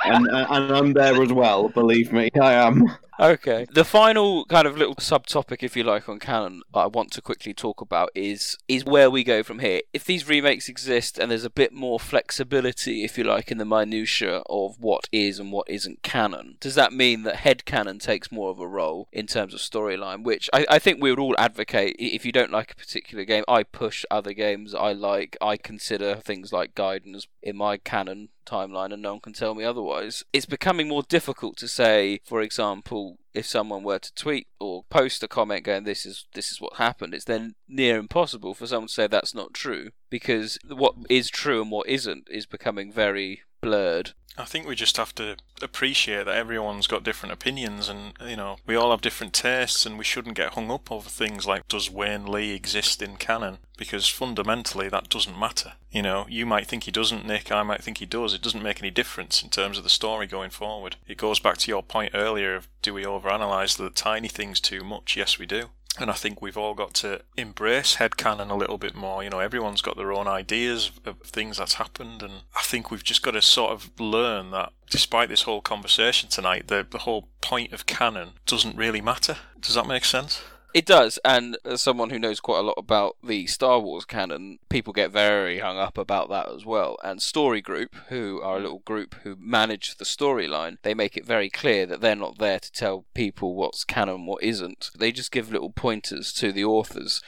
[0.05, 1.69] and, uh, and I'm there as well.
[1.69, 2.85] Believe me, I am.
[3.19, 3.67] Okay.
[3.69, 7.53] The final kind of little subtopic, if you like, on canon I want to quickly
[7.53, 9.81] talk about is is where we go from here.
[9.93, 13.65] If these remakes exist and there's a bit more flexibility, if you like, in the
[13.65, 18.31] minutiae of what is and what isn't canon, does that mean that head canon takes
[18.31, 20.23] more of a role in terms of storyline?
[20.23, 21.97] Which I, I think we would all advocate.
[21.99, 25.35] If you don't like a particular game, I push other games I like.
[25.41, 29.63] I consider things like Gaiden in my canon timeline and no one can tell me
[29.63, 30.23] otherwise.
[30.33, 35.23] It's becoming more difficult to say, for example, if someone were to tweet or post
[35.23, 38.87] a comment going this is this is what happened, it's then near impossible for someone
[38.87, 43.41] to say that's not true because what is true and what isn't is becoming very
[43.61, 44.11] blurred.
[44.39, 48.55] I think we just have to appreciate that everyone's got different opinions and, you know,
[48.65, 51.91] we all have different tastes and we shouldn't get hung up over things like does
[51.91, 53.57] Wayne Lee exist in canon?
[53.77, 55.73] Because fundamentally that doesn't matter.
[55.91, 58.33] You know, you might think he doesn't, Nick, I might think he does.
[58.33, 60.95] It doesn't make any difference in terms of the story going forward.
[61.05, 64.85] It goes back to your point earlier of do we overanalyze the tiny things too
[64.85, 65.17] much?
[65.17, 65.69] Yes, we do.
[65.99, 69.23] And I think we've all got to embrace headcanon a little bit more.
[69.23, 72.23] You know, everyone's got their own ideas of things that's happened.
[72.23, 76.29] And I think we've just got to sort of learn that despite this whole conversation
[76.29, 79.37] tonight, the, the whole point of canon doesn't really matter.
[79.59, 80.41] Does that make sense?
[80.71, 84.59] It does, and as someone who knows quite a lot about the Star Wars canon,
[84.69, 86.97] people get very hung up about that as well.
[87.03, 91.25] And Story Group, who are a little group who manage the storyline, they make it
[91.25, 94.91] very clear that they're not there to tell people what's canon, what isn't.
[94.95, 97.19] They just give little pointers to the authors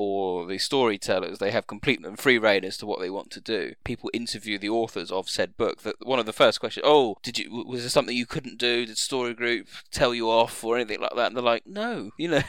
[0.00, 3.40] or the storytellers, they have complete and free reign as to what they want to
[3.40, 3.72] do.
[3.82, 5.82] People interview the authors of said book.
[5.82, 8.86] That one of the first questions, oh, did you was there something you couldn't do?
[8.86, 11.26] Did Story Group tell you off or anything like that?
[11.26, 12.42] And they're like, no, you know,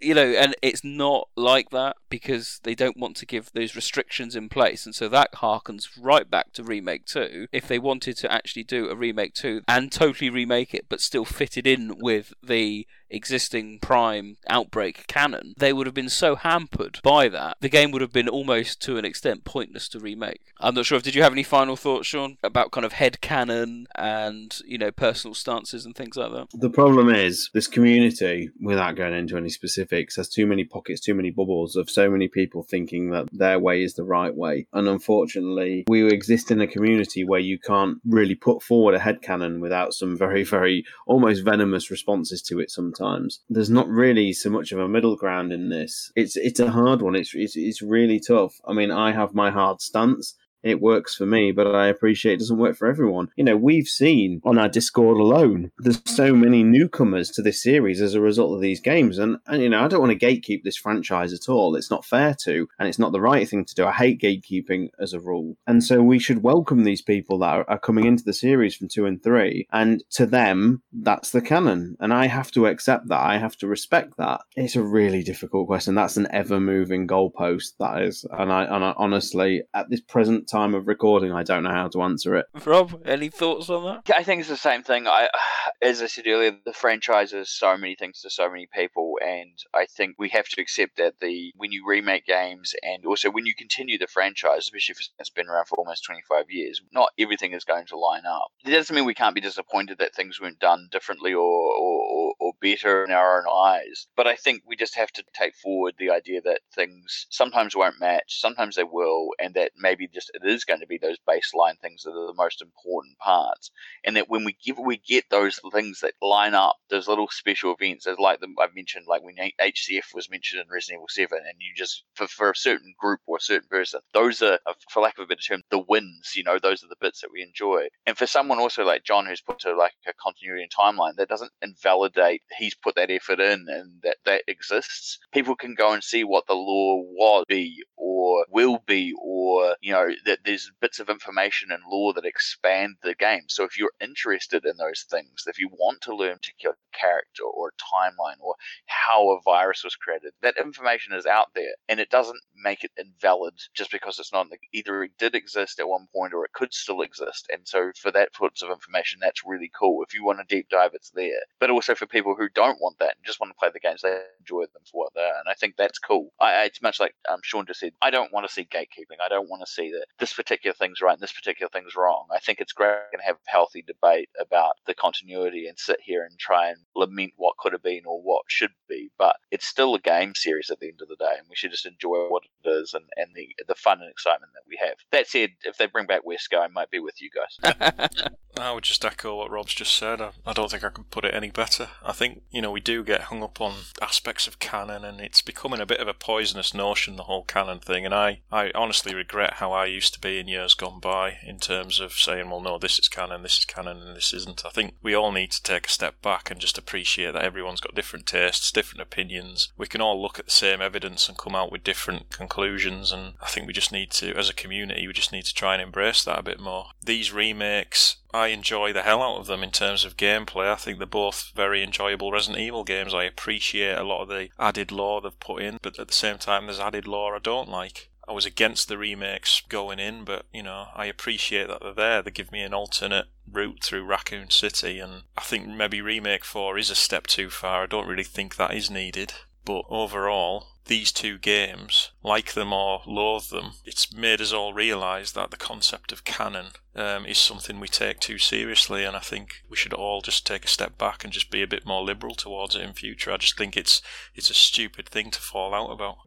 [0.00, 4.36] you know, and it's not like that because they don't want to give those restrictions
[4.36, 7.48] in place, and so that harkens right back to remake two.
[7.50, 11.24] If they wanted to actually do a remake two and totally remake it, but still
[11.24, 16.98] fit it in with the existing Prime Outbreak canon, they would have been so hampered
[17.02, 20.52] by that, the game would have been almost to an extent pointless to remake.
[20.58, 23.20] I'm not sure if did you have any final thoughts, Sean, about kind of head
[23.20, 26.48] canon and you know personal stances and things like that.
[26.54, 31.14] The problem is this community, without going into any specifics, has too many pockets, too
[31.14, 34.88] many bubbles of so many people thinking that their way is the right way, and
[34.88, 39.60] unfortunately, we exist in a community where you can't really put forward a head canon
[39.60, 43.40] without some very, very almost venomous responses to it sometimes sometimes.
[43.48, 46.12] There's not really so much of a middle ground in this.
[46.16, 47.14] It's it's a hard one.
[47.16, 48.60] It's it's, it's really tough.
[48.66, 52.38] I mean, I have my hard stance it works for me, but I appreciate it
[52.38, 53.30] doesn't work for everyone.
[53.36, 58.00] You know, we've seen on our Discord alone, there's so many newcomers to this series
[58.00, 59.18] as a result of these games.
[59.18, 61.74] And, and you know, I don't want to gatekeep this franchise at all.
[61.74, 63.86] It's not fair to, and it's not the right thing to do.
[63.86, 65.56] I hate gatekeeping as a rule.
[65.66, 68.88] And so we should welcome these people that are, are coming into the series from
[68.88, 69.66] two and three.
[69.72, 71.96] And to them, that's the canon.
[72.00, 73.20] And I have to accept that.
[73.20, 74.40] I have to respect that.
[74.56, 75.94] It's a really difficult question.
[75.94, 78.24] That's an ever moving goalpost, that is.
[78.30, 81.88] And I, and I honestly, at this present time of recording, I don't know how
[81.88, 82.46] to answer it.
[82.66, 84.14] Rob, any thoughts on that?
[84.16, 85.06] I think it's the same thing.
[85.06, 85.28] I,
[85.82, 89.58] as I said earlier, the franchise is so many things to so many people, and
[89.74, 93.46] I think we have to accept that the when you remake games and also when
[93.46, 97.10] you continue the franchise, especially if it's been around for almost twenty five years, not
[97.18, 98.48] everything is going to line up.
[98.64, 102.41] It doesn't mean we can't be disappointed that things weren't done differently or, or, or
[102.60, 106.10] better in our own eyes, but I think we just have to take forward the
[106.10, 110.64] idea that things sometimes won't match, sometimes they will, and that maybe just it is
[110.64, 113.70] going to be those baseline things that are the most important parts,
[114.04, 117.74] and that when we give we get those things that line up, those little special
[117.78, 121.38] events, as like the, I've mentioned, like when HCF was mentioned in Resident Evil Seven,
[121.38, 124.74] and you just for, for a certain group or a certain person, those are, uh,
[124.90, 126.32] for lack of a better term, the wins.
[126.34, 127.88] You know, those are the bits that we enjoy.
[128.06, 131.28] And for someone also like John, who's put to like a continuity and timeline, that
[131.28, 135.18] doesn't invalidate he's put that effort in and that that exists.
[135.32, 139.92] People can go and see what the lore was be or will be, or you
[139.92, 143.44] know that there's bits of information and lore that expand the game.
[143.48, 147.44] So if you're interested in those things, if you want to learn a particular character
[147.44, 148.54] or timeline or
[148.86, 152.90] how a virus was created, that information is out there, and it doesn't make it
[152.96, 154.48] invalid just because it's not.
[154.72, 158.10] Either it did exist at one point or it could still exist, and so for
[158.10, 160.02] that sorts of information, that's really cool.
[160.02, 161.40] If you want a deep dive, it's there.
[161.60, 164.02] But also for people who don't want that and just want to play the games,
[164.02, 166.32] they enjoy them for what they are, and I think that's cool.
[166.40, 167.92] I, it's much like um, Sean just said.
[168.02, 169.20] I don't want to see gatekeeping.
[169.24, 172.26] I don't want to see that this particular thing's right and this particular thing's wrong.
[172.30, 176.24] I think it's great to have a healthy debate about the continuity and sit here
[176.24, 179.10] and try and lament what could have been or what should be.
[179.18, 181.70] But it's still a game series at the end of the day, and we should
[181.70, 184.96] just enjoy what it is and, and the the fun and excitement that we have.
[185.10, 188.18] That said, if they bring back Wesker, I might be with you guys.
[188.58, 190.20] I would just echo what Rob's just said.
[190.20, 191.88] I, I don't think I can put it any better.
[192.04, 195.40] I think, you know, we do get hung up on aspects of canon, and it's
[195.40, 198.04] becoming a bit of a poisonous notion, the whole canon thing.
[198.04, 201.58] And I, I honestly regret how I used to be in years gone by in
[201.58, 204.64] terms of saying, well, no, this is canon, this is canon, and this isn't.
[204.64, 207.80] I think we all need to take a step back and just appreciate that everyone's
[207.80, 209.72] got different tastes, different opinions.
[209.76, 213.34] We can all look at the same evidence and come out with different conclusions, and
[213.40, 215.82] I think we just need to, as a community, we just need to try and
[215.82, 216.86] embrace that a bit more.
[217.02, 220.70] These remakes, I enjoy the hell out of them in terms of gameplay.
[220.70, 223.14] I think they're both very enjoyable Resident Evil games.
[223.14, 226.38] I appreciate a lot of the added lore they've put in, but at the same
[226.38, 228.10] time, there's added lore I don't like.
[228.28, 232.22] I was against the remakes going in, but you know, I appreciate that they're there.
[232.22, 236.78] They give me an alternate route through Raccoon City, and I think maybe Remake 4
[236.78, 237.82] is a step too far.
[237.82, 239.34] I don't really think that is needed.
[239.64, 245.32] But overall, these two games, like them or loathe them, it's made us all realise
[245.32, 249.62] that the concept of canon um, is something we take too seriously, and I think
[249.68, 252.34] we should all just take a step back and just be a bit more liberal
[252.34, 253.30] towards it in future.
[253.30, 254.02] I just think it's
[254.34, 256.18] it's a stupid thing to fall out about.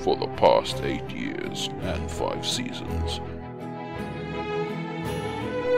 [0.00, 3.20] For the past eight years and five seasons,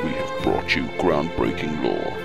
[0.04, 2.16] we have brought you groundbreaking lore,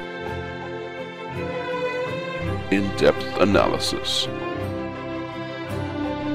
[2.69, 4.27] in depth analysis,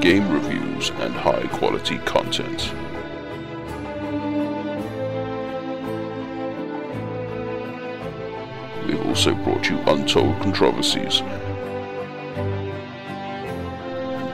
[0.00, 2.72] game reviews, and high quality content.
[8.84, 11.22] We've also brought you untold controversies,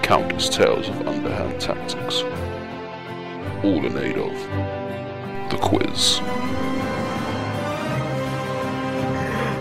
[0.08, 2.22] countless tales of underhand tactics,
[3.62, 4.32] all in aid of
[5.50, 6.20] the quiz.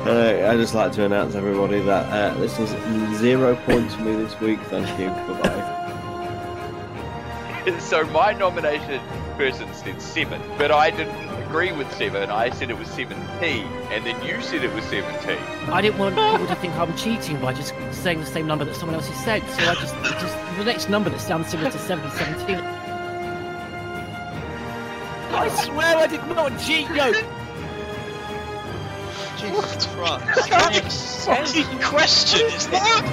[0.07, 2.69] Uh, I'd just like to announce everybody that uh, this is
[3.17, 4.61] zero points for me this week.
[4.67, 5.07] Thank you.
[5.27, 5.73] Goodbye.
[7.79, 9.01] so my nomination
[9.35, 12.29] person said seven, but I didn't agree with seven.
[12.29, 15.37] I said it was seventeen, and then you said it was seventeen.
[15.71, 18.75] I didn't want people to think I'm cheating by just saying the same number that
[18.75, 19.41] someone else has said.
[19.51, 22.55] So I just, just the next number that sounds similar to 7 is 17.
[25.29, 27.13] I swear I did not cheat, yo!
[29.37, 30.51] Jesus Christ.
[31.27, 33.03] What fucking question is that?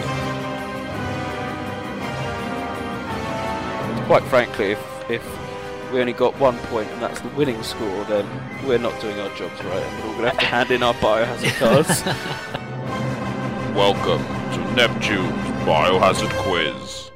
[4.06, 5.44] Quite frankly, if, if
[5.95, 8.27] we only got one point and that's the winning score, then
[8.66, 10.83] we're not doing our jobs right, and we're all going to have to hand in
[10.83, 12.05] our biohazard cards.
[13.77, 14.19] Welcome
[14.55, 15.31] to Neptune's
[15.65, 17.12] Biohazard Quiz.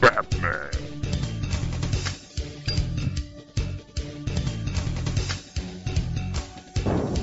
[0.00, 0.72] Batman.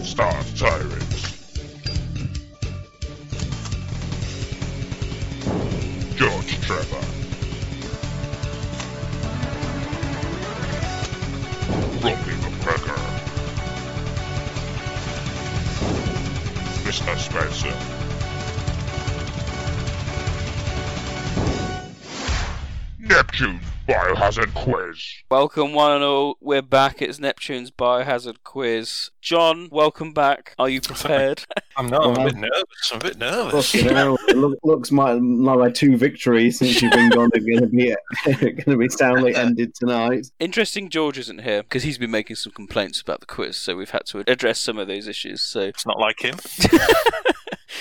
[0.03, 1.31] Star Tyrants.
[6.17, 7.14] George Trevor.
[12.01, 12.97] Robbie McGregor.
[16.83, 17.17] Mr.
[17.17, 17.75] Spencer.
[22.99, 24.97] Neptune's Biohazard Quiz.
[25.29, 26.37] welcome, one and all.
[26.41, 27.03] We're back.
[27.03, 29.11] It's Neptune's Biohazard Quiz.
[29.21, 30.55] John, welcome back.
[30.57, 31.43] Are you prepared?
[31.77, 32.03] I'm not.
[32.03, 32.91] I'm a bit nervous.
[32.91, 33.71] I'm a bit nervous.
[33.71, 37.39] Fucking hell, it look, looks my, like my two victories since you've been gone are
[37.39, 37.95] going to be
[38.25, 40.31] going to be soundly ended tonight.
[40.39, 43.91] Interesting, George isn't here because he's been making some complaints about the quiz, so we've
[43.91, 45.41] had to address some of those issues.
[45.41, 46.37] So It's not like him.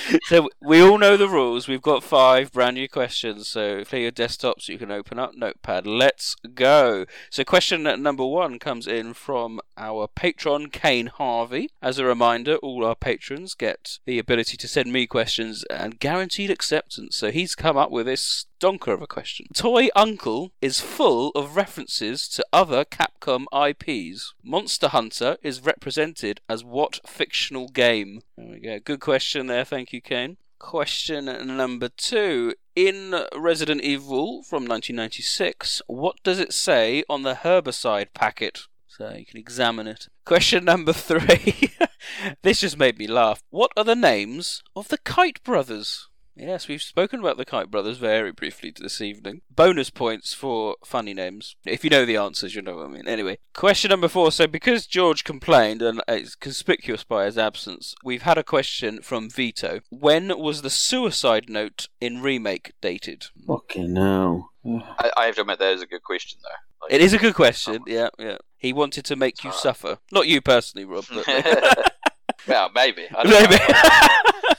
[0.24, 1.68] so we all know the rules.
[1.68, 3.48] We've got five brand new questions.
[3.48, 5.86] So clear your desktop so you can open up Notepad.
[5.86, 7.06] Let's go.
[7.30, 11.70] So question number one comes in from our patron Kane Harvey.
[11.82, 16.50] As a reminder, all our patrons get the ability to send me questions and guaranteed
[16.50, 17.16] acceptance.
[17.16, 19.46] So he's come up with this donker of a question.
[19.54, 24.34] Toy Uncle is full of references to other Capcom IPs.
[24.42, 28.20] Monster Hunter is represented as what fictional game?
[28.36, 28.78] There we go.
[28.78, 29.64] Good question there.
[29.64, 30.36] Thank you, Kane.
[30.58, 31.24] Question
[31.56, 32.54] number two.
[32.74, 38.62] In Resident Evil from 1996, what does it say on the herbicide packet?
[38.88, 40.08] So you can examine it.
[40.24, 41.70] Question number three.
[42.42, 43.42] this just made me laugh.
[43.50, 46.08] What are the names of the Kite Brothers?
[46.36, 49.42] Yes, we've spoken about the Kite Brothers very briefly this evening.
[49.54, 51.54] Bonus points for funny names.
[51.64, 53.06] If you know the answers, you know what I mean.
[53.06, 54.32] Anyway, question number four.
[54.32, 59.30] So, because George complained and it's conspicuous by his absence, we've had a question from
[59.30, 59.80] Vito.
[59.90, 63.26] When was the suicide note in Remake dated?
[63.46, 64.50] Fucking hell.
[64.66, 66.84] I, I have to admit that is a good question though.
[66.84, 67.84] Like, It is a good question.
[67.86, 68.38] Yeah, yeah.
[68.56, 69.98] He wanted to make you suffer.
[70.10, 71.26] Not you personally, Rob, but.
[72.48, 73.06] well, maybe.
[73.14, 73.62] I don't Maybe.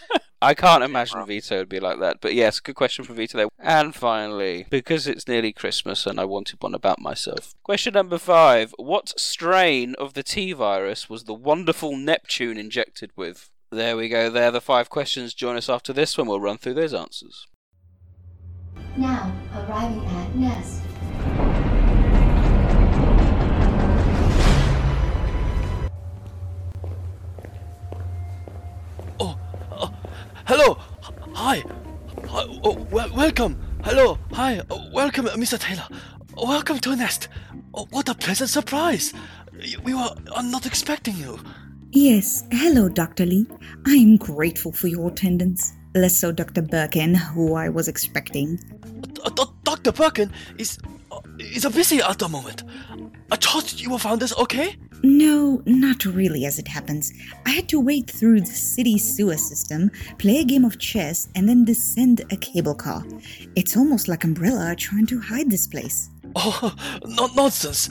[0.46, 0.50] know.
[0.50, 2.22] I can't imagine Vito would be like that.
[2.22, 3.48] But yes, good question from Vito there.
[3.60, 7.54] And finally, because it's nearly Christmas and I wanted one about myself.
[7.64, 13.50] Question number five What strain of the T virus was the wonderful Neptune injected with?
[13.72, 14.30] There we go.
[14.30, 15.34] There are the five questions.
[15.34, 17.48] Join us after this when we'll run through those answers.
[18.96, 20.82] Now arriving at Nest.
[30.46, 30.78] Hello.
[31.34, 31.64] Hi.
[32.64, 33.58] Oh, wel- welcome.
[33.84, 34.18] Hello.
[34.34, 34.62] Hi.
[34.70, 35.60] Oh, welcome, Mr.
[35.60, 35.88] Taylor.
[36.36, 37.28] Welcome to Nest.
[37.74, 39.14] Oh, what a pleasant surprise.
[39.84, 41.40] We were uh, not expecting you.
[41.92, 43.26] Yes, hello, Dr.
[43.26, 43.48] Lee.
[43.88, 45.74] I am grateful for your attendance.
[45.94, 46.62] Less so Dr.
[46.62, 48.60] Birkin, who I was expecting.
[49.24, 49.92] Uh, Do- Dr.
[49.94, 50.78] Birkin is
[51.12, 52.64] uh, is busy at the moment.
[53.31, 54.76] I thought you found this okay?
[55.06, 57.14] no, not really as it happens.
[57.45, 61.47] I had to wade through the city sewer system, play a game of chess, and
[61.47, 63.03] then descend a cable car.
[63.56, 66.10] It's almost like Umbrella are trying to hide this place.
[66.35, 66.76] Oh,
[67.06, 67.89] no nonsense.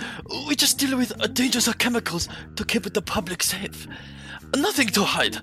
[0.48, 3.86] We just deal with uh, dangerous chemicals to keep the public safe.
[4.56, 5.38] Nothing to hide.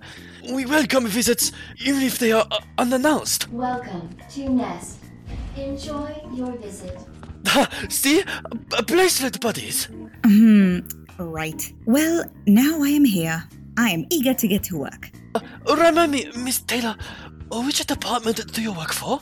[0.51, 1.51] We welcome visits
[1.83, 3.49] even if they are uh, unannounced.
[3.49, 4.97] Welcome to Nest.
[5.55, 6.97] Enjoy your visit.
[7.89, 8.23] See?
[8.87, 9.89] Bracelet buddies.
[10.25, 10.79] Hmm,
[11.17, 11.73] right.
[11.85, 13.43] Well, now I am here.
[13.77, 15.11] I am eager to get to work.
[15.35, 15.41] Uh,
[15.75, 16.95] remind me, Miss Taylor,
[17.51, 19.21] which department do you work for?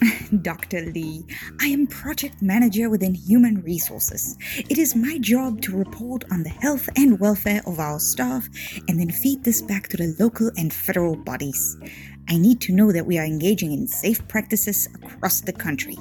[0.42, 0.80] Dr.
[0.92, 1.26] Lee,
[1.60, 4.36] I am project manager within human resources.
[4.56, 8.48] It is my job to report on the health and welfare of our staff
[8.88, 11.76] and then feed this back to the local and federal bodies.
[12.28, 15.98] I need to know that we are engaging in safe practices across the country.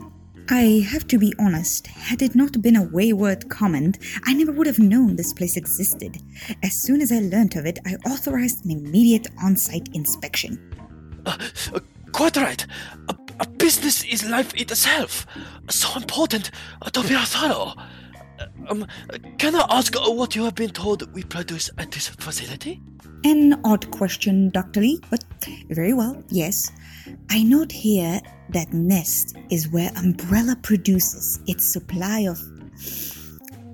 [0.52, 4.66] I have to be honest, had it not been a wayward comment, I never would
[4.66, 6.18] have known this place existed.
[6.64, 10.58] As soon as I learnt of it, I authorized an immediate on site inspection.
[11.24, 11.38] Uh,
[11.76, 11.80] uh,
[12.14, 12.66] quite right.
[13.10, 15.28] A, a, business is life itself.
[15.70, 16.50] So important
[16.82, 17.74] uh, to be thorough.
[18.70, 18.88] Um,
[19.38, 22.82] can I ask uh, what you have been told we produce at this facility?
[23.24, 24.82] An odd question, Dr.
[24.82, 25.24] Lee, but
[25.70, 26.72] very well, yes.
[27.30, 32.40] I note here that Nest is where Umbrella produces its supply of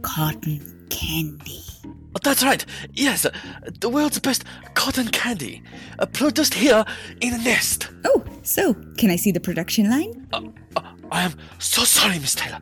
[0.02, 1.62] cotton candy.
[1.86, 2.66] Oh, that's right.
[2.94, 3.32] Yes, uh,
[3.80, 5.62] the world's best cotton candy,
[6.00, 6.86] uh, produced here
[7.22, 7.90] in Nest.
[8.06, 10.28] Oh, so can I see the production line?
[10.32, 10.42] Uh,
[10.76, 10.82] uh,
[11.12, 12.60] I am so sorry, Miss Taylor.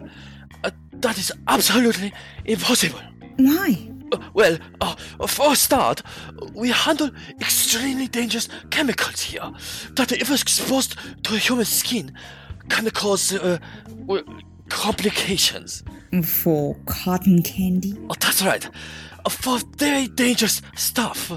[0.64, 2.14] Uh, that is absolutely
[2.46, 3.00] impossible.
[3.38, 3.90] Why?
[4.14, 4.58] Uh, well,
[5.28, 6.02] for a start,
[6.54, 7.10] we handle
[7.40, 9.52] extremely dangerous chemicals here
[9.92, 12.14] that, if exposed to human skin,
[12.70, 13.38] can cause
[14.70, 15.84] complications.
[16.24, 17.98] For cotton candy?
[18.10, 18.70] Oh, that's right
[19.30, 21.32] for very dangerous stuff.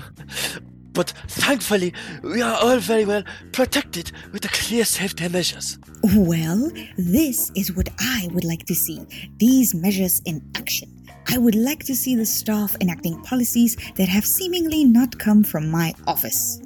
[0.93, 1.93] But thankfully,
[2.23, 3.23] we are all very well
[3.53, 5.78] protected with the clear safety measures.
[6.03, 9.05] Well, this is what I would like to see
[9.36, 10.95] these measures in action.
[11.28, 15.70] I would like to see the staff enacting policies that have seemingly not come from
[15.70, 16.61] my office.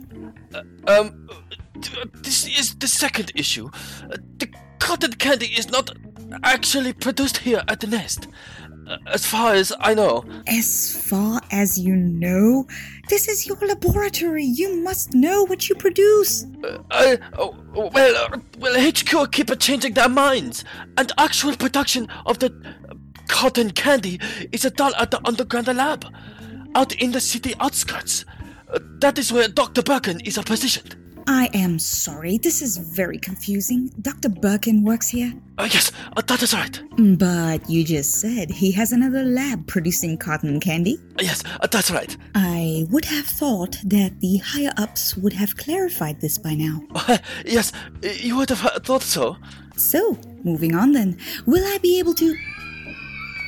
[0.55, 1.28] Uh, um,
[2.23, 3.70] this is the second issue.
[4.11, 5.91] Uh, the cotton candy is not
[6.43, 8.28] actually produced here at the nest.
[9.07, 10.24] As far as I know.
[10.49, 12.66] As far as you know?
[13.09, 14.45] This is your laboratory.
[14.45, 16.45] You must know what you produce.
[16.65, 20.65] Uh, I, oh, well, uh, well, HQ keep changing their minds.
[20.97, 22.47] And actual production of the
[22.89, 22.95] uh,
[23.31, 24.20] cotton candy
[24.52, 26.05] is a doll at the underground lab,
[26.74, 28.24] out in the city outskirts.
[28.69, 29.82] Uh, that is where Dr.
[29.82, 30.97] Birkin is positioned.
[31.27, 33.93] I am sorry, this is very confusing.
[34.01, 34.28] Dr.
[34.28, 35.32] Birkin works here?
[35.59, 36.82] Uh, yes, uh, that is right.
[36.98, 40.98] But you just said he has another lab producing cotton candy?
[41.19, 42.16] Uh, yes, uh, that's right.
[42.35, 46.82] I would have thought that the higher ups would have clarified this by now.
[47.44, 49.36] yes, you would have thought so.
[49.77, 51.16] So, moving on then.
[51.47, 52.36] Will I be able to.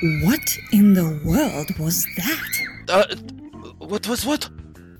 [0.03, 2.53] What in the world was that?
[2.89, 3.15] Uh,
[3.79, 4.51] what was what?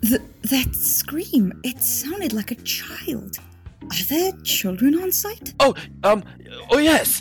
[0.01, 3.37] Th- that scream, it sounded like a child.
[3.83, 5.55] Are there children on site?
[5.59, 5.75] Oh,
[6.05, 6.23] um,
[6.71, 7.21] oh yes.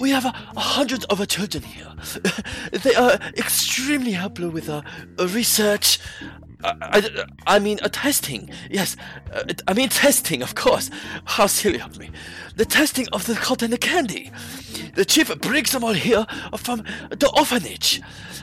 [0.00, 1.92] We have a, a hundred of children here.
[2.72, 4.82] they are extremely helpful with uh,
[5.18, 6.00] research.
[6.62, 7.24] I, I,
[7.56, 8.50] I mean, a testing.
[8.70, 8.96] Yes,
[9.32, 10.90] uh, I mean testing, of course.
[11.24, 12.10] How silly of me.
[12.56, 14.30] The testing of the cotton candy.
[14.94, 16.26] The chief brings them all here
[16.56, 18.00] from the orphanage,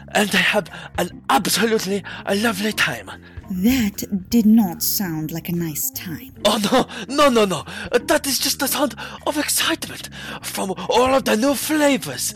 [0.09, 3.11] and they have an absolutely a lovely time.
[3.49, 6.33] That did not sound like a nice time.
[6.45, 6.59] Oh
[7.07, 7.63] no, no, no, no.
[7.91, 8.95] That is just the sound
[9.25, 10.09] of excitement
[10.41, 12.33] from all of the new flavors.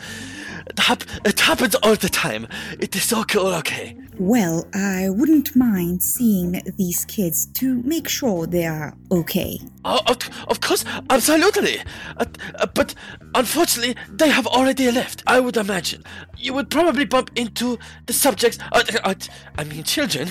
[1.24, 2.46] It, happens all the time.
[2.78, 3.96] It is okay, all okay.
[4.18, 9.58] Well, I wouldn't mind seeing these kids to make sure they are okay.
[9.84, 10.00] Oh,
[10.48, 11.78] of, course, absolutely.
[12.16, 12.26] Uh,
[12.56, 12.94] uh, but
[13.34, 16.04] unfortunately, they have already left, I would imagine.
[16.36, 19.14] You would probably bump into the subjects, uh, uh
[19.58, 20.28] I mean children,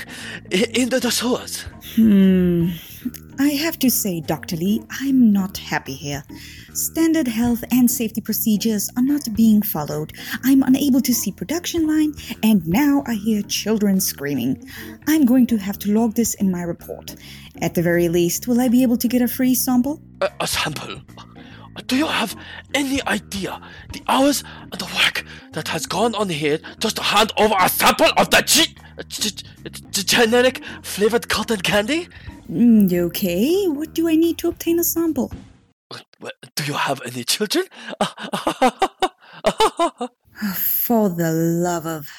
[0.51, 1.65] in the sewers.
[1.95, 2.69] Hmm.
[3.41, 4.55] I have to say, Dr.
[4.55, 6.23] Lee, I'm not happy here.
[6.75, 10.13] Standard health and safety procedures are not being followed.
[10.43, 12.13] I'm unable to see production line,
[12.43, 14.69] and now I hear children screaming.
[15.07, 17.15] I'm going to have to log this in my report.
[17.63, 19.99] At the very least, will I be able to get a free sample?
[20.21, 21.01] A, a sample?
[21.87, 22.35] Do you have
[22.73, 23.61] any idea
[23.93, 27.69] the hours and the work that has gone on here just to hand over a
[27.69, 28.75] sample of the g-
[29.07, 29.31] g-
[29.91, 32.07] g- generic flavored cotton candy?
[32.49, 35.31] Mm, okay, what do I need to obtain a sample?
[36.55, 37.65] Do you have any children?
[40.55, 42.09] For the love of.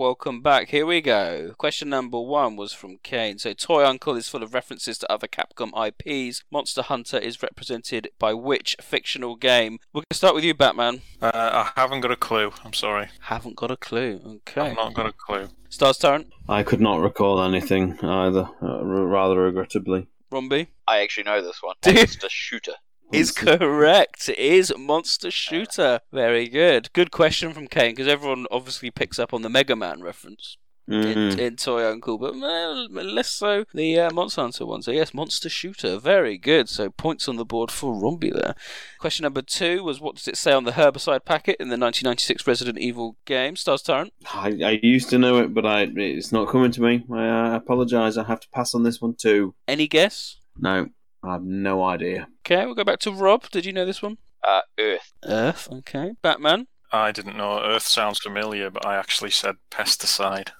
[0.00, 0.70] Welcome back.
[0.70, 1.52] Here we go.
[1.58, 3.36] Question number one was from Kane.
[3.36, 6.42] So, Toy Uncle is full of references to other Capcom IPs.
[6.50, 9.76] Monster Hunter is represented by which fictional game?
[9.92, 11.02] We're going to start with you, Batman.
[11.20, 12.50] Uh, I haven't got a clue.
[12.64, 13.08] I'm sorry.
[13.20, 14.22] Haven't got a clue.
[14.48, 14.70] Okay.
[14.70, 15.48] I've not got a clue.
[15.68, 16.32] Stars Tyrant.
[16.48, 20.08] I could not recall anything either, uh, r- rather regrettably.
[20.32, 20.68] Romby.
[20.88, 21.76] I actually know this one.
[21.82, 21.98] Do you?
[21.98, 22.76] Monster Shooter.
[23.12, 24.28] Is correct.
[24.28, 26.00] It is Monster Shooter.
[26.12, 26.92] Very good.
[26.92, 30.56] Good question from Kane because everyone obviously picks up on the Mega Man reference.
[30.88, 31.38] In, Mhm.
[31.38, 34.82] in Toy Uncle, but well, less so the uh, Monster Hunter one.
[34.82, 36.68] So yes, Monster Shooter, very good.
[36.68, 38.56] So points on the board for Romby there.
[38.98, 42.44] Question number two was what does it say on the herbicide packet in the 1996
[42.44, 43.54] Resident Evil game?
[43.54, 44.12] Stars Tyrant.
[44.34, 47.04] I, I used to know it, but I it's not coming to me.
[47.12, 48.16] I uh, apologise.
[48.16, 49.54] I have to pass on this one too.
[49.68, 50.38] Any guess?
[50.58, 50.88] No,
[51.22, 52.28] I have no idea.
[52.46, 53.50] Okay, we'll go back to Rob.
[53.50, 54.18] Did you know this one?
[54.42, 55.12] Uh, Earth.
[55.24, 55.68] Earth.
[55.70, 56.12] Okay.
[56.22, 56.66] Batman.
[56.92, 57.62] I didn't know.
[57.62, 60.50] Earth sounds familiar, but I actually said pesticide.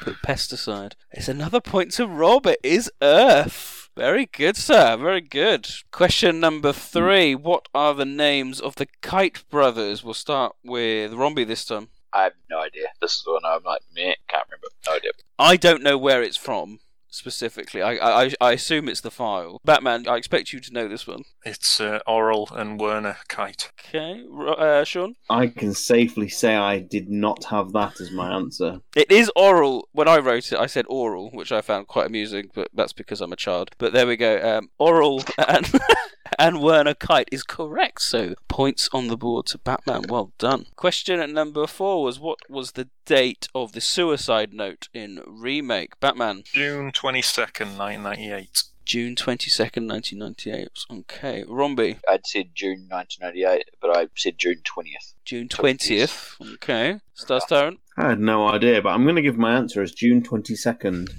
[0.00, 0.92] Put pesticide.
[1.12, 2.46] It's another point to Rob.
[2.46, 3.88] It is Earth.
[3.96, 4.96] Very good, sir.
[4.96, 5.68] Very good.
[5.90, 7.34] Question number three.
[7.34, 10.04] What are the names of the Kite brothers?
[10.04, 11.88] We'll start with Romby this time.
[12.12, 12.88] I have no idea.
[13.00, 14.68] This is the one I'm like, meh, can't remember.
[14.86, 15.10] No idea.
[15.38, 17.82] I don't know where it's from specifically.
[17.82, 19.60] I, I I assume it's the file.
[19.64, 21.22] Batman, I expect you to know this one.
[21.48, 23.72] It's uh, Oral and Werner Kite.
[23.80, 25.14] Okay, uh, Sean.
[25.30, 28.82] I can safely say I did not have that as my answer.
[28.94, 29.88] It is oral.
[29.92, 33.22] When I wrote it, I said oral, which I found quite amusing, but that's because
[33.22, 33.70] I'm a child.
[33.78, 34.38] But there we go.
[34.42, 35.72] Um, oral and
[36.38, 38.02] and Werner Kite is correct.
[38.02, 40.02] So points on the board to Batman.
[40.06, 40.66] Well done.
[40.76, 45.98] Question number four was what was the date of the suicide note in remake?
[45.98, 46.42] Batman.
[46.52, 48.64] June 22nd, 1998.
[48.88, 50.70] June 22nd, 1998.
[50.90, 51.44] Okay.
[51.46, 51.98] Romby.
[52.08, 55.12] I'd said June 1998, but I said June 20th.
[55.26, 56.54] June 20th.
[56.54, 56.98] Okay.
[57.12, 57.80] Stars Tyrant.
[57.98, 61.10] I had no idea, but I'm going to give my answer as June 22nd.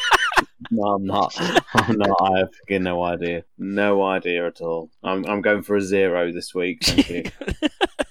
[0.70, 1.34] no, I'm not.
[1.40, 2.16] Oh, I'm not.
[2.20, 3.42] I have fucking no idea.
[3.58, 4.88] No idea at all.
[5.02, 6.84] I'm, I'm going for a zero this week.
[6.84, 7.24] Thank you.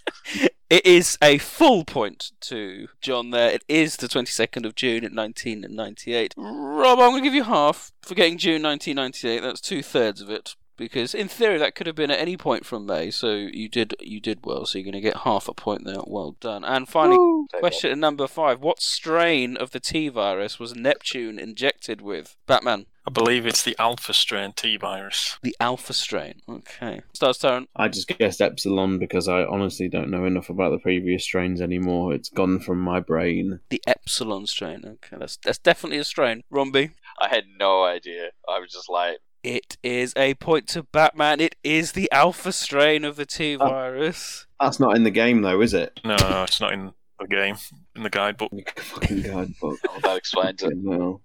[0.72, 3.52] It is a full point to John there.
[3.52, 6.34] It is the 22nd of June in 1998.
[6.38, 9.42] Rob, I'm going to give you half for getting June 1998.
[9.42, 10.56] That's two thirds of it.
[10.78, 13.94] Because in theory that could have been at any point from May, so you did
[14.00, 14.66] you did well.
[14.66, 16.00] So you're going to get half a point there.
[16.08, 16.64] Well done.
[16.64, 22.36] And finally, question number five: What strain of the T virus was Neptune injected with?
[22.48, 22.88] Batman.
[23.08, 25.40] I believe it's the alpha strain T virus.
[25.42, 26.42] The alpha strain.
[26.48, 27.02] Okay.
[27.14, 27.70] Stars Tyrant.
[27.76, 32.14] I just guessed Epsilon because I honestly don't know enough about the previous strains anymore.
[32.14, 33.60] It's gone from my brain.
[33.70, 34.84] The epsilon strain.
[34.86, 36.44] Okay, that's that's definitely a strain.
[36.54, 36.92] Romby.
[37.20, 38.30] I had no idea.
[38.48, 41.40] I was just like, It is a point to Batman.
[41.40, 44.46] It is the alpha strain of the uh, T virus.
[44.60, 46.00] That's not in the game though, is it?
[46.06, 47.56] No, no, it's not in the game,
[47.96, 48.52] in the guidebook.
[48.80, 49.80] Fucking guidebook.
[49.88, 50.74] oh, that explains it.
[50.76, 51.22] No.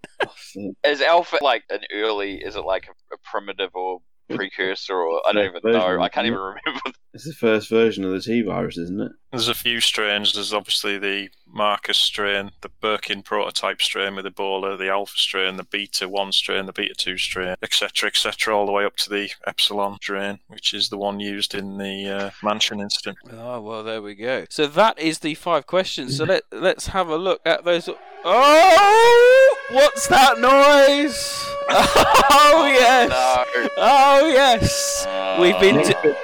[0.84, 5.32] Is Alpha like an early, is it like a, a primitive or precursor, or I
[5.32, 6.00] don't even know.
[6.00, 6.80] I can't isn't even remember.
[7.14, 9.12] It's the first version of the T virus, isn't it?
[9.30, 10.34] There's a few strains.
[10.34, 15.64] There's obviously the Marcus strain, the Birkin prototype strain with Ebola, the Alpha strain, the
[15.64, 19.30] Beta 1 strain, the Beta 2 strain, etc., etc., all the way up to the
[19.46, 23.16] Epsilon strain, which is the one used in the uh, Mansion incident.
[23.32, 24.44] Oh well, there we go.
[24.50, 26.16] So that is the five questions.
[26.16, 27.88] So let let's have a look at those.
[28.24, 31.55] Oh, what's that noise?
[31.68, 33.10] Oh yes.
[33.12, 35.06] Oh, oh yes.
[35.40, 35.82] We've been.
[35.82, 36.14] do-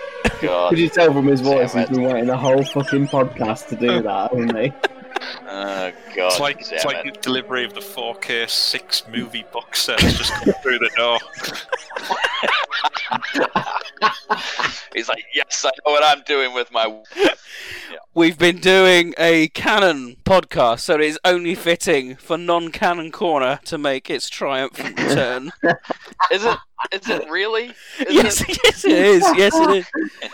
[0.68, 4.02] Could you tell from his voice he's been waiting a whole fucking podcast to do
[4.02, 4.72] that, hasn't he?
[5.48, 6.26] Oh god!
[6.26, 10.32] It's like it's like the delivery of the 4K six movie box set has just
[10.32, 11.18] come through the door.
[14.94, 17.02] He's like, yes, I know what I'm doing with my.
[18.14, 23.78] We've been doing a canon podcast, so it is only fitting for non-canon corner to
[23.78, 25.52] make its triumphant return.
[26.30, 26.58] Is it?
[26.92, 27.66] Is it really?
[28.00, 28.58] Is yes, it?
[28.64, 29.22] yes, it is.
[29.36, 29.86] Yes, it is.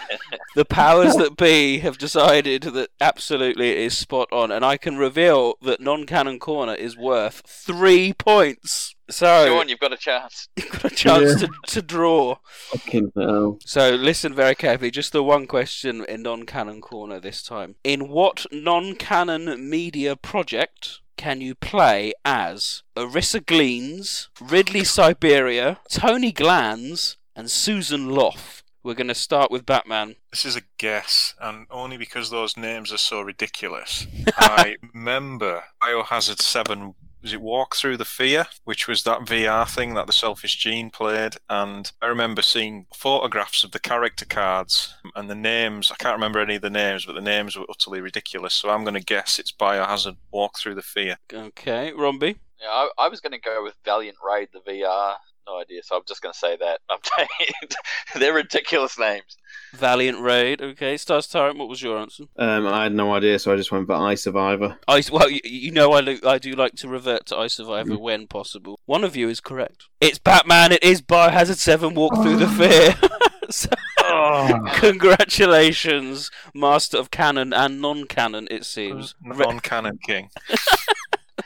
[0.54, 4.96] The powers that be have decided that absolutely it is spot on, and I can
[4.96, 8.96] reveal that non-canon corner is worth three points.
[9.10, 10.48] So Go on, you've got a chance.
[10.56, 12.36] You've got a chance to, to draw.
[12.70, 13.58] Fucking hell.
[13.64, 14.90] So listen very carefully.
[14.90, 17.76] Just the one question in non-canon corner this time.
[17.84, 27.16] In what non-canon media project can you play as Arissa Gleans, Ridley Siberia, Tony Glanz,
[27.34, 28.62] and Susan Loth?
[28.84, 30.16] We're going to start with Batman.
[30.30, 34.06] This is a guess, and only because those names are so ridiculous.
[34.38, 39.94] I remember Biohazard 7 was it Walk Through the Fear, which was that VR thing
[39.94, 41.36] that the Selfish Gene played.
[41.48, 45.90] And I remember seeing photographs of the character cards and the names.
[45.90, 48.54] I can't remember any of the names, but the names were utterly ridiculous.
[48.54, 51.16] So I'm going to guess it's Biohazard Walk Through the Fear.
[51.32, 52.36] Okay, Romby.
[52.60, 55.14] Yeah, I, I was going to go with Valiant Raid, the VR.
[55.46, 56.80] No idea, so I'm just going to say that.
[56.90, 57.68] I'm taking
[58.16, 59.36] they're ridiculous names.
[59.74, 60.60] Valiant Raid.
[60.62, 61.58] Okay, Stars Tyrant.
[61.58, 62.24] What was your answer?
[62.36, 64.78] Um, I had no idea, so I just went for I Survivor.
[64.88, 67.98] I well, you, you know, I lo- I do like to revert to I Survivor
[67.98, 68.80] when possible.
[68.86, 69.84] One of you is correct.
[70.00, 70.72] It's Batman.
[70.72, 71.94] It is Biohazard Seven.
[71.94, 72.94] Walk through the fear.
[73.50, 73.70] So-
[74.74, 78.48] Congratulations, master of canon and non-canon.
[78.50, 80.28] It seems Non-canon king.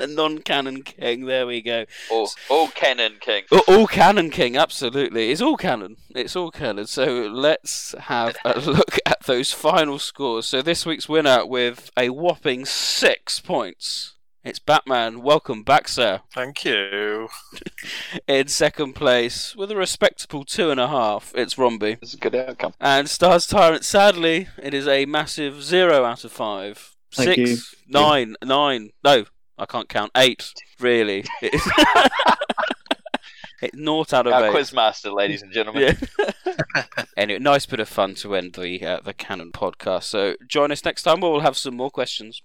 [0.03, 1.27] a non-canon king.
[1.27, 1.85] There we go.
[2.11, 3.45] All, all Canon King.
[3.51, 5.31] Oh, all canon king, absolutely.
[5.31, 5.97] It's all canon.
[6.11, 6.87] It's all canon.
[6.87, 10.47] So let's have a look at those final scores.
[10.47, 14.15] So this week's winner with a whopping six points.
[14.45, 15.23] It's Batman.
[15.23, 16.23] Welcome back, sir.
[16.35, 17.29] Thank you.
[18.27, 21.99] In second place, with a respectable two and a half, it's Romby.
[22.03, 22.75] It's a good outcome.
[22.81, 26.97] And Stars Tyrant, sadly, it is a massive zero out of five.
[27.15, 27.79] Thank Six, you.
[27.89, 28.91] nine, nine.
[29.05, 29.27] No,
[29.59, 30.11] I can't count.
[30.17, 31.25] Eight, really.
[31.41, 31.69] It's,
[33.63, 34.53] it's naught out of Our eight.
[34.55, 35.97] Quizmaster, ladies and gentlemen.
[36.47, 36.83] Yeah.
[37.17, 40.05] anyway, nice bit of fun to end the uh, the Canon podcast.
[40.05, 42.43] So join us next time where we'll have some more questions.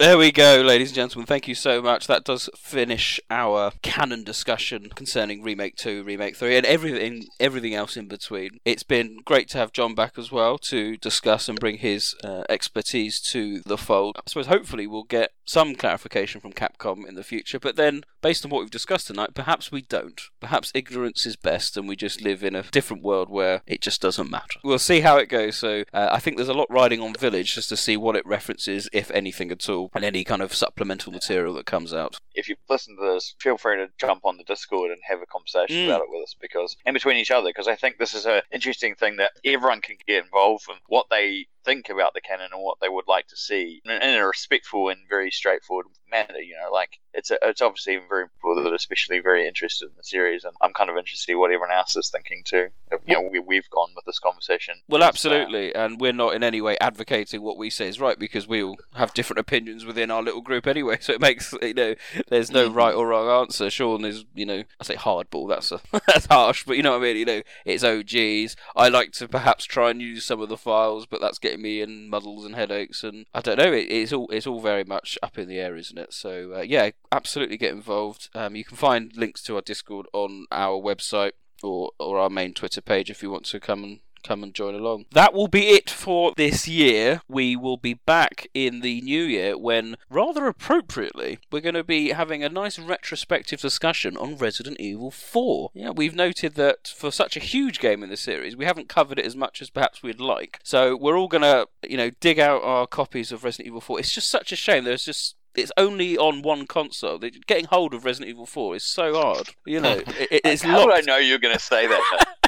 [0.00, 1.26] There we go, ladies and gentlemen.
[1.26, 2.06] Thank you so much.
[2.06, 7.98] That does finish our canon discussion concerning remake two, remake three, and everything everything else
[7.98, 8.60] in between.
[8.64, 12.44] It's been great to have John back as well to discuss and bring his uh,
[12.48, 14.16] expertise to the fold.
[14.16, 18.44] I suppose hopefully we'll get some clarification from Capcom in the future, but then based
[18.44, 20.20] on what we've discussed tonight, perhaps we don't.
[20.40, 24.00] Perhaps ignorance is best, and we just live in a different world where it just
[24.00, 24.60] doesn't matter.
[24.62, 25.56] We'll see how it goes.
[25.56, 28.26] So uh, I think there's a lot riding on Village just to see what it
[28.26, 32.18] references, if anything at all, and any kind of supplemental material that comes out.
[32.34, 35.26] If you've listened to this, feel free to jump on the Discord and have a
[35.26, 35.86] conversation Mm.
[35.86, 38.42] about it with us because, in between each other, because I think this is an
[38.52, 42.62] interesting thing that everyone can get involved in what they think about the canon and
[42.62, 46.38] what they would like to see in, in a respectful and very straightforward manner.
[46.38, 50.04] You know, like it's a, it's obviously very people that especially very interested in the
[50.04, 52.68] series, and I'm kind of interested to see what everyone else is thinking too.
[53.06, 54.74] You know, we, we've gone with this conversation.
[54.88, 58.18] Well, uh, absolutely, and we're not in any way advocating what we say is right
[58.18, 60.98] because we all have different opinions within our little group anyway.
[61.10, 61.94] So it makes you know
[62.28, 63.70] there's no right or wrong answer.
[63.70, 65.48] Sean is you know I say hardball.
[65.48, 67.16] That's a, that's harsh, but you know what I mean.
[67.16, 68.54] You know it's OGs.
[68.76, 71.80] I like to perhaps try and use some of the files, but that's getting me
[71.80, 73.72] in muddles and headaches, and I don't know.
[73.72, 76.12] It, it's all it's all very much up in the air, isn't it?
[76.12, 78.28] So uh, yeah, absolutely get involved.
[78.34, 81.32] Um, you can find links to our Discord on our website
[81.62, 84.74] or or our main Twitter page if you want to come and come and join
[84.74, 85.06] along.
[85.12, 87.22] That will be it for this year.
[87.28, 92.10] We will be back in the new year when, rather appropriately, we're going to be
[92.10, 95.70] having a nice retrospective discussion on Resident Evil 4.
[95.74, 99.18] Yeah, we've noted that for such a huge game in the series, we haven't covered
[99.18, 100.60] it as much as perhaps we'd like.
[100.62, 104.00] So we're all going to, you know, dig out our copies of Resident Evil 4.
[104.00, 104.84] It's just such a shame.
[104.84, 107.18] There's just it's only on one console.
[107.18, 109.50] Getting hold of Resident Evil 4 is so hard.
[109.66, 112.36] You know, it, it's How would I know you're going to say that?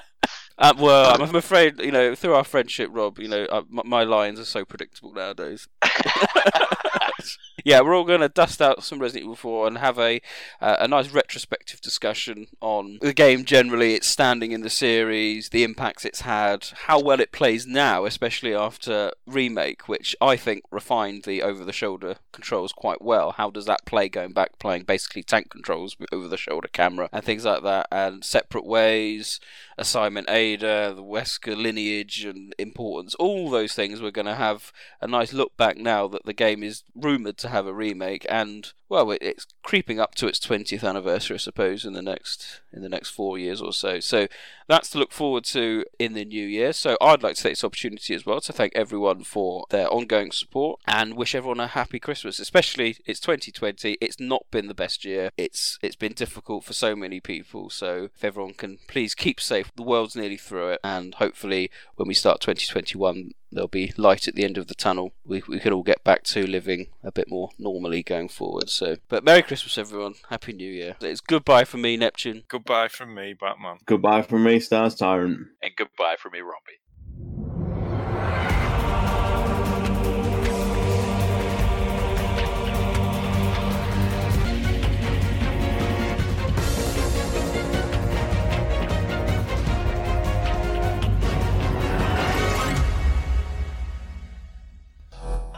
[0.59, 4.05] Uh, well, I'm afraid, you know, through our friendship, Rob, you know, uh, my, my
[4.05, 5.69] lines are so predictable nowadays.
[7.65, 10.21] yeah, we're all going to dust out some Resident Evil 4 and have a
[10.61, 15.65] uh, a nice retrospective discussion on the game generally, its standing in the series, the
[15.65, 21.25] impacts it's had, how well it plays now, especially after remake, which I think refined
[21.25, 23.33] the over-the-shoulder controls quite well.
[23.33, 27.63] How does that play going back, playing basically tank controls over-the-shoulder camera and things like
[27.63, 29.41] that, and separate ways,
[29.79, 34.01] assignment Ada, the Wesker lineage and importance, all those things.
[34.01, 36.83] We're going to have a nice look back now that the game is
[37.13, 41.39] rumored to have a remake, and well, it's creeping up to its 20th anniversary, I
[41.39, 44.01] suppose, in the next in the next four years or so.
[44.01, 44.27] So
[44.69, 46.75] that's to look forward to in the new year.
[46.75, 50.31] So I'd like to take this opportunity as well to thank everyone for their ongoing
[50.31, 52.39] support and wish everyone a happy Christmas.
[52.39, 53.97] Especially it's 2020.
[53.99, 55.31] It's not been the best year.
[55.39, 57.71] It's it's been difficult for so many people.
[57.71, 62.09] So if everyone can please keep safe, the world's nearly through it, and hopefully when
[62.09, 65.13] we start 2021 there'll be light at the end of the tunnel.
[65.25, 68.71] We, we can all get back to living a bit more normally going forward.
[68.83, 70.15] So, but Merry Christmas, everyone.
[70.29, 70.97] Happy New Year.
[71.01, 72.43] It's goodbye from me, Neptune.
[72.49, 73.77] Goodbye from me, Batman.
[73.87, 75.47] Goodbye from me, Stars Tyrant.
[75.63, 76.81] and goodbye from me, Robbie.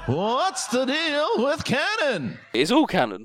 [0.07, 2.39] What's the deal with canon?
[2.53, 3.23] It's all canon.